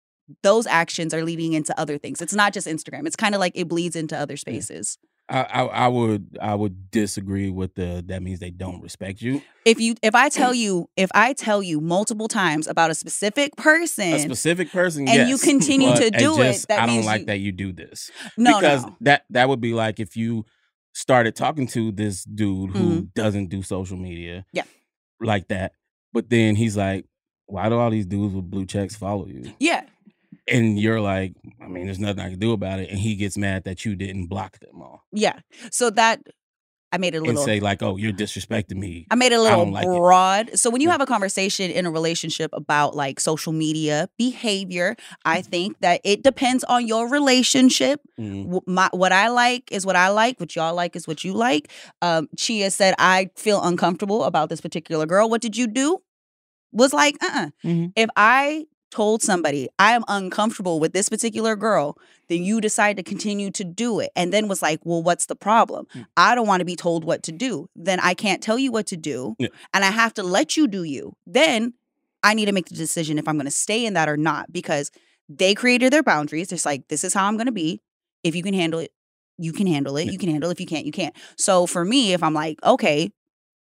Those 0.45 0.65
actions 0.69 1.13
are 1.13 1.25
leading 1.25 1.55
into 1.55 1.77
other 1.79 1.99
things. 1.99 2.23
It's 2.23 2.35
not 2.35 2.53
just 2.53 2.69
Instagram. 2.69 3.05
It's 3.09 3.17
kind 3.17 3.35
of 3.35 3.41
like 3.41 3.51
it 3.57 3.67
bleeds 3.67 3.97
into 3.97 4.17
other 4.17 4.37
spaces. 4.37 4.97
I, 5.31 5.43
I 5.43 5.63
I 5.67 5.89
would 5.89 6.39
I 6.43 6.55
would 6.55 6.91
disagree 6.91 7.51
with 7.51 7.75
the 7.77 8.03
that 8.09 8.23
means 8.23 8.41
they 8.41 8.51
don't 8.51 8.81
respect 8.83 9.23
you. 9.23 9.41
if 9.65 9.81
you 9.81 9.95
if 10.03 10.15
I 10.15 10.29
tell 10.29 10.53
you 10.65 10.89
if 10.97 11.09
I 11.15 11.33
tell 11.33 11.63
you 11.63 11.81
multiple 11.81 12.27
times 12.29 12.67
about 12.67 12.91
a 12.91 12.95
specific 12.95 13.55
person, 13.57 14.13
A 14.15 14.19
specific 14.19 14.73
person, 14.73 15.09
and 15.09 15.29
you 15.29 15.39
continue 15.51 15.95
to 15.95 16.11
do 16.11 16.41
it, 16.41 16.53
just- 16.53 16.69
that 16.69 16.81
I 16.81 16.87
don't 16.87 17.05
like 17.05 17.21
you- 17.21 17.27
that 17.27 17.39
you 17.39 17.53
do 17.53 17.73
this 17.73 18.11
no, 18.37 18.59
because 18.59 18.85
no, 18.85 18.97
that 19.03 19.25
that 19.31 19.49
would 19.49 19.61
be 19.61 19.73
like 19.73 20.01
if 20.01 20.17
you 20.17 20.45
started 20.93 21.37
talking 21.37 21.69
to 21.69 21.93
this 21.93 22.25
dude 22.25 22.71
who 22.73 23.03
Mhm. 23.03 23.15
doesn't 23.15 23.47
do 23.51 23.63
social 23.63 23.97
media, 23.97 24.45
Yeah. 24.53 24.65
like 25.21 25.47
that, 25.49 25.73
but 26.13 26.29
then 26.29 26.57
he's 26.57 26.77
like, 26.77 27.07
"Why 27.47 27.69
do 27.69 27.77
all 27.79 27.91
these 27.91 28.07
dudes 28.07 28.35
with 28.35 28.51
blue 28.51 28.67
checks 28.67 28.97
follow 28.97 29.27
you?" 29.29 29.53
yeah, 29.61 29.85
And 30.49 30.79
you're 30.79 31.01
like, 31.01 31.35
"I 31.63 31.69
mean, 31.69 31.87
there's 31.87 31.99
nothing 32.01 32.21
I 32.21 32.31
can 32.31 32.39
do 32.39 32.53
about 32.53 32.81
it," 32.81 32.91
and 32.91 32.99
he 32.99 33.15
gets 33.17 33.37
mad 33.37 33.65
that 33.65 33.85
you 33.85 33.95
didn't 33.97 34.27
block 34.27 34.59
them 34.61 34.83
all 34.83 35.05
yeah. 35.13 35.41
So 35.71 35.91
that 35.91 36.21
I 36.93 36.99
made 36.99 37.15
it 37.15 37.19
a 37.19 37.21
and 37.21 37.29
little. 37.29 37.45
say 37.45 37.61
like, 37.61 37.83
"Oh, 37.83 37.97
you're 37.97 38.13
disrespecting 38.13 38.77
me." 38.77 39.07
I 39.13 39.15
made 39.15 39.31
it 39.31 39.37
a 39.39 39.43
little 39.43 39.65
don't 39.65 39.73
like 39.73 39.85
it. 39.87 39.97
broad. 39.97 40.59
So 40.59 40.71
when 40.71 40.81
you 40.81 40.89
Yeah. 40.89 40.93
have 40.95 41.01
a 41.01 41.07
conversation 41.07 41.71
in 41.71 41.87
a 41.87 41.91
relationship 41.91 42.51
about 42.53 42.97
like 42.97 43.21
social 43.21 43.53
media 43.53 44.09
behavior, 44.19 44.97
I 45.25 45.41
think 45.43 45.79
that 45.81 46.01
it 46.03 46.23
depends 46.25 46.65
on 46.65 46.87
your 46.89 47.09
relationship. 47.09 48.01
Mm. 48.19 48.61
My, 48.67 48.89
what 48.93 49.13
I 49.13 49.29
like 49.29 49.71
is 49.71 49.87
what 49.87 49.95
I 49.95 50.09
like. 50.09 50.41
What 50.41 50.57
y'all 50.57 50.75
like 50.75 50.97
is 50.97 51.07
what 51.07 51.23
you 51.23 51.33
like. 51.33 51.71
Um, 52.03 52.29
Chia 52.37 52.71
said, 52.73 52.95
I 52.99 53.31
feel 53.37 53.63
uncomfortable 53.63 54.25
about 54.25 54.49
this 54.49 54.61
particular 54.61 55.07
girl. 55.07 55.29
What 55.31 55.43
did 55.43 55.57
you 55.57 55.69
do? 55.69 55.99
Was 56.73 56.93
like, 56.93 57.17
uh 57.23 57.31
uh 57.33 57.49
Mhm. 57.65 57.93
If 57.95 58.09
I 58.17 58.67
told 58.91 59.23
somebody 59.23 59.69
I 59.79 59.93
am 59.93 60.05
uncomfortable 60.09 60.81
with 60.81 60.93
this 60.93 61.09
particular 61.09 61.57
girl, 61.57 61.97
then 62.29 62.43
you 62.43 62.61
decide 62.61 62.97
to 62.97 63.03
continue 63.03 63.51
to 63.53 63.65
do 63.65 64.01
it. 64.01 64.11
And 64.15 64.33
then 64.33 64.49
was 64.49 64.63
like, 64.63 64.81
well, 64.85 65.03
what's 65.03 65.27
the 65.27 65.37
problem? 65.37 65.87
Mm. 65.95 66.07
I 66.17 66.35
don't 66.35 66.47
want 66.47 66.61
to 66.61 66.65
be 66.65 66.77
told 66.77 67.05
what 67.05 67.23
to 67.25 67.33
do. 67.33 67.69
Then 67.75 68.01
I 68.01 68.15
can't 68.15 68.43
tell 68.43 68.59
you 68.59 68.73
what 68.73 68.87
to 68.89 68.97
do. 68.97 69.37
Yeah. 69.39 69.49
And 69.73 69.85
I 69.85 69.91
have 69.91 70.15
to 70.15 70.23
let 70.23 70.57
you 70.57 70.67
do 70.67 70.83
you. 70.83 71.15
Then 71.27 71.75
I 72.23 72.35
need 72.35 72.47
to 72.47 72.53
make 72.53 72.67
the 72.67 72.75
decision 72.75 73.19
if 73.19 73.27
I'm 73.27 73.37
going 73.37 73.47
to 73.47 73.51
stay 73.51 73.87
in 73.87 73.95
that 73.95 74.09
or 74.09 74.17
not 74.17 74.53
because 74.53 74.91
they 75.29 75.55
created 75.55 75.93
their 75.93 76.03
boundaries. 76.03 76.53
It's 76.53 76.67
like, 76.67 76.89
this 76.89 77.05
is 77.05 77.15
how 77.15 77.27
I'm 77.27 77.37
going 77.37 77.47
to 77.47 77.53
be. 77.53 77.81
If 78.23 78.35
you 78.35 78.43
can 78.43 78.55
handle 78.55 78.81
it, 78.81 78.93
you 79.39 79.53
can 79.53 79.67
handle 79.67 79.97
it. 79.97 80.07
Yeah. 80.07 80.13
You 80.13 80.19
can 80.19 80.29
handle 80.29 80.51
it. 80.51 80.55
If 80.55 80.61
you 80.61 80.67
can't, 80.67 80.85
you 80.85 80.93
can't. 80.93 81.17
So 81.37 81.67
for 81.67 81.85
me, 81.85 82.13
if 82.13 82.23
I'm 82.23 82.35
like, 82.35 82.63
okay, 82.63 83.11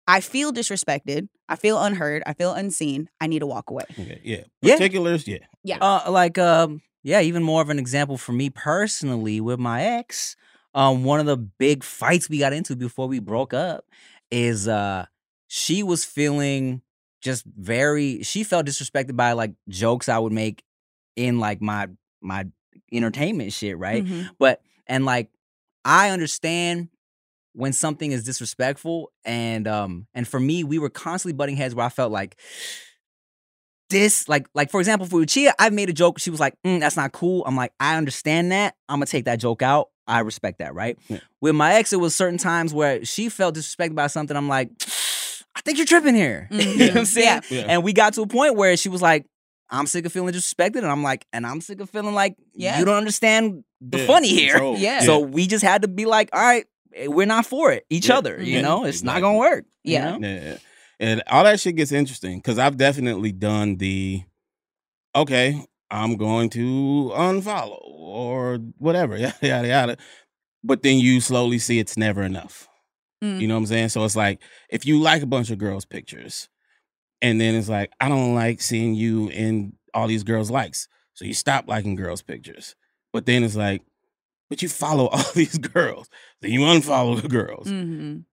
I 0.08 0.20
feel 0.20 0.52
disrespected, 0.52 1.30
I 1.48 1.56
feel 1.56 1.82
unheard, 1.82 2.24
I 2.26 2.34
feel 2.34 2.54
unseen, 2.54 3.10
I 3.22 3.28
need 3.28 3.40
to 3.40 3.48
walk 3.48 3.70
away. 3.70 3.86
Okay, 3.92 4.20
yeah, 4.24 4.44
Yeah. 4.62 4.76
particulars, 4.76 5.28
yeah. 5.28 5.40
Yeah. 5.64 5.78
Uh, 5.80 6.12
like 6.12 6.38
um, 6.38 6.82
yeah, 7.04 7.22
even 7.22 7.44
more 7.44 7.62
of 7.62 7.70
an 7.70 7.80
example 7.80 8.18
for 8.18 8.34
me 8.34 8.50
personally 8.50 9.40
with 9.42 9.60
my 9.60 9.84
ex. 9.84 10.36
Um, 10.76 11.04
one 11.04 11.20
of 11.20 11.26
the 11.26 11.38
big 11.38 11.84
fights 11.84 12.30
we 12.30 12.40
got 12.40 12.52
into 12.52 12.76
before 12.76 13.08
we 13.08 13.20
broke 13.20 13.54
up 13.54 13.86
is 14.32 14.68
uh, 14.68 15.06
she 15.48 15.84
was 15.84 16.04
feeling 16.04 16.82
just 17.22 17.46
very. 17.46 18.24
She 18.24 18.44
felt 18.44 18.66
disrespected 18.66 19.16
by 19.16 19.34
like 19.34 19.54
jokes 19.70 20.10
I 20.10 20.20
would 20.20 20.34
make 20.34 20.64
in 21.16 21.40
like 21.40 21.62
my 21.62 21.88
my 22.22 22.48
entertainment 22.92 23.54
shit, 23.54 23.78
right? 23.78 24.04
Mhm. 24.04 24.32
But 24.40 24.62
and 24.88 25.06
like 25.06 25.30
I 25.86 26.10
understand 26.10 26.90
when 27.54 27.72
something 27.74 28.12
is 28.12 28.24
disrespectful 28.24 29.12
and 29.26 29.68
um 29.68 30.08
and 30.14 30.28
for 30.28 30.40
me 30.40 30.64
we 30.64 30.80
were 30.80 30.90
constantly 30.90 31.34
butting 31.34 31.56
heads 31.56 31.74
where 31.76 31.86
I 31.86 31.90
felt 31.90 32.12
like 32.12 32.36
this 33.90 34.28
like 34.28 34.48
like 34.56 34.72
for 34.72 34.80
example 34.80 35.06
for 35.08 35.18
Lucia 35.18 35.54
I 35.60 35.70
made 35.70 35.90
a 35.90 35.94
joke 35.94 36.20
she 36.20 36.30
was 36.32 36.40
like 36.40 36.56
mm, 36.66 36.80
that's 36.80 36.96
not 36.98 37.12
cool 37.12 37.44
I'm 37.46 37.56
like 37.56 37.74
I 37.80 37.96
understand 37.98 38.52
that 38.52 38.76
I'm 38.90 38.96
gonna 38.98 39.06
take 39.06 39.26
that 39.26 39.40
joke 39.40 39.62
out 39.62 39.90
I 40.08 40.20
respect 40.22 40.60
that 40.60 40.74
right 40.74 40.98
Yeah. 41.10 41.20
with 41.42 41.54
my 41.56 41.76
ex 41.76 41.94
it 41.94 41.98
was 41.98 42.16
certain 42.16 42.40
times 42.40 42.74
where 42.74 43.06
she 43.06 43.30
felt 43.30 43.56
disrespected 43.56 43.96
by 43.96 44.08
something 44.08 44.36
I'm 44.36 44.50
like 44.50 44.70
I 45.56 45.62
think 45.62 45.78
you're 45.78 45.86
tripping 45.86 46.16
here 46.16 46.48
you 46.52 46.58
know 46.58 46.66
what 46.66 46.98
I'm 46.98 47.04
Mhm. 47.04 47.08
saying 47.08 47.42
Yeah. 47.50 47.58
Yeah. 47.60 47.66
and 47.68 47.84
we 47.84 47.94
got 47.94 48.14
to 48.16 48.22
a 48.24 48.28
point 48.28 48.56
where 48.56 48.76
she 48.78 48.90
was 48.90 49.02
like 49.02 49.26
I'm 49.70 49.86
sick 49.86 50.06
of 50.06 50.12
feeling 50.12 50.34
disrespected 50.34 50.78
and 50.78 50.88
I'm 50.88 51.04
like 51.04 51.26
and 51.32 51.46
I'm 51.46 51.62
sick 51.62 51.80
of 51.80 51.90
feeling 51.90 52.16
like 52.16 52.36
Yeah. 52.56 52.80
you 52.80 52.86
don't 52.86 52.96
understand 52.98 53.64
the 53.80 54.00
Yeah, 54.00 54.08
funny 54.08 54.30
here 54.30 54.52
control, 54.54 54.78
Yeah. 54.78 55.02
so 55.02 55.20
we 55.20 55.46
just 55.46 55.64
had 55.64 55.82
to 55.82 55.88
be 55.90 56.06
like, 56.06 56.30
all 56.32 56.42
right, 56.42 56.66
we're 57.08 57.26
not 57.28 57.46
for 57.46 57.72
it, 57.72 57.86
each 57.90 58.10
Yeah. 58.10 58.18
other. 58.18 58.42
You 58.42 58.60
Mhm. 58.60 58.64
know, 58.64 58.86
it's 58.86 59.04
not 59.04 59.22
gonna 59.22 59.38
work. 59.38 59.66
you 59.84 59.94
Yeah. 59.94 60.18
know? 60.18 60.28
Yeah. 60.28 60.58
And 61.00 61.24
all 61.28 61.44
that 61.44 61.60
shit 61.60 61.76
gets 61.76 61.92
interesting 61.92 62.38
because 62.38 62.58
I've 62.60 62.78
definitely 62.78 63.32
done 63.32 63.78
the 63.78 64.24
okay, 65.16 65.64
I'm 65.92 66.16
going 66.18 66.50
to 66.52 67.12
unfollow 67.16 67.80
or 67.84 68.58
whatever, 68.78 69.18
yada 69.18 69.36
yada 69.42 69.68
yada. 69.68 69.98
But 70.64 70.82
then 70.84 70.98
you 70.98 71.20
slowly 71.22 71.60
see 71.60 71.80
it's 71.80 71.98
never 71.98 72.24
enough. 72.24 72.68
Mm. 73.24 73.40
You 73.42 73.48
know 73.48 73.56
what 73.56 73.60
I'm 73.62 73.66
saying? 73.68 73.90
So 73.90 74.04
it's 74.06 74.16
like 74.16 74.42
if 74.70 74.86
you 74.86 75.00
like 75.00 75.22
a 75.22 75.26
bunch 75.28 75.52
of 75.52 75.58
girls' 75.58 75.86
pictures, 75.86 76.50
and 77.22 77.40
then 77.40 77.56
it's 77.56 77.70
like, 77.70 77.92
I 78.02 78.10
don't 78.10 78.34
like 78.36 78.62
seeing 78.62 78.96
you 78.96 79.30
in 79.30 79.74
all 79.94 80.08
these 80.08 80.24
girls' 80.24 80.52
likes. 80.52 80.88
So 81.14 81.26
you 81.26 81.34
stop 81.34 81.68
liking 81.68 81.96
girls' 81.96 82.22
pictures. 82.22 82.76
But 83.14 83.26
then 83.26 83.44
it's 83.44 83.56
like, 83.56 83.82
but 84.50 84.62
you 84.62 84.70
follow 84.70 85.08
all 85.14 85.24
these 85.34 85.58
girls. 85.58 86.10
Then 86.42 86.52
you 86.52 86.62
unfollow 86.62 87.22
the 87.22 87.28
girls 87.28 87.68
Mhm. 87.68 88.26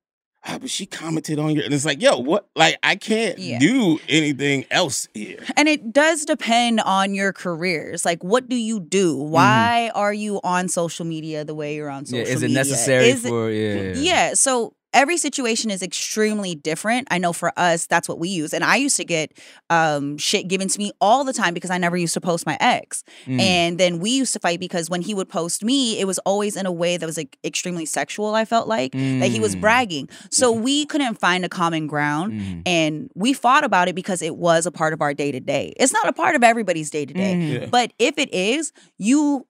ah, 0.47 0.59
but 0.61 0.71
she 0.71 0.87
commented 0.87 1.39
on 1.39 1.55
your, 1.55 1.65
and 1.65 1.73
it's 1.75 1.85
like, 1.85 2.01
yo, 2.03 2.19
what? 2.19 2.49
Like, 2.57 2.79
I 2.83 2.97
can't 2.97 3.39
Yeah. 3.39 3.59
do 3.59 3.99
anything 4.09 4.65
else 4.71 5.07
here. 5.15 5.45
And 5.57 5.69
it 5.69 5.93
does 5.93 6.25
depend 6.25 6.81
on 6.81 7.15
your 7.15 7.33
careers. 7.33 8.05
Like, 8.05 8.25
what 8.25 8.49
do 8.49 8.57
you 8.57 8.81
do? 8.81 9.17
Why 9.17 9.91
are 9.95 10.13
you 10.15 10.41
on 10.43 10.69
social 10.69 11.05
media 11.05 11.45
the 11.45 11.55
way 11.55 11.75
you're 11.77 11.91
on 11.91 12.07
social 12.07 12.19
Yeah, 12.19 12.25
media? 12.25 12.37
is 12.37 12.43
it 12.43 12.51
necessary 12.53 13.09
Is 13.11 13.25
it- 13.25 13.29
for 13.29 13.51
yeah? 13.51 13.93
yeah. 13.97 14.35
So 14.35 14.75
every 14.93 15.17
situation 15.17 15.71
is 15.71 15.83
extremely 15.83 16.55
different. 16.55 17.09
I 17.11 17.19
know 17.19 17.33
for 17.33 17.53
us, 17.57 17.87
that's 17.87 18.09
what 18.09 18.19
we 18.19 18.29
use. 18.29 18.53
And 18.53 18.65
I 18.65 18.77
used 18.77 18.97
to 18.97 19.05
get 19.05 19.33
um, 19.69 20.19
shit 20.19 20.49
given 20.49 20.69
to 20.69 20.79
me 20.79 20.93
all 21.01 21.25
the 21.25 21.33
time 21.33 21.55
because 21.55 21.71
I 21.71 21.79
never 21.79 21.97
used 21.97 22.15
to 22.15 22.21
post 22.21 22.47
my 22.47 22.57
ex. 22.61 23.05
Mm. 23.27 23.41
And 23.41 23.79
then 23.79 23.99
we 24.01 24.11
used 24.11 24.33
to 24.33 24.39
fight 24.41 24.59
because 24.61 24.91
when 24.91 25.03
he 25.03 25.15
would 25.15 25.29
post 25.29 25.65
me, 25.65 26.01
it 26.01 26.07
was 26.07 26.19
always 26.21 26.57
in 26.57 26.67
a 26.67 26.73
way 26.73 26.97
that 26.97 27.07
was 27.07 27.17
like 27.17 27.39
extremely 27.45 27.87
sexual, 27.87 28.35
I 28.35 28.45
felt 28.45 28.67
like, 28.69 28.93
that 28.93 29.31
he 29.31 29.39
was 29.41 29.55
Mm. 29.57 29.61
bragging. 29.61 30.09
So 30.31 30.51
we 30.53 30.87
couldn't 30.87 31.19
find 31.19 31.45
a 31.45 31.49
common 31.49 31.87
ground. 31.87 32.33
Mm. 32.33 32.63
And 32.67 33.11
we 33.15 33.33
fought 33.33 33.65
about 33.65 33.89
it 33.89 33.95
because 33.95 34.23
it 34.23 34.37
was 34.37 34.67
a 34.67 34.71
part 34.73 34.93
of 34.93 35.01
our 35.03 35.15
day 35.15 35.33
to 35.33 35.41
day. 35.41 35.73
It's 35.77 35.93
not 35.93 36.09
a 36.09 36.13
part 36.13 36.35
of 36.35 36.43
everybody's 36.43 36.91
day 36.91 37.05
to 37.07 37.13
day. 37.15 37.35
Mm. 37.35 37.71
But 37.71 37.93
if 37.99 38.19
it 38.19 38.33
is, 38.33 38.73
you 38.99 39.47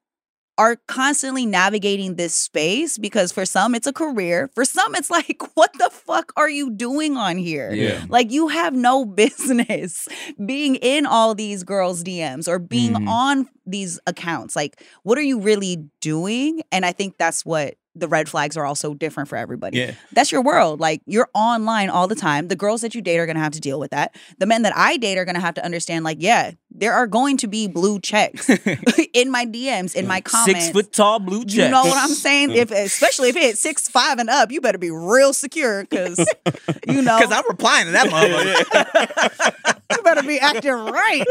are 0.61 0.76
constantly 0.86 1.46
navigating 1.46 2.16
this 2.16 2.34
space 2.34 2.98
because 2.98 3.32
for 3.32 3.46
some 3.46 3.74
it's 3.74 3.86
a 3.86 3.94
career. 3.94 4.50
For 4.54 4.66
some 4.66 4.94
it's 4.94 5.08
like, 5.11 5.40
what 5.54 5.72
the 5.78 5.88
fuck 5.90 6.32
are 6.36 6.50
you 6.50 6.70
doing 6.70 7.16
on 7.16 7.38
here? 7.38 7.72
Yeah. 7.72 8.04
Like 8.11 8.30
you 8.30 8.48
have 8.48 8.74
no 8.74 9.04
business 9.22 10.06
being 10.44 10.74
in 10.76 11.06
all 11.06 11.34
these 11.34 11.64
girls' 11.64 12.04
DMs 12.04 12.46
or 12.46 12.58
being 12.58 12.92
Mhm. 12.92 13.08
on 13.08 13.48
these 13.64 13.98
accounts. 14.06 14.54
Like, 14.54 14.82
what 15.02 15.16
are 15.16 15.22
you 15.22 15.40
really 15.40 15.86
doing? 16.02 16.61
And 16.70 16.84
I 16.84 16.92
think 16.92 17.16
that's 17.16 17.44
what 17.46 17.76
the 18.01 18.09
red 18.09 18.28
flags 18.28 18.57
are 18.57 18.64
also 18.64 18.94
different 18.94 19.28
for 19.28 19.36
everybody. 19.36 19.78
Yeah. 19.78 19.94
That's 20.12 20.32
your 20.32 20.42
world. 20.42 20.80
Like 20.80 21.03
you're 21.07 21.28
online 21.34 21.90
all 21.90 22.09
the 22.09 22.14
time. 22.14 22.48
The 22.48 22.57
girls 22.57 22.80
that 22.80 22.94
you 22.94 23.01
date 23.01 23.18
are 23.18 23.26
gonna 23.26 23.40
have 23.40 23.53
to 23.53 23.61
deal 23.61 23.78
with 23.78 23.90
that. 23.92 24.14
The 24.38 24.46
men 24.46 24.62
that 24.62 24.76
I 24.76 24.96
date 24.96 25.18
are 25.18 25.24
gonna 25.24 25.40
have 25.40 25.55
to 25.55 25.64
understand, 25.64 26.05
like, 26.05 26.18
yeah, 26.20 26.53
there 26.70 26.92
are 26.92 27.07
going 27.07 27.36
to 27.38 27.46
be 27.46 27.68
blue 27.68 27.98
checks 28.01 28.48
in 29.12 29.30
my 29.30 29.44
DMs, 29.44 29.94
in 29.94 30.07
my 30.07 30.20
mm. 30.20 30.24
comments. 30.24 30.64
Six 30.64 30.72
foot 30.72 30.92
tall 30.92 31.18
blue 31.18 31.44
check. 31.44 31.66
You 31.66 31.68
know 31.68 31.84
what 31.84 31.98
I'm 31.98 32.14
saying? 32.14 32.53
If 32.53 32.70
mm. 32.70 32.84
especially 32.84 33.28
if 33.28 33.36
it's 33.36 33.61
six 33.61 33.88
five 33.88 34.18
and 34.18 34.30
up, 34.30 34.51
you 34.51 34.61
better 34.61 34.78
be 34.78 34.90
real 34.90 35.32
secure 35.32 35.82
because 35.82 36.18
you 36.88 37.03
know 37.03 37.18
Because 37.18 37.32
I'm 37.32 37.44
replying 37.48 37.86
to 37.86 37.92
that 37.92 38.07
motherfucker. 39.90 39.99
You 40.11 40.14
better 40.14 40.26
be 40.26 40.38
acting 40.40 40.72
right. 40.72 41.24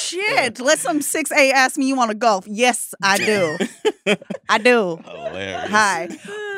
Shit. 0.00 0.60
Let 0.60 0.78
some 0.78 1.00
six 1.02 1.30
A 1.32 1.50
ask 1.52 1.76
me 1.76 1.86
you 1.86 1.96
want 1.96 2.10
to 2.10 2.16
golf. 2.16 2.46
Yes, 2.46 2.94
I 3.02 3.18
do. 3.18 3.58
I 4.48 4.58
do. 4.58 5.00
Hilarious. 5.04 5.70
Hi. 5.70 6.08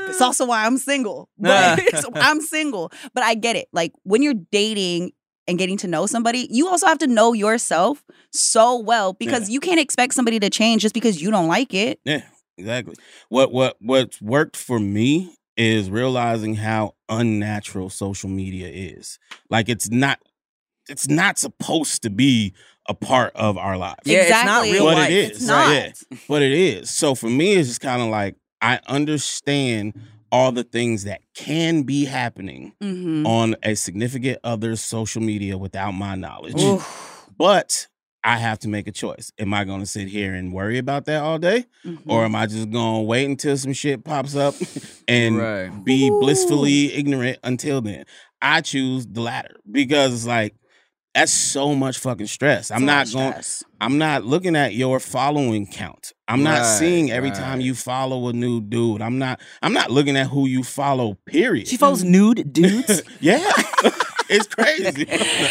It's 0.08 0.20
also 0.20 0.46
why 0.46 0.66
I'm 0.66 0.78
single. 0.78 1.28
But 1.38 1.82
I'm 2.16 2.40
single. 2.40 2.92
But 3.14 3.22
I 3.24 3.34
get 3.34 3.56
it. 3.56 3.68
Like 3.72 3.92
when 4.02 4.22
you're 4.22 4.34
dating 4.34 5.12
and 5.46 5.58
getting 5.58 5.76
to 5.78 5.88
know 5.88 6.06
somebody, 6.06 6.48
you 6.50 6.68
also 6.68 6.86
have 6.86 6.98
to 6.98 7.06
know 7.06 7.32
yourself 7.32 8.04
so 8.32 8.78
well 8.78 9.12
because 9.14 9.50
you 9.50 9.60
can't 9.60 9.80
expect 9.80 10.14
somebody 10.14 10.38
to 10.40 10.50
change 10.50 10.82
just 10.82 10.94
because 10.94 11.20
you 11.20 11.30
don't 11.30 11.48
like 11.48 11.74
it. 11.74 12.00
Yeah, 12.04 12.22
exactly. 12.58 12.94
What 13.28 13.52
what 13.52 13.76
what's 13.80 14.20
worked 14.20 14.56
for 14.56 14.78
me 14.78 15.34
is 15.56 15.90
realizing 15.90 16.54
how 16.54 16.94
unnatural 17.08 17.90
social 17.90 18.30
media 18.30 18.68
is. 18.68 19.18
Like 19.50 19.68
it's 19.68 19.90
not 19.90 20.18
it's 20.88 21.08
not 21.08 21.38
supposed 21.38 22.02
to 22.02 22.10
be 22.10 22.52
a 22.88 22.94
part 22.94 23.32
of 23.36 23.56
our 23.58 23.76
lives. 23.76 24.00
Yeah, 24.04 24.22
it's 24.22 24.44
not 24.46 24.62
real 24.64 24.84
But 24.86 24.94
life. 24.96 25.10
is. 25.10 25.30
It's 25.30 25.46
not. 25.46 25.72
Yeah. 25.74 25.92
But 26.28 26.42
it 26.42 26.52
is. 26.52 26.90
So 26.90 27.14
for 27.14 27.28
me, 27.30 27.52
it's 27.54 27.68
just 27.68 27.80
kind 27.80 28.02
of 28.02 28.08
like 28.08 28.36
I 28.60 28.80
understand 28.88 29.94
all 30.32 30.52
the 30.52 30.64
things 30.64 31.04
that 31.04 31.20
can 31.34 31.82
be 31.82 32.04
happening 32.04 32.72
Mhm. 32.82 33.26
on 33.26 33.56
a 33.62 33.74
significant 33.74 34.38
other's 34.44 34.80
social 34.80 35.20
media 35.22 35.58
without 35.58 35.92
my 35.92 36.14
knowledge. 36.14 36.60
Oof. 36.60 37.26
But 37.36 37.88
I 38.22 38.36
have 38.36 38.58
to 38.60 38.68
make 38.68 38.86
a 38.86 38.92
choice. 38.92 39.32
Am 39.38 39.52
I 39.54 39.64
going 39.64 39.80
to 39.80 39.86
sit 39.86 40.06
here 40.08 40.34
and 40.34 40.52
worry 40.52 40.78
about 40.78 41.06
that 41.06 41.22
all 41.22 41.38
day? 41.38 41.64
Mhm. 41.84 42.02
Or 42.06 42.24
am 42.24 42.34
I 42.36 42.46
just 42.46 42.70
going 42.70 42.96
to 42.96 43.06
wait 43.06 43.24
until 43.24 43.56
some 43.56 43.72
shit 43.72 44.04
pops 44.04 44.36
up 44.36 44.54
and 45.08 45.38
right. 45.38 45.84
be 45.84 46.10
blissfully 46.10 46.92
ignorant 46.92 47.38
until 47.42 47.80
then? 47.80 48.04
I 48.42 48.60
choose 48.60 49.06
the 49.06 49.22
latter 49.22 49.56
because 49.70 50.12
it's 50.14 50.26
like, 50.26 50.54
that's 51.20 51.32
so 51.32 51.74
much 51.74 51.98
fucking 51.98 52.28
stress. 52.28 52.70
I'm 52.70 52.78
It's 52.78 52.86
not 52.86 53.12
going 53.12 53.32
stress. 53.32 53.64
I'm 53.78 53.98
not 53.98 54.24
looking 54.24 54.56
at 54.56 54.74
your 54.74 54.98
following 55.00 55.66
count. 55.66 56.12
I'm 56.26 56.42
not 56.42 56.64
seeing 56.64 57.10
every 57.10 57.30
time 57.30 57.60
you 57.60 57.74
follow 57.74 58.28
a 58.28 58.32
new 58.32 58.60
dude. 58.62 59.02
I'm 59.02 59.18
not 59.18 59.40
I'm 59.60 59.74
not 59.74 59.90
looking 59.90 60.16
at 60.16 60.28
who 60.28 60.46
you 60.46 60.62
follow, 60.62 61.18
period. 61.26 61.68
She 61.68 61.76
follows 61.76 62.02
nude 62.02 62.52
dudes. 62.52 63.02
yeah. 63.20 63.38
it's 64.30 64.46
crazy. 64.46 65.06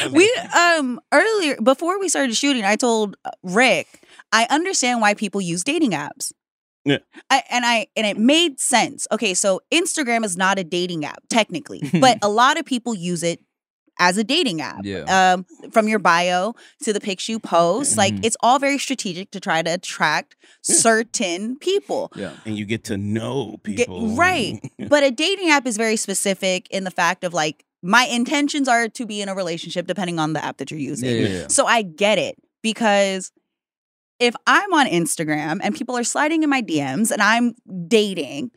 We 0.11 0.31
um 0.57 0.99
earlier 1.11 1.57
before 1.61 1.99
we 1.99 2.09
started 2.09 2.35
shooting, 2.35 2.65
I 2.65 2.75
told 2.75 3.15
uh, 3.23 3.29
Rick 3.43 3.87
I 4.31 4.47
understand 4.49 5.01
why 5.01 5.13
people 5.13 5.39
use 5.39 5.63
dating 5.63 5.91
apps. 5.91 6.31
Yeah. 6.85 6.99
I, 7.29 7.43
and 7.51 7.63
I 7.65 7.87
and 7.95 8.07
it 8.07 8.17
made 8.17 8.59
sense. 8.59 9.05
Okay, 9.11 9.35
so 9.35 9.61
Instagram 9.71 10.25
is 10.25 10.35
not 10.35 10.57
a 10.57 10.63
dating 10.63 11.05
app 11.05 11.21
technically, 11.29 11.83
but 11.99 12.17
a 12.23 12.29
lot 12.29 12.57
of 12.57 12.65
people 12.65 12.95
use 12.95 13.21
it 13.21 13.39
as 13.99 14.17
a 14.17 14.23
dating 14.23 14.61
app. 14.61 14.79
Yeah. 14.83 15.33
Um, 15.33 15.45
from 15.71 15.87
your 15.87 15.99
bio 15.99 16.55
to 16.83 16.93
the 16.93 16.99
pics 16.99 17.27
you 17.29 17.37
post, 17.39 17.97
like 17.97 18.13
Mhm. 18.15 18.25
it's 18.25 18.37
all 18.41 18.57
very 18.59 18.77
strategic 18.79 19.31
to 19.31 19.39
try 19.39 19.61
to 19.61 19.73
attract 19.73 20.35
certain 20.61 21.57
people. 21.59 22.11
yeah. 22.15 22.31
and 22.45 22.57
you 22.57 22.65
get 22.65 22.83
to 22.85 22.97
know 22.97 23.57
Get- 23.63 23.77
people. 23.77 24.15
right. 24.15 24.59
But 24.89 25.03
a 25.03 25.11
dating 25.11 25.49
app 25.49 25.65
is 25.67 25.77
very 25.77 25.97
specific 25.97 26.67
in 26.71 26.83
the 26.85 26.91
fact 26.91 27.23
of 27.23 27.33
like 27.33 27.65
my 27.81 28.05
intentions 28.05 28.67
are 28.67 28.87
to 28.89 29.05
be 29.05 29.21
in 29.21 29.29
a 29.29 29.35
relationship 29.35 29.87
depending 29.87 30.19
on 30.19 30.33
the 30.33 30.43
app 30.43 30.57
that 30.57 30.71
you're 30.71 30.79
using. 30.79 31.09
yeah, 31.09 31.27
yeah. 31.27 31.47
So 31.47 31.65
I 31.65 31.81
get 31.81 32.17
it 32.17 32.35
because 32.61 33.31
if 34.19 34.35
I'm 34.47 34.73
on 34.73 34.85
Instagram 34.87 35.59
and 35.63 35.73
people 35.75 35.95
are 35.97 36.03
sliding 36.03 36.43
in 36.43 36.49
my 36.49 36.61
DMs 36.61 37.09
and 37.11 37.21
I'm 37.21 37.55
dating, 37.87 38.51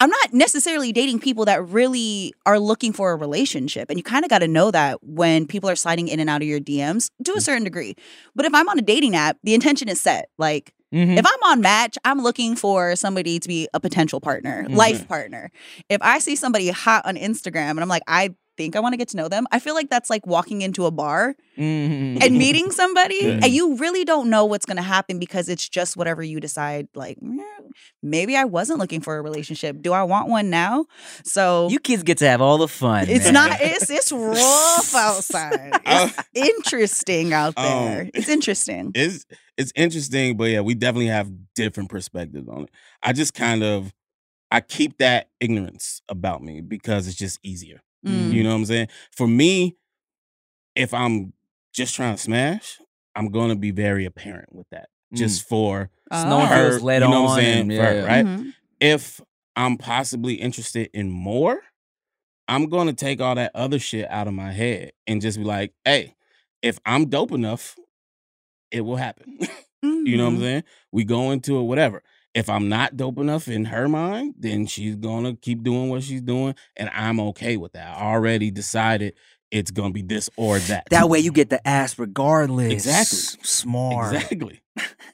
I'm 0.00 0.10
not 0.10 0.34
necessarily 0.34 0.92
dating 0.92 1.20
people 1.20 1.46
that 1.46 1.66
really 1.68 2.34
are 2.44 2.58
looking 2.58 2.92
for 2.92 3.12
a 3.12 3.16
relationship. 3.16 3.88
And 3.88 3.98
you 3.98 4.02
kind 4.02 4.24
of 4.24 4.30
got 4.30 4.40
to 4.40 4.48
know 4.48 4.70
that 4.70 5.02
when 5.02 5.46
people 5.46 5.70
are 5.70 5.76
sliding 5.76 6.08
in 6.08 6.20
and 6.20 6.28
out 6.28 6.42
of 6.42 6.48
your 6.48 6.60
DMs 6.60 7.10
to 7.24 7.32
Mm. 7.32 7.36
a 7.36 7.40
certain 7.40 7.64
degree. 7.64 7.94
But 8.34 8.44
if 8.44 8.54
I'm 8.54 8.68
on 8.68 8.78
a 8.78 8.82
dating 8.82 9.16
app, 9.16 9.38
the 9.42 9.54
intention 9.54 9.88
is 9.88 10.00
set. 10.00 10.28
Like, 10.38 10.72
Mhm. 10.92 11.18
if 11.18 11.24
I'm 11.26 11.50
on 11.50 11.60
Match, 11.62 11.96
I'm 12.04 12.22
looking 12.22 12.56
for 12.56 12.94
somebody 12.94 13.38
to 13.40 13.48
be 13.48 13.68
a 13.74 13.80
potential 13.80 14.20
partner, 14.20 14.64
Mhm. 14.68 14.76
life 14.76 15.08
partner. 15.08 15.50
If 15.88 15.98
I 16.02 16.18
see 16.18 16.36
somebody 16.36 16.68
hot 16.68 17.06
on 17.06 17.16
Instagram 17.16 17.70
and 17.70 17.80
I'm 17.80 17.88
like, 17.88 18.02
I 18.06 18.34
think 18.56 18.76
I 18.76 18.80
want 18.80 18.92
to 18.94 18.96
get 18.96 19.08
to 19.08 19.16
know 19.16 19.28
them, 19.28 19.46
I 19.52 19.58
feel 19.58 19.74
like 19.74 19.90
that's 19.90 20.10
like 20.10 20.26
walking 20.26 20.62
into 20.62 20.86
a 20.86 20.90
bar 20.90 21.34
Mhm. 21.58 22.22
and 22.22 22.36
meeting 22.38 22.70
somebody 22.70 23.18
Yeah. 23.22 23.40
and 23.42 23.46
you 23.48 23.76
really 23.76 24.04
don't 24.04 24.28
know 24.30 24.44
what's 24.44 24.66
going 24.66 24.76
to 24.76 24.82
happen 24.82 25.18
because 25.18 25.48
it's 25.48 25.68
just 25.68 25.96
whatever 25.96 26.22
you 26.22 26.40
decide 26.40 26.88
like 26.94 27.18
"Mm, 27.20 27.38
maybe 28.02 28.36
I 28.36 28.44
wasn't 28.44 28.78
looking 28.78 29.00
for 29.00 29.16
a 29.16 29.22
relationship. 29.22 29.80
Do 29.82 29.92
I 29.92 30.02
want 30.02 30.28
one 30.28 30.50
now? 30.50 30.86
So 31.24 31.68
you 31.70 31.78
kids 31.78 32.02
get 32.02 32.18
to 32.18 32.28
have 32.28 32.40
all 32.40 32.58
the 32.58 32.68
fun. 32.68 33.08
it's 33.08 33.24
man. 33.26 33.34
not 33.34 33.58
it's 33.60 33.90
it's 33.90 34.12
rough 34.12 34.94
outside. 34.94 35.72
It's 35.86 36.16
interesting 36.34 37.32
out 37.32 37.54
Um, 37.56 37.64
there. 37.64 38.10
it's 38.14 38.28
interesting. 38.28 38.92
It's 38.94 39.24
it's 39.56 39.72
interesting, 39.74 40.36
but 40.36 40.50
yeah, 40.50 40.60
we 40.60 40.74
definitely 40.74 41.06
have 41.06 41.30
different 41.54 41.88
perspectives 41.88 42.46
on 42.48 42.64
it. 42.64 42.70
I 43.02 43.12
just 43.12 43.32
kind 43.34 43.62
of 43.62 43.92
I 44.50 44.60
keep 44.60 44.98
that 44.98 45.28
ignorance 45.40 46.02
about 46.08 46.42
me 46.42 46.60
because 46.60 47.08
it's 47.08 47.16
just 47.16 47.38
easier. 47.42 47.80
Mm. 48.06 48.32
You 48.32 48.42
know 48.42 48.50
what 48.50 48.56
I'm 48.56 48.64
saying? 48.66 48.88
For 49.12 49.26
me, 49.26 49.76
if 50.74 50.92
I'm 50.94 51.32
just 51.74 51.94
trying 51.94 52.14
to 52.16 52.22
smash, 52.22 52.78
I'm 53.14 53.30
gonna 53.30 53.56
be 53.56 53.70
very 53.70 54.04
apparent 54.04 54.54
with 54.54 54.68
that. 54.70 54.88
Mm. 55.12 55.18
Just 55.18 55.48
for 55.48 55.90
So 56.12 56.28
no 56.28 56.36
one 56.38 56.48
feels 56.48 56.82
led 56.82 57.02
you 57.02 57.08
know 57.08 57.22
what 57.22 57.30
on 57.30 57.38
I'm 57.38 57.44
saying? 57.44 57.60
and- 57.62 57.70
For- 57.70 57.76
yeah, 57.76 57.92
yeah. 57.92 58.04
right? 58.06 58.24
Mhm. 58.26 58.52
if 58.80 59.20
I'm 59.56 59.78
possibly 59.78 60.34
interested 60.34 60.90
in 60.92 61.10
more, 61.10 61.60
I'm 62.48 62.68
gonna 62.68 62.92
take 62.92 63.20
all 63.20 63.34
that 63.34 63.52
other 63.54 63.78
shit 63.78 64.08
out 64.10 64.28
of 64.28 64.34
my 64.34 64.52
head 64.52 64.92
and 65.06 65.20
just 65.20 65.38
be 65.38 65.44
like, 65.44 65.72
hey, 65.84 66.14
if 66.62 66.78
I'm 66.84 67.06
dope 67.08 67.32
enough, 67.32 67.76
it 68.70 68.82
will 68.82 68.96
happen. 68.96 69.38
you 69.82 70.16
know 70.16 70.24
what 70.24 70.32
I'm 70.34 70.38
Mhm. 70.38 70.40
saying? 70.42 70.64
We 70.92 71.04
go 71.04 71.30
into 71.30 71.58
it, 71.58 71.62
whatever. 71.62 72.02
If 72.36 72.50
I'm 72.50 72.68
not 72.68 72.98
dope 72.98 73.18
enough 73.18 73.48
in 73.48 73.64
her 73.64 73.88
mind, 73.88 74.34
then 74.38 74.66
she's 74.66 74.94
gonna 74.96 75.36
keep 75.36 75.62
doing 75.62 75.88
what 75.88 76.02
she's 76.02 76.20
doing, 76.20 76.54
and 76.76 76.90
I'm 76.92 77.18
okay 77.20 77.56
with 77.56 77.72
that. 77.72 77.96
I 77.96 78.02
already 78.02 78.50
decided 78.50 79.14
it's 79.50 79.70
gonna 79.70 79.92
be 79.92 80.02
this 80.02 80.28
or 80.36 80.58
that. 80.58 80.86
That 80.90 81.08
way 81.08 81.18
you 81.20 81.32
get 81.32 81.50
the 81.50 81.66
ass 81.66 81.98
regardless. 81.98 82.72
Exactly. 82.72 83.44
Smart. 83.44 84.14
Exactly. 84.14 84.60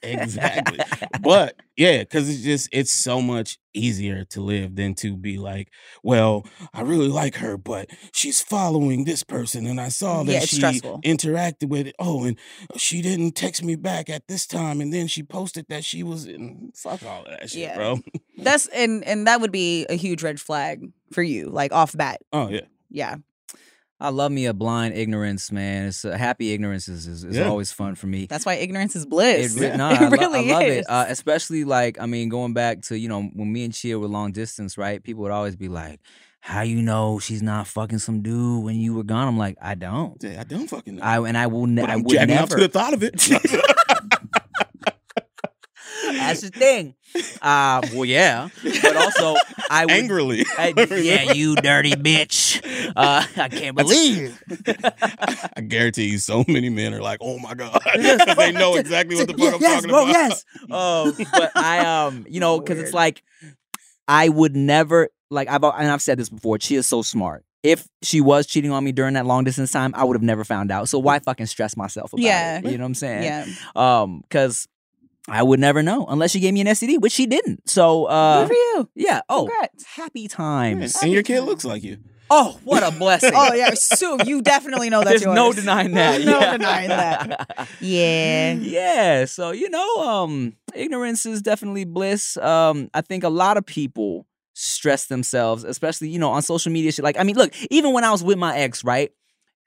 exactly. 0.01 0.79
but 1.21 1.55
yeah, 1.77 1.99
because 1.99 2.29
it's 2.29 2.41
just 2.43 2.69
it's 2.71 2.91
so 2.91 3.21
much 3.21 3.57
easier 3.73 4.23
to 4.25 4.41
live 4.41 4.75
than 4.75 4.93
to 4.95 5.15
be 5.15 5.37
like, 5.37 5.69
well, 6.03 6.45
I 6.73 6.81
really 6.81 7.07
like 7.07 7.35
her, 7.37 7.57
but 7.57 7.89
she's 8.11 8.41
following 8.41 9.05
this 9.05 9.23
person, 9.23 9.65
and 9.65 9.79
I 9.79 9.89
saw 9.89 10.23
that 10.23 10.31
Yeah, 10.31 10.39
she 10.41 10.57
stressful. 10.57 11.01
interacted 11.03 11.69
with 11.69 11.87
it. 11.87 11.95
Oh, 11.99 12.25
and 12.25 12.37
she 12.75 13.01
didn't 13.01 13.31
text 13.33 13.63
me 13.63 13.75
back 13.75 14.09
at 14.09 14.27
this 14.27 14.45
time, 14.45 14.81
and 14.81 14.93
then 14.93 15.07
she 15.07 15.23
posted 15.23 15.65
that 15.69 15.85
she 15.85 16.03
was 16.03 16.25
in. 16.25 16.71
Fuck 16.75 17.03
all 17.05 17.23
of 17.23 17.29
that 17.29 17.49
shit, 17.49 17.61
Yeah. 17.61 17.75
bro. 17.75 17.99
That's 18.37 18.67
and 18.67 19.03
and 19.05 19.27
that 19.27 19.41
would 19.41 19.51
be 19.51 19.85
a 19.85 19.95
huge 19.95 20.21
red 20.23 20.39
flag 20.41 20.91
for 21.11 21.23
you, 21.23 21.49
like 21.49 21.71
off 21.71 21.95
bat. 21.95 22.21
Oh 22.33 22.49
yeah, 22.49 22.61
Yeah. 22.89 23.15
I 23.99 24.09
love 24.09 24.31
me 24.33 24.47
a 24.47 24.53
blind 24.53 24.95
ignorance, 24.95 25.51
man. 25.51 25.85
It's 25.87 26.03
a 26.03 26.17
happy 26.17 26.51
ignorance 26.51 26.89
is, 26.89 27.07
is, 27.07 27.23
is 27.23 27.37
Yeah. 27.37 27.47
always 27.47 27.71
fun 27.71 27.95
for 27.95 28.07
me. 28.07 28.25
That's 28.25 28.45
why 28.45 28.55
ignorance 28.55 28.95
is 28.97 29.05
bliss. 29.05 29.55
It, 29.55 29.59
re- 29.61 29.67
Yeah. 29.67 29.75
no, 29.77 29.89
It 29.91 30.01
I, 30.01 30.03
lo- 30.07 30.09
really 30.17 30.49
I 30.51 30.53
love 30.53 30.63
is. 30.63 30.77
it. 30.79 30.85
Uh, 30.89 31.05
especially 31.07 31.63
like, 31.63 31.99
I 32.01 32.05
mean, 32.05 32.27
going 32.27 32.53
back 32.53 32.81
to 32.83 32.97
you 32.99 33.07
know 33.07 33.23
when 33.23 33.51
me 33.53 33.63
and 33.63 33.73
Chia 33.73 33.97
were 33.97 34.07
long 34.07 34.31
distance, 34.33 34.77
right? 34.77 35.01
People 35.01 35.21
would 35.23 35.31
always 35.31 35.55
be 35.55 35.69
like, 35.69 36.01
"How 36.41 36.61
you 36.63 36.81
know 36.81 37.19
she's 37.19 37.41
not 37.41 37.67
fucking 37.67 37.99
some 37.99 38.21
dude 38.21 38.63
when 38.63 38.75
you 38.75 38.93
were 38.93 39.03
gone?" 39.03 39.27
I'm 39.27 39.37
like, 39.37 39.57
I 39.61 39.75
don't. 39.75 40.21
Yeah, 40.21 40.41
I 40.41 40.43
don't 40.43 40.67
fucking 40.67 40.97
know. 40.97 41.03
I 41.03 41.25
and 41.25 41.37
I 41.37 41.47
will. 41.47 41.67
Ne- 41.67 41.81
but 41.81 41.89
I 41.89 41.93
I'm 41.93 42.03
would 42.03 42.13
jacking 42.13 42.35
off 42.37 42.49
never. 42.49 42.61
to 42.61 42.67
the 42.67 42.69
thought 42.69 42.93
of 42.93 43.03
it. 43.03 43.13
That's 46.17 46.41
the 46.41 46.49
thing. 46.49 46.95
Uh, 47.41 47.81
well, 47.93 48.05
yeah, 48.05 48.49
but 48.81 48.95
also 48.95 49.35
I 49.69 49.85
would. 49.85 49.91
Angrily. 49.93 50.45
I- 50.57 50.73
yeah, 51.01 51.31
you 51.33 51.55
dirty 51.55 51.91
bitch. 51.93 52.61
Uh, 52.95 53.23
I 53.37 53.49
can't 53.49 53.75
believe. 53.75 54.41
I 55.57 55.61
guarantee 55.61 56.09
you, 56.09 56.17
so 56.17 56.43
many 56.47 56.69
men 56.69 56.93
are 56.93 57.01
like, 57.01 57.19
"Oh 57.21 57.37
my 57.39 57.53
god," 57.53 57.79
'Cause 57.83 58.35
they 58.37 58.51
know 58.51 58.75
exactly 58.75 59.15
what 59.15 59.27
the 59.27 59.33
fuck 59.37 59.55
I'm 59.55 59.61
yes, 59.61 59.73
talking 59.75 59.89
bro, 59.89 60.03
about. 60.03 60.13
Yes, 60.13 60.45
Um, 60.71 61.27
but 61.31 61.51
I 61.55 61.79
um, 62.05 62.25
you 62.27 62.39
know, 62.39 62.59
because 62.59 62.79
it's 62.79 62.93
like 62.93 63.21
I 64.07 64.29
would 64.29 64.55
never 64.55 65.09
like 65.29 65.47
I've 65.49 65.63
and 65.63 65.91
I've 65.91 66.01
said 66.01 66.17
this 66.17 66.29
before. 66.29 66.57
She 66.59 66.75
is 66.75 66.87
so 66.87 67.01
smart. 67.01 67.45
If 67.61 67.87
she 68.01 68.19
was 68.19 68.45
cheating 68.45 68.71
on 68.71 68.83
me 68.83 68.91
during 68.91 69.13
that 69.13 69.25
long 69.25 69.45
distance 69.45 69.71
time, 69.71 69.93
I 69.95 70.03
would 70.03 70.15
have 70.15 70.21
never 70.23 70.43
found 70.43 70.69
out. 70.69 70.89
So 70.89 70.99
why 70.99 71.19
fucking 71.19 71.45
stress 71.45 71.77
myself 71.77 72.11
about 72.11 72.21
Yeah. 72.21 72.57
it? 72.57 72.65
You 72.65 72.77
know 72.77 72.83
what 72.83 72.87
I'm 72.87 72.95
saying? 72.95 73.23
Yeah. 73.23 73.45
Um, 73.73 74.19
because 74.21 74.67
I 75.29 75.41
would 75.41 75.59
never 75.59 75.81
know 75.81 76.05
unless 76.07 76.31
she 76.31 76.39
gave 76.39 76.53
me 76.53 76.61
an 76.61 76.67
STD, 76.67 76.99
which 76.99 77.13
she 77.13 77.25
didn't. 77.25 77.69
So 77.69 78.05
uh, 78.05 78.41
Good 78.41 78.47
for 78.49 78.53
you. 78.53 78.89
yeah. 78.95 79.21
Oh, 79.29 79.47
Congrats. 79.47 79.83
happy 79.85 80.21
Yeah, 80.21 80.27
times. 80.27 80.97
And 81.01 81.11
your 81.11 81.23
kid 81.23 81.41
looks 81.41 81.63
like 81.63 81.83
you. 81.83 81.97
Oh, 82.29 82.59
what 82.63 82.81
a 82.83 82.89
blessing. 82.91 83.31
Oh 83.35 83.53
yeah, 83.53 83.73
so 83.75 84.17
you 84.23 84.41
definitely 84.41 84.89
know 84.89 84.99
that's 85.03 85.21
There's 85.21 85.35
no 85.35 85.45
yours. 85.47 85.57
denying 85.57 85.91
that. 85.93 86.21
no 86.21 86.39
Yeah. 86.39 86.51
denying 86.57 86.87
that. 86.89 87.67
Yeah. 87.79 88.53
yeah 88.53 89.25
so 89.25 89.51
you 89.51 89.69
know 89.69 89.97
um 90.03 90.55
ignorance 90.73 91.25
is 91.25 91.41
definitely 91.41 91.83
bliss 91.85 92.37
um 92.37 92.89
i 92.93 93.01
think 93.01 93.23
a 93.23 93.29
lot 93.29 93.57
of 93.57 93.65
people 93.65 94.25
stress 94.53 95.05
themselves 95.07 95.63
especially 95.63 96.09
you 96.09 96.17
know 96.19 96.31
on 96.31 96.41
social 96.41 96.71
media 96.71 96.91
shit 96.91 97.03
like 97.03 97.19
i 97.19 97.23
mean 97.23 97.35
look 97.35 97.53
even 97.69 97.93
when 97.93 98.03
i 98.03 98.11
was 98.11 98.23
with 98.23 98.37
my 98.37 98.57
ex 98.57 98.83
right 98.83 99.11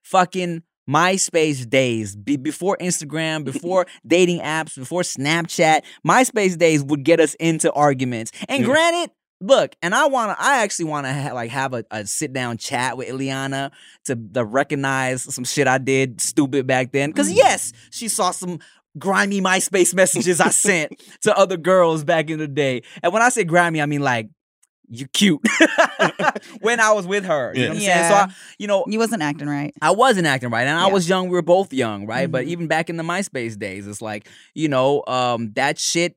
fucking 0.03 0.63
MySpace 0.89 1.69
days, 1.69 2.15
be- 2.17 2.37
before 2.37 2.77
Instagram, 2.81 3.45
before 3.53 3.87
dating 4.07 4.41
apps, 4.41 4.77
before 4.77 5.03
Snapchat, 5.03 5.83
MySpace 6.07 6.57
days 6.57 6.83
would 6.83 7.05
get 7.05 7.21
us 7.21 7.35
into 7.35 7.73
arguments. 7.73 8.33
And 8.49 8.61
Yeah. 8.61 8.67
granted, 8.67 9.11
look, 9.41 9.75
and 9.83 9.95
I 9.95 10.07
want 10.07 10.37
to, 10.39 10.43
I 10.45 10.63
actually 10.63 10.87
want 10.87 11.07
to 11.07 11.13
ha- 11.13 11.35
like 11.35 11.51
have 11.51 11.75
a, 11.75 11.85
a 11.91 12.07
sit 12.07 12.33
down 12.33 12.57
chat 12.59 12.97
with 12.97 13.09
Ileana 13.09 13.71
to, 14.07 14.17
to 14.35 14.45
recognize 14.45 15.23
some 15.23 15.45
shit 15.45 15.67
I 15.69 15.79
did 15.79 16.21
stupid 16.21 16.67
back 16.67 16.93
then. 16.93 17.11
Because 17.11 17.31
Mhm. 17.31 17.37
yes, 17.37 17.73
she 17.91 18.09
saw 18.09 18.31
some 18.31 18.61
grimy 18.99 19.43
MySpace 19.43 19.95
messages 19.95 20.41
I 20.41 20.49
sent 20.49 21.03
to 21.23 21.37
other 21.37 21.59
girls 21.59 22.03
back 22.03 22.31
in 22.31 22.39
the 22.39 22.49
day. 22.49 22.83
And 23.03 23.13
when 23.13 23.21
I 23.23 23.29
say 23.29 23.45
grimy, 23.45 23.83
I 23.83 23.87
mean 23.87 24.01
like 24.01 24.29
you 24.89 25.07
cute 25.09 25.41
when 26.61 26.81
I 26.81 26.93
was 26.93 27.07
with 27.07 27.25
her. 27.25 27.53
You 27.55 27.63
know 27.63 27.69
what 27.71 27.77
I'm 27.77 27.83
saying? 27.83 28.05
So 28.09 28.15
I, 28.15 28.29
you 28.59 28.67
know, 28.67 28.85
You 28.89 28.99
wasn't 28.99 29.23
acting 29.23 29.49
right. 29.49 29.75
I 29.83 29.91
wasn't 29.91 30.27
acting 30.27 30.51
right, 30.51 30.67
and 30.67 30.79
I 30.79 30.87
was 30.89 31.09
young. 31.09 31.29
We 31.29 31.33
were 31.35 31.43
both 31.43 31.73
young, 31.73 32.07
right? 32.07 32.31
But 32.31 32.47
Mhm. 32.47 32.49
even 32.51 32.67
back 32.69 32.91
in 32.91 32.97
the 32.97 33.03
MySpace 33.03 33.59
days, 33.59 33.87
it's 33.87 34.03
like 34.03 34.29
you 34.55 34.69
know, 34.69 35.03
um, 35.07 35.53
that 35.55 35.79
shit. 35.79 36.17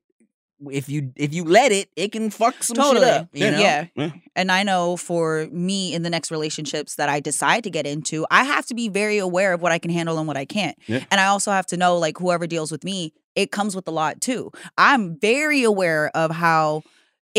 If 0.69 0.89
you 0.89 1.13
if 1.15 1.33
you 1.33 1.45
let 1.45 1.71
it, 1.71 1.87
it 1.95 2.11
can 2.11 2.29
fuck 2.29 2.63
some 2.63 2.75
Totally. 2.75 3.05
shit 3.05 3.13
up. 3.15 3.29
You 3.31 3.45
Yeah. 3.45 3.49
know? 3.51 3.59
Yeah. 3.61 3.85
Yeah. 3.95 4.09
And 4.35 4.51
I 4.51 4.63
know 4.63 4.97
for 4.97 5.47
me 5.53 5.93
in 5.93 6.03
the 6.03 6.09
next 6.09 6.31
relationships 6.31 6.95
that 6.95 7.07
I 7.07 7.21
decide 7.21 7.63
to 7.63 7.69
get 7.69 7.87
into, 7.87 8.25
I 8.29 8.43
have 8.43 8.65
to 8.65 8.75
be 8.75 8.89
very 8.89 9.19
aware 9.19 9.53
of 9.53 9.61
what 9.61 9.71
I 9.71 9.79
can 9.79 9.89
handle 9.89 10.17
and 10.19 10.27
what 10.27 10.35
I 10.35 10.43
can't. 10.43 10.77
Yeah. 10.85 11.05
And 11.11 11.21
I 11.21 11.27
also 11.27 11.51
have 11.51 11.65
to 11.67 11.77
know 11.77 11.97
like 11.97 12.17
whoever 12.17 12.45
deals 12.45 12.73
with 12.73 12.83
me, 12.83 13.13
it 13.35 13.51
comes 13.53 13.73
with 13.73 13.87
a 13.87 13.91
lot 13.91 14.19
too. 14.19 14.51
I'm 14.77 15.17
very 15.17 15.63
aware 15.63 16.11
of 16.13 16.31
how 16.31 16.83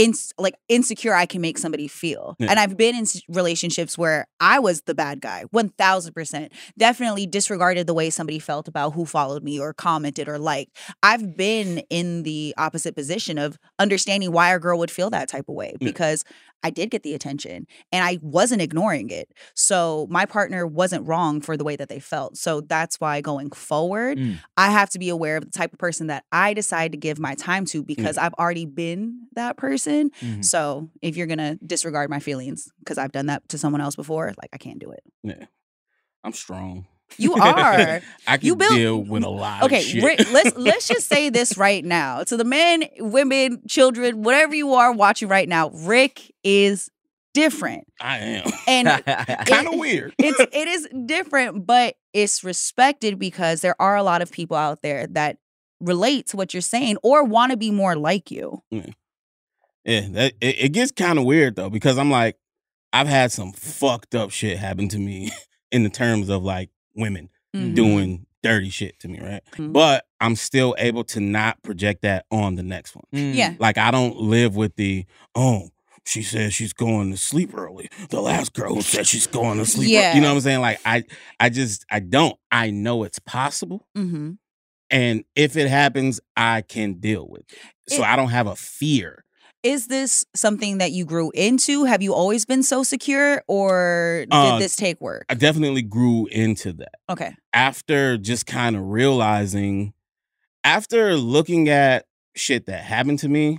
in 0.01 0.15
like 0.39 0.55
insecure 0.69 1.15
I 1.15 1.27
can 1.27 1.41
make 1.41 1.59
somebody 1.59 1.89
feel. 1.89 2.37
Yeah. 2.39 2.51
And 2.51 2.59
I've 2.59 2.77
been 2.77 2.95
in 2.95 3.05
relationships 3.29 3.99
where 3.99 4.27
I 4.41 4.59
was 4.59 4.83
the 4.83 4.95
bad 4.95 5.21
guy, 5.21 5.45
1000%. 5.55 6.51
Definitely 6.79 7.27
disregarded 7.27 7.87
the 7.87 7.95
way 7.95 8.11
somebody 8.11 8.39
felt 8.39 8.69
about 8.69 8.95
who 8.95 9.05
followed 9.05 9.43
me 9.45 9.61
or 9.61 9.73
commented 9.75 10.29
or 10.29 10.39
liked. 10.39 10.77
I've 11.03 11.37
been 11.37 11.79
in 11.91 12.23
the 12.23 12.55
opposite 12.57 12.95
position 12.95 13.39
of 13.39 13.59
understanding 13.79 14.33
why 14.33 14.55
a 14.55 14.59
girl 14.59 14.79
would 14.79 14.91
feel 14.91 15.11
that 15.11 15.29
type 15.29 15.49
of 15.49 15.55
way 15.55 15.77
Yeah. 15.81 15.89
I 16.63 16.71
did 16.71 16.91
get 16.91 17.03
the 17.03 17.15
attention 17.15 17.67
and 17.91 18.05
I 18.05 18.19
wasn't 18.23 18.63
ignoring 18.63 19.11
it. 19.11 19.33
So 19.55 20.07
my 20.11 20.27
partner 20.27 20.67
wasn't 20.67 21.07
wrong 21.07 21.41
for 21.41 21.57
the 21.57 21.65
way 21.65 21.77
that 21.77 21.89
they 21.89 21.99
felt. 22.01 22.37
So 22.37 22.61
that's 22.61 23.01
why 23.01 23.21
going 23.21 23.51
forward, 23.51 24.19
Mm. 24.19 24.39
I 24.57 24.71
have 24.71 24.91
to 24.91 24.99
be 24.99 25.09
aware 25.09 25.37
of 25.37 25.45
the 25.45 25.51
type 25.51 25.73
of 25.73 25.79
person 25.79 26.09
that 26.09 26.25
I 26.33 26.53
decide 26.55 26.93
to 26.93 26.99
give 26.99 27.19
my 27.19 27.35
time 27.35 27.65
to 27.67 27.83
because 27.83 28.19
I've 28.19 28.35
already 28.35 28.67
been 28.67 29.27
that 29.35 29.57
person. 29.57 30.11
Mhm. 30.21 30.45
So 30.45 30.91
if 31.01 31.17
you're 31.17 31.27
going 31.27 31.39
to 31.39 31.59
disregard 31.65 32.11
my 32.11 32.19
feelings 32.21 32.71
because 32.81 32.99
I've 32.99 33.13
done 33.13 33.27
that 33.27 33.49
to 33.51 33.59
someone 33.59 33.81
else 33.81 33.97
before, 33.97 34.35
like 34.41 34.51
I 34.53 34.59
can't 34.59 34.79
do 34.79 34.91
it. 34.91 35.03
Yeah. 35.23 35.47
I'm 36.23 36.33
strong. 36.33 36.87
You 37.19 37.35
are. 37.41 38.01
I 38.27 38.37
can 38.37 38.47
You 38.47 38.57
built- 38.57 38.73
deal 38.73 38.99
with 39.03 39.25
a 39.25 39.29
lot 39.29 39.63
of 39.63 39.67
Okay, 39.67 39.83
shit. 39.83 40.03
Rick, 40.05 40.31
let's 40.33 40.57
let's 40.57 40.89
just 40.89 41.09
say 41.09 41.29
this 41.31 41.57
right 41.59 41.85
now 41.85 42.23
to 42.25 42.37
the 42.37 42.45
men, 42.45 42.85
women, 42.99 43.63
children, 43.69 44.23
whatever 44.23 44.55
you 44.55 44.75
are 44.75 44.93
watching 44.93 45.29
right 45.29 45.49
now. 45.49 45.71
Rick 45.71 46.33
is 46.45 46.91
different, 47.35 47.85
I 48.01 48.19
am. 48.19 48.51
and 48.67 48.89
kind 49.47 49.69
of 49.69 49.79
weird. 49.79 50.15
it's 50.19 50.41
it 50.41 50.69
is 50.69 50.89
different, 51.07 51.67
but 51.67 51.95
it's 52.13 52.43
respected 52.43 53.19
because 53.19 53.61
there 53.61 53.81
are 53.81 53.97
a 53.97 54.03
lot 54.03 54.21
of 54.23 54.33
people 54.33 54.57
out 54.57 54.83
there 54.83 55.07
that 55.09 55.39
relate 55.81 56.27
to 56.29 56.37
what 56.37 56.53
you're 56.53 56.61
saying 56.61 56.97
or 57.03 57.23
want 57.25 57.51
to 57.53 57.57
be 57.57 57.71
more 57.71 57.95
like 57.97 58.31
you. 58.31 58.63
Yeah, 58.71 58.81
that, 60.11 60.33
it, 60.41 60.57
it 60.59 60.69
gets 60.73 60.93
kind 60.93 61.19
of 61.19 61.25
weird 61.25 61.57
though 61.57 61.71
because 61.71 61.99
I'm 61.99 62.11
like, 62.11 62.37
I've 62.93 63.07
had 63.09 63.33
some 63.33 63.53
fucked 63.53 64.15
up 64.15 64.31
shit 64.31 64.59
happen 64.59 64.89
to 64.89 64.99
me 64.99 65.31
in 65.71 65.85
the 65.85 65.89
terms 65.91 66.29
of 66.29 66.43
like 66.43 66.71
women 66.95 67.29
Mhm. 67.55 67.75
doing 67.75 68.27
dirty 68.43 68.71
shit 68.71 68.99
to 69.01 69.09
me, 69.09 69.21
right? 69.21 69.43
Mhm. 69.57 69.73
But 69.73 70.07
I'm 70.21 70.35
still 70.37 70.75
able 70.79 71.05
to 71.05 71.21
not 71.21 71.63
project 71.63 72.03
that 72.03 72.25
on 72.31 72.55
the 72.55 72.63
next 72.63 72.95
one. 72.97 73.05
Mm. 73.15 73.35
Yeah. 73.35 73.55
Like 73.59 73.77
I 73.79 73.91
don't 73.91 74.17
live 74.19 74.57
with 74.57 74.77
the 74.77 75.05
oh. 75.35 75.71
She 76.07 76.23
says 76.23 76.55
she's 76.55 76.73
going 76.73 77.11
to 77.11 77.17
sleep 77.19 77.55
early. 77.55 77.91
The 78.09 78.23
last 78.23 78.55
girl 78.55 78.75
who 78.75 78.81
said 78.81 79.07
she's 79.07 79.27
going 79.27 79.59
to 79.59 79.67
sleep. 79.67 79.89
early. 79.89 79.93
Yeah. 79.95 80.15
You 80.15 80.23
know 80.23 80.29
what 80.29 80.37
I'm 80.37 80.41
saying? 80.41 80.61
Like 80.61 80.81
I, 80.85 81.05
I 81.39 81.51
just 81.51 81.85
I 81.91 82.01
don't. 82.01 82.37
I 82.51 82.71
know 82.71 83.03
it's 83.05 83.19
possible, 83.19 83.87
Mm-hmm. 83.97 84.33
and 84.91 85.25
if 85.37 85.57
it 85.59 85.69
happens, 85.69 86.19
I 86.37 86.63
can 86.63 86.95
deal 86.95 87.29
with 87.29 87.43
it. 87.43 87.59
So 87.91 87.97
It- 88.03 88.07
I 88.07 88.17
don't 88.17 88.31
have 88.31 88.47
a 88.47 88.57
fear. 88.57 89.25
Is 89.63 89.89
this 89.89 90.25
something 90.35 90.79
that 90.79 90.93
you 90.93 91.05
grew 91.05 91.31
into? 91.35 91.85
Have 91.85 92.03
you 92.03 92.15
always 92.15 92.47
been 92.47 92.63
so 92.63 92.83
secure, 92.83 93.43
or 93.47 94.21
did 94.31 94.33
Uh, 94.35 94.59
this 94.59 94.75
take 94.75 95.01
work? 95.01 95.27
I 95.29 95.35
definitely 95.35 95.83
grew 95.83 96.27
into 96.27 96.73
that. 96.75 96.95
Okay. 97.11 97.35
after 97.53 98.17
just 98.17 98.47
kind 98.47 98.75
of 98.77 98.83
realizing, 98.89 99.93
after 100.65 101.15
looking 101.17 101.69
at 101.69 102.07
shit 102.37 102.67
that 102.67 102.85
happened 102.85 103.19
to 103.19 103.29
me 103.29 103.59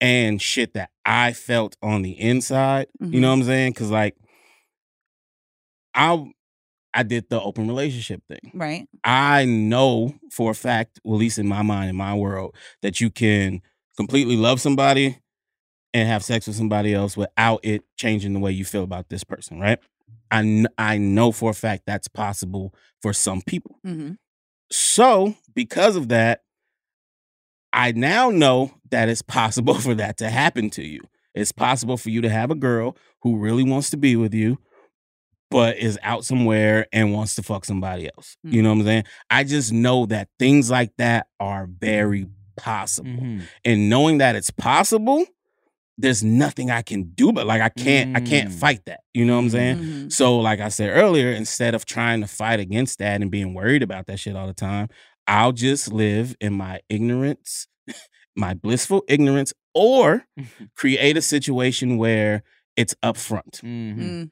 and 0.00 0.40
shit 0.40 0.72
that 0.74 0.90
I 1.04 1.32
felt 1.32 1.76
on 1.82 2.02
the 2.02 2.12
inside, 2.12 2.86
you 3.00 3.20
know 3.20 3.28
what 3.28 3.34
I'm 3.40 3.42
saying? 3.44 3.72
Because 3.72 3.90
like, 3.90 4.16
I 5.94 6.24
I 6.94 7.02
did 7.02 7.28
the 7.28 7.40
open 7.40 7.66
relationship 7.66 8.22
thing. 8.28 8.52
Right. 8.54 8.86
I 9.02 9.44
know 9.46 10.14
for 10.30 10.52
a 10.52 10.54
fact, 10.54 11.00
well, 11.02 11.16
at 11.16 11.20
least 11.20 11.38
in 11.38 11.48
my 11.48 11.62
mind, 11.62 11.90
in 11.90 11.96
my 11.96 12.14
world, 12.14 12.54
that 12.82 13.00
you 13.00 13.10
can 13.10 13.60
completely 13.96 14.36
love 14.36 14.60
somebody 14.60 15.18
and 15.94 16.06
have 16.08 16.22
sex 16.24 16.46
with 16.46 16.56
somebody 16.56 16.92
else 16.92 17.16
without 17.16 17.60
it 17.62 17.82
changing 17.96 18.34
the 18.34 18.40
way 18.40 18.52
you 18.52 18.64
feel 18.64 18.82
about 18.82 19.08
this 19.08 19.24
person, 19.24 19.58
right? 19.60 19.78
I, 20.30 20.42
kn- 20.42 20.68
I 20.76 20.98
know 20.98 21.32
for 21.32 21.50
a 21.50 21.54
fact 21.54 21.84
that's 21.86 22.08
possible 22.08 22.74
for 23.00 23.12
some 23.12 23.40
people. 23.40 23.78
Mm-hmm. 23.86 24.14
So, 24.70 25.36
because 25.54 25.94
of 25.96 26.08
that, 26.08 26.42
I 27.72 27.92
now 27.92 28.30
know 28.30 28.72
that 28.90 29.08
it's 29.08 29.22
possible 29.22 29.74
for 29.80 29.94
that 29.94 30.18
to 30.18 30.30
happen 30.30 30.68
to 30.70 30.82
you. 30.82 31.00
It's 31.34 31.52
possible 31.52 31.96
for 31.96 32.10
you 32.10 32.20
to 32.22 32.30
have 32.30 32.50
a 32.50 32.54
girl 32.54 32.96
who 33.22 33.36
really 33.38 33.64
wants 33.64 33.90
to 33.90 33.96
be 33.96 34.16
with 34.16 34.34
you, 34.34 34.58
but 35.50 35.76
is 35.78 35.98
out 36.02 36.24
somewhere 36.24 36.86
and 36.92 37.12
wants 37.12 37.34
to 37.36 37.42
fuck 37.42 37.64
somebody 37.64 38.08
else. 38.16 38.36
You 38.44 38.62
know 38.62 38.70
what 38.70 38.80
I'm 38.80 38.84
saying? 38.84 39.04
I 39.30 39.44
just 39.44 39.72
know 39.72 40.06
that 40.06 40.28
things 40.38 40.70
like 40.70 40.92
that 40.98 41.26
are 41.40 41.66
very 41.68 42.26
possible. 42.56 43.10
Mhm. 43.10 43.42
And 43.64 43.88
knowing 43.90 44.18
that 44.18 44.36
it's 44.36 44.50
possible, 44.50 45.26
there's 45.96 46.24
nothing 46.24 46.70
I 46.70 46.82
can 46.82 47.04
do 47.14 47.32
but 47.32 47.46
like 47.46 47.60
I 47.62 47.68
can't 47.68 48.16
I 48.16 48.20
can't 48.20 48.50
Mm. 48.50 48.52
fight 48.54 48.84
that. 48.86 49.00
You 49.14 49.24
know 49.24 49.36
what 49.36 49.42
I'm 49.44 49.50
saying? 49.50 49.76
Mhm. 49.78 50.12
So, 50.12 50.38
like 50.38 50.60
I 50.60 50.68
said 50.68 50.90
earlier, 50.90 51.30
instead 51.30 51.74
of 51.74 51.84
trying 51.86 52.20
to 52.20 52.26
fight 52.26 52.58
against 52.60 52.98
that 52.98 53.22
and 53.22 53.30
being 53.30 53.54
worried 53.54 53.82
about 53.82 54.06
that 54.06 54.18
shit 54.18 54.34
all 54.36 54.46
the 54.48 54.54
time, 54.54 54.88
I'll 55.28 55.52
just 55.52 55.92
live 55.92 56.34
in 56.40 56.52
my 56.52 56.80
ignorance, 56.88 57.68
my 58.36 58.54
blissful 58.54 59.04
ignorance, 59.08 59.52
or 59.72 60.26
create 60.76 61.16
a 61.16 61.22
situation 61.22 61.96
where 61.96 62.42
it's 62.76 62.94
upfront. 63.02 63.60
Mhm. 63.62 63.98
Mm. 63.98 64.30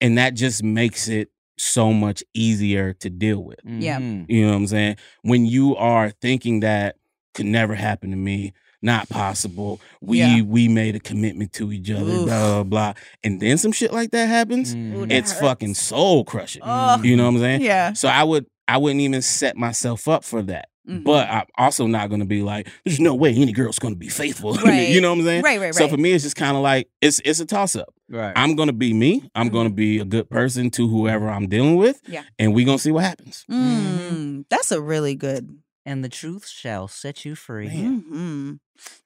And 0.00 0.18
that 0.18 0.34
just 0.34 0.62
makes 0.62 1.08
it 1.08 1.30
so 1.58 1.92
much 1.92 2.22
easier 2.34 2.92
to 2.94 3.10
deal 3.10 3.42
with. 3.42 3.58
Yeah. 3.64 3.98
Mhm. 3.98 4.26
You 4.28 4.42
know 4.46 4.50
what 4.52 4.56
I'm 4.56 4.66
saying? 4.68 4.96
When 5.22 5.46
you 5.46 5.74
are 5.76 6.10
thinking 6.10 6.60
that 6.60 6.96
could 7.34 7.46
never 7.46 7.74
happen 7.74 8.10
to 8.10 8.16
me, 8.16 8.52
not 8.82 9.08
possible. 9.08 9.80
We 10.00 10.18
Yeah. 10.18 10.42
we 10.42 10.68
made 10.68 10.96
a 10.96 11.00
commitment 11.00 11.52
to 11.54 11.72
each 11.72 11.90
other, 11.90 12.04
Oof. 12.10 12.26
blah 12.26 12.48
blah 12.48 12.62
blah. 12.64 12.92
And 13.24 13.40
then 13.40 13.56
some 13.58 13.72
shit 13.72 13.92
like 13.92 14.10
that 14.10 14.26
happens 14.28 14.74
Mhm. 14.74 14.94
Ooh, 14.96 15.06
that 15.06 15.12
it's 15.16 15.30
hurts. 15.32 15.40
fucking 15.40 15.74
soul 15.74 16.24
crushing. 16.24 16.62
Ugh. 16.64 17.04
You 17.04 17.16
know 17.16 17.24
what 17.24 17.36
I'm 17.36 17.40
saying? 17.40 17.60
Yeah. 17.62 17.92
So 17.94 18.08
I 18.08 18.24
would 18.24 18.46
I 18.68 18.76
wouldn't 18.78 19.00
even 19.00 19.22
set 19.22 19.56
myself 19.56 20.08
up 20.08 20.24
for 20.24 20.42
that. 20.42 20.68
Mhm. 20.88 21.04
But 21.04 21.28
I'm 21.30 21.44
also 21.58 21.86
not 21.86 22.10
gonna 22.10 22.24
be 22.24 22.42
like, 22.42 22.68
there's 22.84 22.98
no 23.00 23.14
way 23.14 23.32
any 23.34 23.52
girl's 23.52 23.78
gonna 23.78 23.94
be 23.94 24.08
faithful. 24.08 24.54
Right. 24.64 24.88
you 24.88 25.00
know 25.00 25.10
what 25.10 25.18
I'm 25.20 25.24
saying? 25.24 25.42
right, 25.42 25.58
right, 25.60 25.66
right. 25.66 25.74
So 25.74 25.88
for 25.88 25.96
me, 25.96 26.10
it's 26.12 26.24
just 26.24 26.34
kind 26.36 26.56
of 26.56 26.62
like 26.62 26.88
it's 27.00 27.20
it's 27.24 27.38
a 27.40 27.46
toss 27.46 27.76
up. 27.76 27.92
Right. 28.10 28.32
I'm 28.36 28.56
gonna 28.56 28.72
be 28.72 28.92
me. 28.92 29.22
I'm 29.34 29.48
gonna 29.48 29.70
be 29.70 29.98
a 30.00 30.04
good 30.04 30.28
person 30.28 30.70
to 30.70 30.88
whoever 30.88 31.28
I'm 31.30 31.48
dealing 31.48 31.76
with. 31.76 32.00
Yeah. 32.08 32.22
And 32.38 32.52
we 32.52 32.64
gonna 32.64 32.78
see 32.78 32.90
what 32.90 33.04
happens. 33.04 33.44
Mm, 33.50 34.44
that's 34.50 34.72
a 34.72 34.80
really 34.80 35.14
good. 35.14 35.48
And 35.84 36.04
the 36.04 36.08
truth 36.08 36.48
shall 36.48 36.88
set 36.88 37.24
you 37.24 37.34
free. 37.34 37.68
Man. 37.68 38.00
hmm 38.08 38.52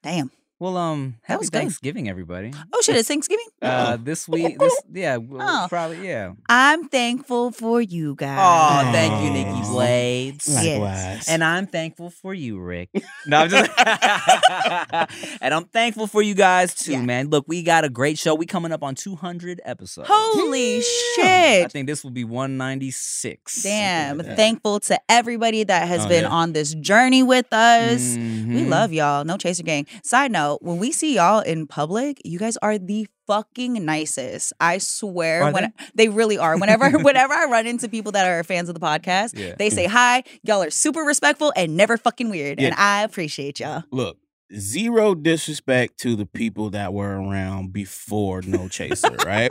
Damn. 0.03 0.31
Well, 0.59 0.79
um, 0.79 1.17
That 1.29 1.33
happy 1.35 1.39
was 1.41 1.51
good. 1.51 1.59
Thanksgiving, 1.59 2.09
everybody. 2.09 2.51
Oh 2.73 2.81
shit! 2.81 2.97
It's 2.97 3.09
Thanksgiving. 3.09 3.45
Uh, 3.61 3.97
this 4.03 4.27
week, 4.27 4.59
this 4.59 4.75
yeah, 4.91 5.19
we'll 5.19 5.43
Oh. 5.43 5.67
probably 5.69 6.09
yeah. 6.09 6.33
I'm 6.49 6.89
thankful 6.89 7.51
for 7.51 7.83
you 7.83 8.15
guys. 8.15 8.39
Oh, 8.41 8.91
thank 8.91 9.23
you, 9.23 9.31
Nikki 9.31 9.51
Aw. 9.51 9.71
Blaze. 9.71 10.39
Yes. 10.47 10.65
Likewise. 10.65 11.29
And 11.29 11.45
I'm 11.45 11.67
thankful 11.67 12.09
for 12.09 12.33
you, 12.33 12.59
Rick. 12.59 12.89
No, 13.27 13.39
I'm 13.41 13.49
just 13.51 13.71
and 15.43 15.53
I'm 15.53 15.65
thankful 15.65 16.07
for 16.07 16.23
you 16.23 16.35
guys 16.35 16.75
too, 16.75 16.93
Yeah. 16.93 17.03
man. 17.03 17.29
Look, 17.29 17.45
we 17.49 17.63
got 17.65 17.85
a 17.85 17.89
great 17.91 18.19
show. 18.19 18.35
We 18.37 18.47
coming 18.47 18.71
up 18.73 18.83
on 18.85 18.95
200 18.95 19.61
episodes. 19.65 20.09
Holy 20.11 20.81
shit. 20.81 21.25
I 21.25 21.61
shit! 21.63 21.73
think 21.73 21.87
this 21.89 22.05
will 22.05 22.13
be 22.13 22.23
196. 22.25 23.63
Damn. 23.65 24.19
like 24.19 24.27
that. 24.29 24.37
Thankful 24.37 24.79
to 24.81 25.01
everybody 25.09 25.65
that 25.65 25.89
has 25.89 26.05
Oh, 26.05 26.09
been 26.09 26.23
yeah. 26.23 26.31
on 26.31 26.53
this 26.53 26.73
journey 26.75 27.23
with 27.25 27.53
us. 27.53 28.15
We 28.15 28.23
Mhm. 28.23 28.69
love 28.69 28.93
y'all. 28.93 29.25
No 29.25 29.37
chaser 29.37 29.65
gang. 29.65 29.87
Side 30.05 30.31
note, 30.31 30.46
when 30.55 30.79
we 30.79 30.93
see 30.93 31.15
y'all 31.17 31.41
in 31.41 31.67
public, 31.67 32.21
you 32.25 32.39
guys 32.39 32.57
are 32.59 32.79
the 32.79 33.07
fucking 33.27 33.85
nicest. 33.85 34.53
I 34.61 34.79
swear. 34.79 35.43
Are 35.45 35.53
when 35.53 35.73
they 35.95 36.09
really 36.09 36.39
are. 36.39 36.57
Whenever 36.59 36.91
whenever 36.99 37.35
I 37.35 37.45
run 37.47 37.67
into 37.67 37.89
people 37.89 38.13
that 38.13 38.27
are 38.27 38.43
fans 38.45 38.69
of 38.69 38.75
the 38.75 38.81
podcast, 38.81 39.37
Yeah. 39.39 39.55
they 39.59 39.71
say 39.71 39.87
hi. 39.87 40.23
Y'all 40.43 40.63
are 40.63 40.71
super 40.71 41.01
respectful 41.01 41.53
and 41.57 41.77
never 41.77 41.97
fucking 41.97 42.31
weird. 42.31 42.61
Yeah. 42.61 42.69
And 42.69 42.77
I 42.77 43.03
appreciate 43.03 43.61
y'all. 43.61 43.85
Look, 43.91 44.19
zero 44.55 45.15
disrespect 45.15 45.99
to 45.99 46.15
the 46.17 46.27
people 46.27 46.71
that 46.71 46.93
were 46.95 47.21
around 47.21 47.73
before 47.73 48.43
No 48.43 48.69
Chaser, 48.69 49.17
right? 49.27 49.51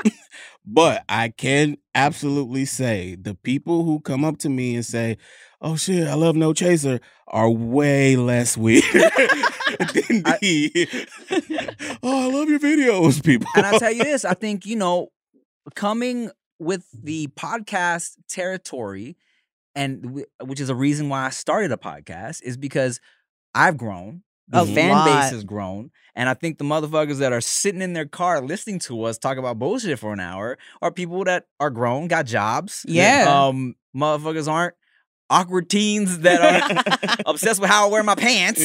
But 0.66 1.04
I 1.10 1.30
can 1.30 1.78
absolutely 1.94 2.66
say 2.66 3.16
the 3.16 3.36
people 3.36 3.84
who 3.84 4.00
come 4.00 4.24
up 4.24 4.38
to 4.40 4.50
me 4.50 4.76
and 4.76 4.86
say, 4.86 5.18
"Oh 5.66 5.76
shit, 5.76 6.08
I 6.08 6.14
love 6.14 6.36
No 6.36 6.54
Chaser," 6.54 7.00
are 7.28 7.50
way 7.50 8.16
less 8.16 8.56
weird 8.56 8.84
than 8.94 10.24
the 10.24 11.98
"Oh, 12.04 12.30
I 12.30 12.34
love 12.34 12.50
your 12.50 12.60
videos," 12.60 13.24
people. 13.24 13.48
and 13.56 13.66
I'll 13.66 13.80
tell 13.80 13.92
you 13.92 14.04
this, 14.04 14.24
I 14.26 14.34
think, 14.34 14.66
you 14.66 14.76
know, 14.76 15.10
coming 15.76 16.30
with 16.60 16.86
the 16.94 17.28
podcast 17.38 18.14
territory, 18.30 19.18
and 19.76 20.24
which 20.44 20.60
is 20.60 20.70
a 20.70 20.76
reason 20.76 21.10
why 21.10 21.26
I 21.26 21.30
started 21.30 21.72
a 21.72 21.78
podcast, 21.78 22.42
is 22.44 22.58
because 22.58 23.00
I've 23.54 23.78
grown. 23.78 24.22
The 24.48 24.62
A 24.62 24.66
fan 24.68 24.92
lot. 24.92 25.06
base 25.06 25.32
has 25.32 25.44
grown. 25.44 25.90
And 26.14 26.30
I 26.30 26.36
think 26.36 26.60
the 26.60 26.64
motherfuckers 26.66 27.18
that 27.18 27.34
are 27.34 27.42
sitting 27.42 27.82
in 27.82 27.94
their 27.94 28.06
car 28.06 28.42
listening 28.42 28.78
to 28.82 29.04
us 29.06 29.18
talk 29.18 29.38
about 29.40 29.58
bullshit 29.58 29.98
for 29.98 30.14
an 30.14 30.20
hour 30.20 30.60
are 30.84 30.92
people 30.92 31.24
that 31.24 31.48
are 31.60 31.72
grown, 31.72 32.08
got 32.08 32.28
jobs. 32.28 32.86
Yeah. 32.88 33.26
Um, 33.28 33.76
motherfuckers 33.98 34.48
aren't 34.48 34.76
awkward 35.30 35.70
teens 35.70 36.20
that 36.20 36.42
are 36.42 37.24
obsessed 37.26 37.60
with 37.60 37.70
how 37.70 37.88
I 37.88 37.92
wear 37.92 38.04
my 38.04 38.16
pants. 38.16 38.62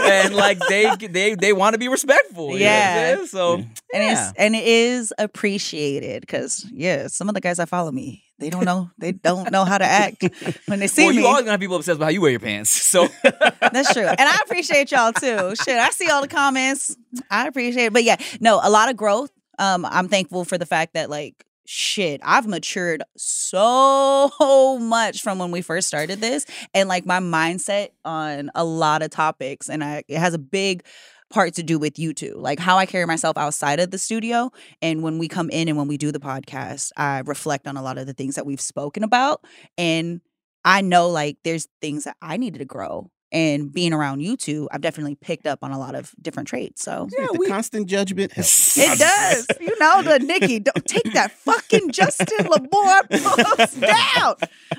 and 0.00 0.34
like 0.34 0.58
they 0.68 0.94
they 0.96 1.34
they 1.34 1.52
want 1.52 1.74
to 1.74 1.78
be 1.78 1.88
respectful. 1.88 2.56
you 2.56 2.64
know 2.64 2.70
what 2.70 2.72
I'm 2.72 3.18
Yeah. 3.18 3.24
So 3.26 3.54
and 3.54 3.66
yeah. 3.92 4.28
it's 4.28 4.38
and 4.38 4.54
it 4.54 4.66
is 4.66 5.12
appreciated 5.18 6.20
because 6.20 6.66
yeah, 6.72 7.06
some 7.08 7.28
of 7.28 7.34
the 7.34 7.40
guys 7.40 7.56
that 7.56 7.68
follow 7.68 7.90
me, 7.90 8.24
they 8.38 8.50
don't 8.50 8.64
know 8.64 8.90
they 8.98 9.12
don't 9.12 9.50
know 9.50 9.64
how 9.64 9.78
to 9.78 9.84
act 9.84 10.24
when 10.66 10.80
they 10.80 10.86
see 10.86 11.04
well, 11.04 11.14
me. 11.14 11.20
you 11.20 11.26
always 11.26 11.42
gonna 11.42 11.52
have 11.52 11.60
people 11.60 11.76
obsessed 11.76 11.98
with 11.98 12.04
how 12.04 12.10
you 12.10 12.20
wear 12.20 12.30
your 12.30 12.40
pants. 12.40 12.70
So 12.70 13.08
That's 13.22 13.92
true. 13.92 14.06
And 14.06 14.20
I 14.20 14.38
appreciate 14.44 14.90
y'all 14.90 15.12
too. 15.12 15.54
Shit, 15.56 15.78
I 15.78 15.90
see 15.90 16.08
all 16.08 16.22
the 16.22 16.28
comments. 16.28 16.96
I 17.30 17.46
appreciate 17.46 17.86
it. 17.86 17.92
But 17.92 18.04
yeah, 18.04 18.16
no, 18.40 18.60
a 18.62 18.70
lot 18.70 18.90
of 18.90 18.96
growth. 18.96 19.30
Um, 19.58 19.84
I'm 19.84 20.08
thankful 20.08 20.44
for 20.44 20.58
the 20.58 20.66
fact 20.66 20.94
that 20.94 21.08
like 21.10 21.44
shit, 21.72 22.20
I've 22.22 22.46
matured 22.46 23.02
so 23.16 24.78
much 24.78 25.22
from 25.22 25.38
when 25.38 25.50
we 25.50 25.62
first 25.62 25.88
started 25.88 26.20
this. 26.20 26.44
And 26.74 26.86
like 26.86 27.06
my 27.06 27.18
mindset 27.18 27.88
on 28.04 28.50
a 28.54 28.62
lot 28.62 29.00
of 29.02 29.10
topics. 29.10 29.70
And 29.70 29.82
I 29.82 30.02
it 30.06 30.18
has 30.18 30.34
a 30.34 30.38
big 30.38 30.84
part 31.30 31.54
to 31.54 31.62
do 31.62 31.78
with 31.78 31.98
you 31.98 32.12
two, 32.12 32.34
like 32.36 32.58
how 32.58 32.76
I 32.76 32.84
carry 32.84 33.06
myself 33.06 33.38
outside 33.38 33.80
of 33.80 33.90
the 33.90 33.96
studio. 33.96 34.50
And 34.82 35.02
when 35.02 35.18
we 35.18 35.28
come 35.28 35.48
in 35.48 35.66
and 35.66 35.78
when 35.78 35.88
we 35.88 35.96
do 35.96 36.12
the 36.12 36.20
podcast, 36.20 36.90
I 36.94 37.20
reflect 37.20 37.66
on 37.66 37.78
a 37.78 37.82
lot 37.82 37.96
of 37.96 38.06
the 38.06 38.12
things 38.12 38.34
that 38.34 38.44
we've 38.44 38.60
spoken 38.60 39.02
about. 39.02 39.42
And 39.78 40.20
I 40.66 40.82
know 40.82 41.08
like 41.08 41.38
there's 41.42 41.68
things 41.80 42.04
that 42.04 42.16
I 42.20 42.36
needed 42.36 42.58
to 42.58 42.66
grow. 42.66 43.10
And 43.32 43.72
being 43.72 43.94
around 43.94 44.20
you 44.20 44.36
two, 44.36 44.68
I've 44.70 44.82
definitely 44.82 45.14
picked 45.14 45.46
up 45.46 45.60
on 45.62 45.70
a 45.72 45.78
lot 45.78 45.94
of 45.94 46.14
different 46.20 46.48
traits. 46.48 46.82
So 46.82 47.08
Yeah, 47.18 47.28
the 47.32 47.38
we- 47.38 47.48
constant 47.48 47.86
judgment 47.88 48.30
helps. 48.32 48.76
it 48.78 48.98
does. 48.98 49.46
You 49.60 49.78
know, 49.80 50.02
the 50.02 50.18
Nikki, 50.18 50.58
don't 50.60 50.84
take 50.84 51.12
that 51.14 51.30
fucking 51.32 51.92
Justin 51.92 52.26
Laboy 52.46 53.10
post 53.56 53.80
down. 53.80 54.34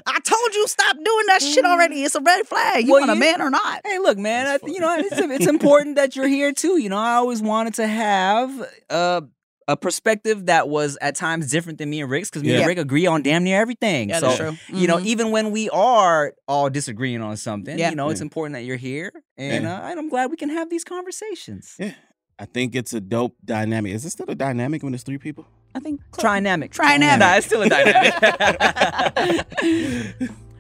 I 0.06 0.20
told 0.20 0.54
you 0.54 0.68
stop 0.68 0.96
doing 0.96 1.26
that 1.28 1.42
shit 1.42 1.66
already. 1.66 2.04
It's 2.04 2.14
a 2.16 2.22
red 2.22 2.48
flag. 2.48 2.86
You 2.86 2.92
Well, 2.94 3.02
want 3.02 3.12
a 3.12 3.16
man 3.16 3.42
or 3.42 3.50
not? 3.50 3.82
hey, 3.86 3.98
look, 4.00 4.18
man, 4.20 4.46
I, 4.48 4.60
you 4.68 4.80
know 4.80 4.96
it's, 5.00 5.18
it's 5.18 5.48
important 5.48 5.96
that 5.96 6.16
you're 6.16 6.28
here 6.28 6.52
too. 6.54 6.80
You 6.80 6.90
know, 6.90 6.98
I 6.98 7.16
always 7.16 7.42
wanted 7.42 7.74
to 7.76 7.88
have 7.88 8.70
uh, 8.90 9.22
a 9.68 9.76
perspective 9.78 10.46
that 10.48 10.68
was 10.70 10.98
at 11.02 11.16
times 11.16 11.50
different 11.50 11.80
than 11.80 11.90
me 11.90 12.02
and 12.02 12.10
Rick's 12.10 12.30
because 12.30 12.44
me 12.44 12.52
Yeah. 12.52 12.60
and 12.60 12.68
Rick 12.68 12.78
agree 12.80 13.06
on 13.08 13.22
damn 13.24 13.44
near 13.44 13.60
everything. 13.62 14.10
Yeah, 14.10 14.20
so 14.20 14.28
that's 14.28 14.38
true. 14.40 14.58
you 14.80 14.88
know, 14.88 14.98
Mhm. 14.98 15.06
even 15.06 15.32
when 15.32 15.52
we 15.52 15.70
are 15.70 16.34
all 16.48 16.70
disagreeing 16.70 17.22
on 17.22 17.38
something, 17.38 17.78
Yeah. 17.80 17.90
you 17.92 17.96
know, 17.96 18.10
it's 18.10 18.22
important 18.22 18.56
that 18.56 18.64
you're 18.64 18.76
here, 18.78 19.12
and, 19.38 19.64
Yeah. 19.64 19.78
uh, 19.80 19.90
and 19.90 20.00
I'm 20.00 20.10
glad 20.10 20.32
we 20.32 20.38
can 20.38 20.50
have 20.50 20.70
these 20.70 20.84
conversations. 20.84 21.76
Yeah. 21.80 21.94
I 22.40 22.46
think 22.46 22.76
it's 22.76 22.94
a 22.94 23.00
dope 23.00 23.36
dynamic. 23.46 23.94
Is 23.94 24.04
it 24.06 24.10
still 24.10 24.30
a 24.30 24.36
dynamic 24.36 24.84
when 24.84 24.94
it's 24.94 25.04
three 25.04 25.20
people? 25.20 25.46
I 25.76 25.80
think 25.80 26.02
Trinamic. 26.12 26.72
Trinamic. 26.72 27.20
Nah, 27.20 27.36
it's 27.36 27.46
still 27.46 27.62
a 27.62 27.70
dynamic. 27.70 28.14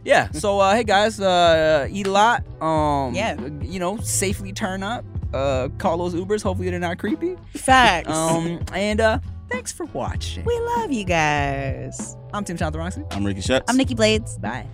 yeah. 0.06 0.30
So 0.32 0.60
uh, 0.60 0.76
hey 0.76 0.84
guys, 0.84 1.20
uh, 1.20 1.88
eat 1.92 2.08
a 2.08 2.12
lot. 2.12 2.44
Um, 2.62 3.14
Yeah. 3.14 3.36
You 3.62 3.80
know, 3.80 3.98
safely 3.98 4.54
turn 4.54 4.84
up. 4.84 5.04
Uh, 5.34 5.70
call 5.78 5.98
those 5.98 6.14
Ubers. 6.14 6.44
Hopefully 6.44 6.70
they're 6.70 6.80
not 6.80 6.98
creepy. 7.00 7.36
facts. 7.56 8.10
Um, 8.10 8.60
and 8.74 9.00
uh, 9.02 9.20
thanks 9.50 9.72
for 9.72 9.86
watching. 9.88 10.46
we 10.46 10.60
love 10.60 10.92
you 10.92 11.06
guys. 11.06 12.16
I'm 12.34 12.44
Tim 12.44 12.58
Chantarangsu. 12.58 13.06
I'm 13.16 13.26
Ricky 13.26 13.42
Shucks. 13.42 13.66
I'm 13.70 13.78
Nikki 13.78 13.96
Blaze. 13.96 14.38
Bye. 14.40 14.66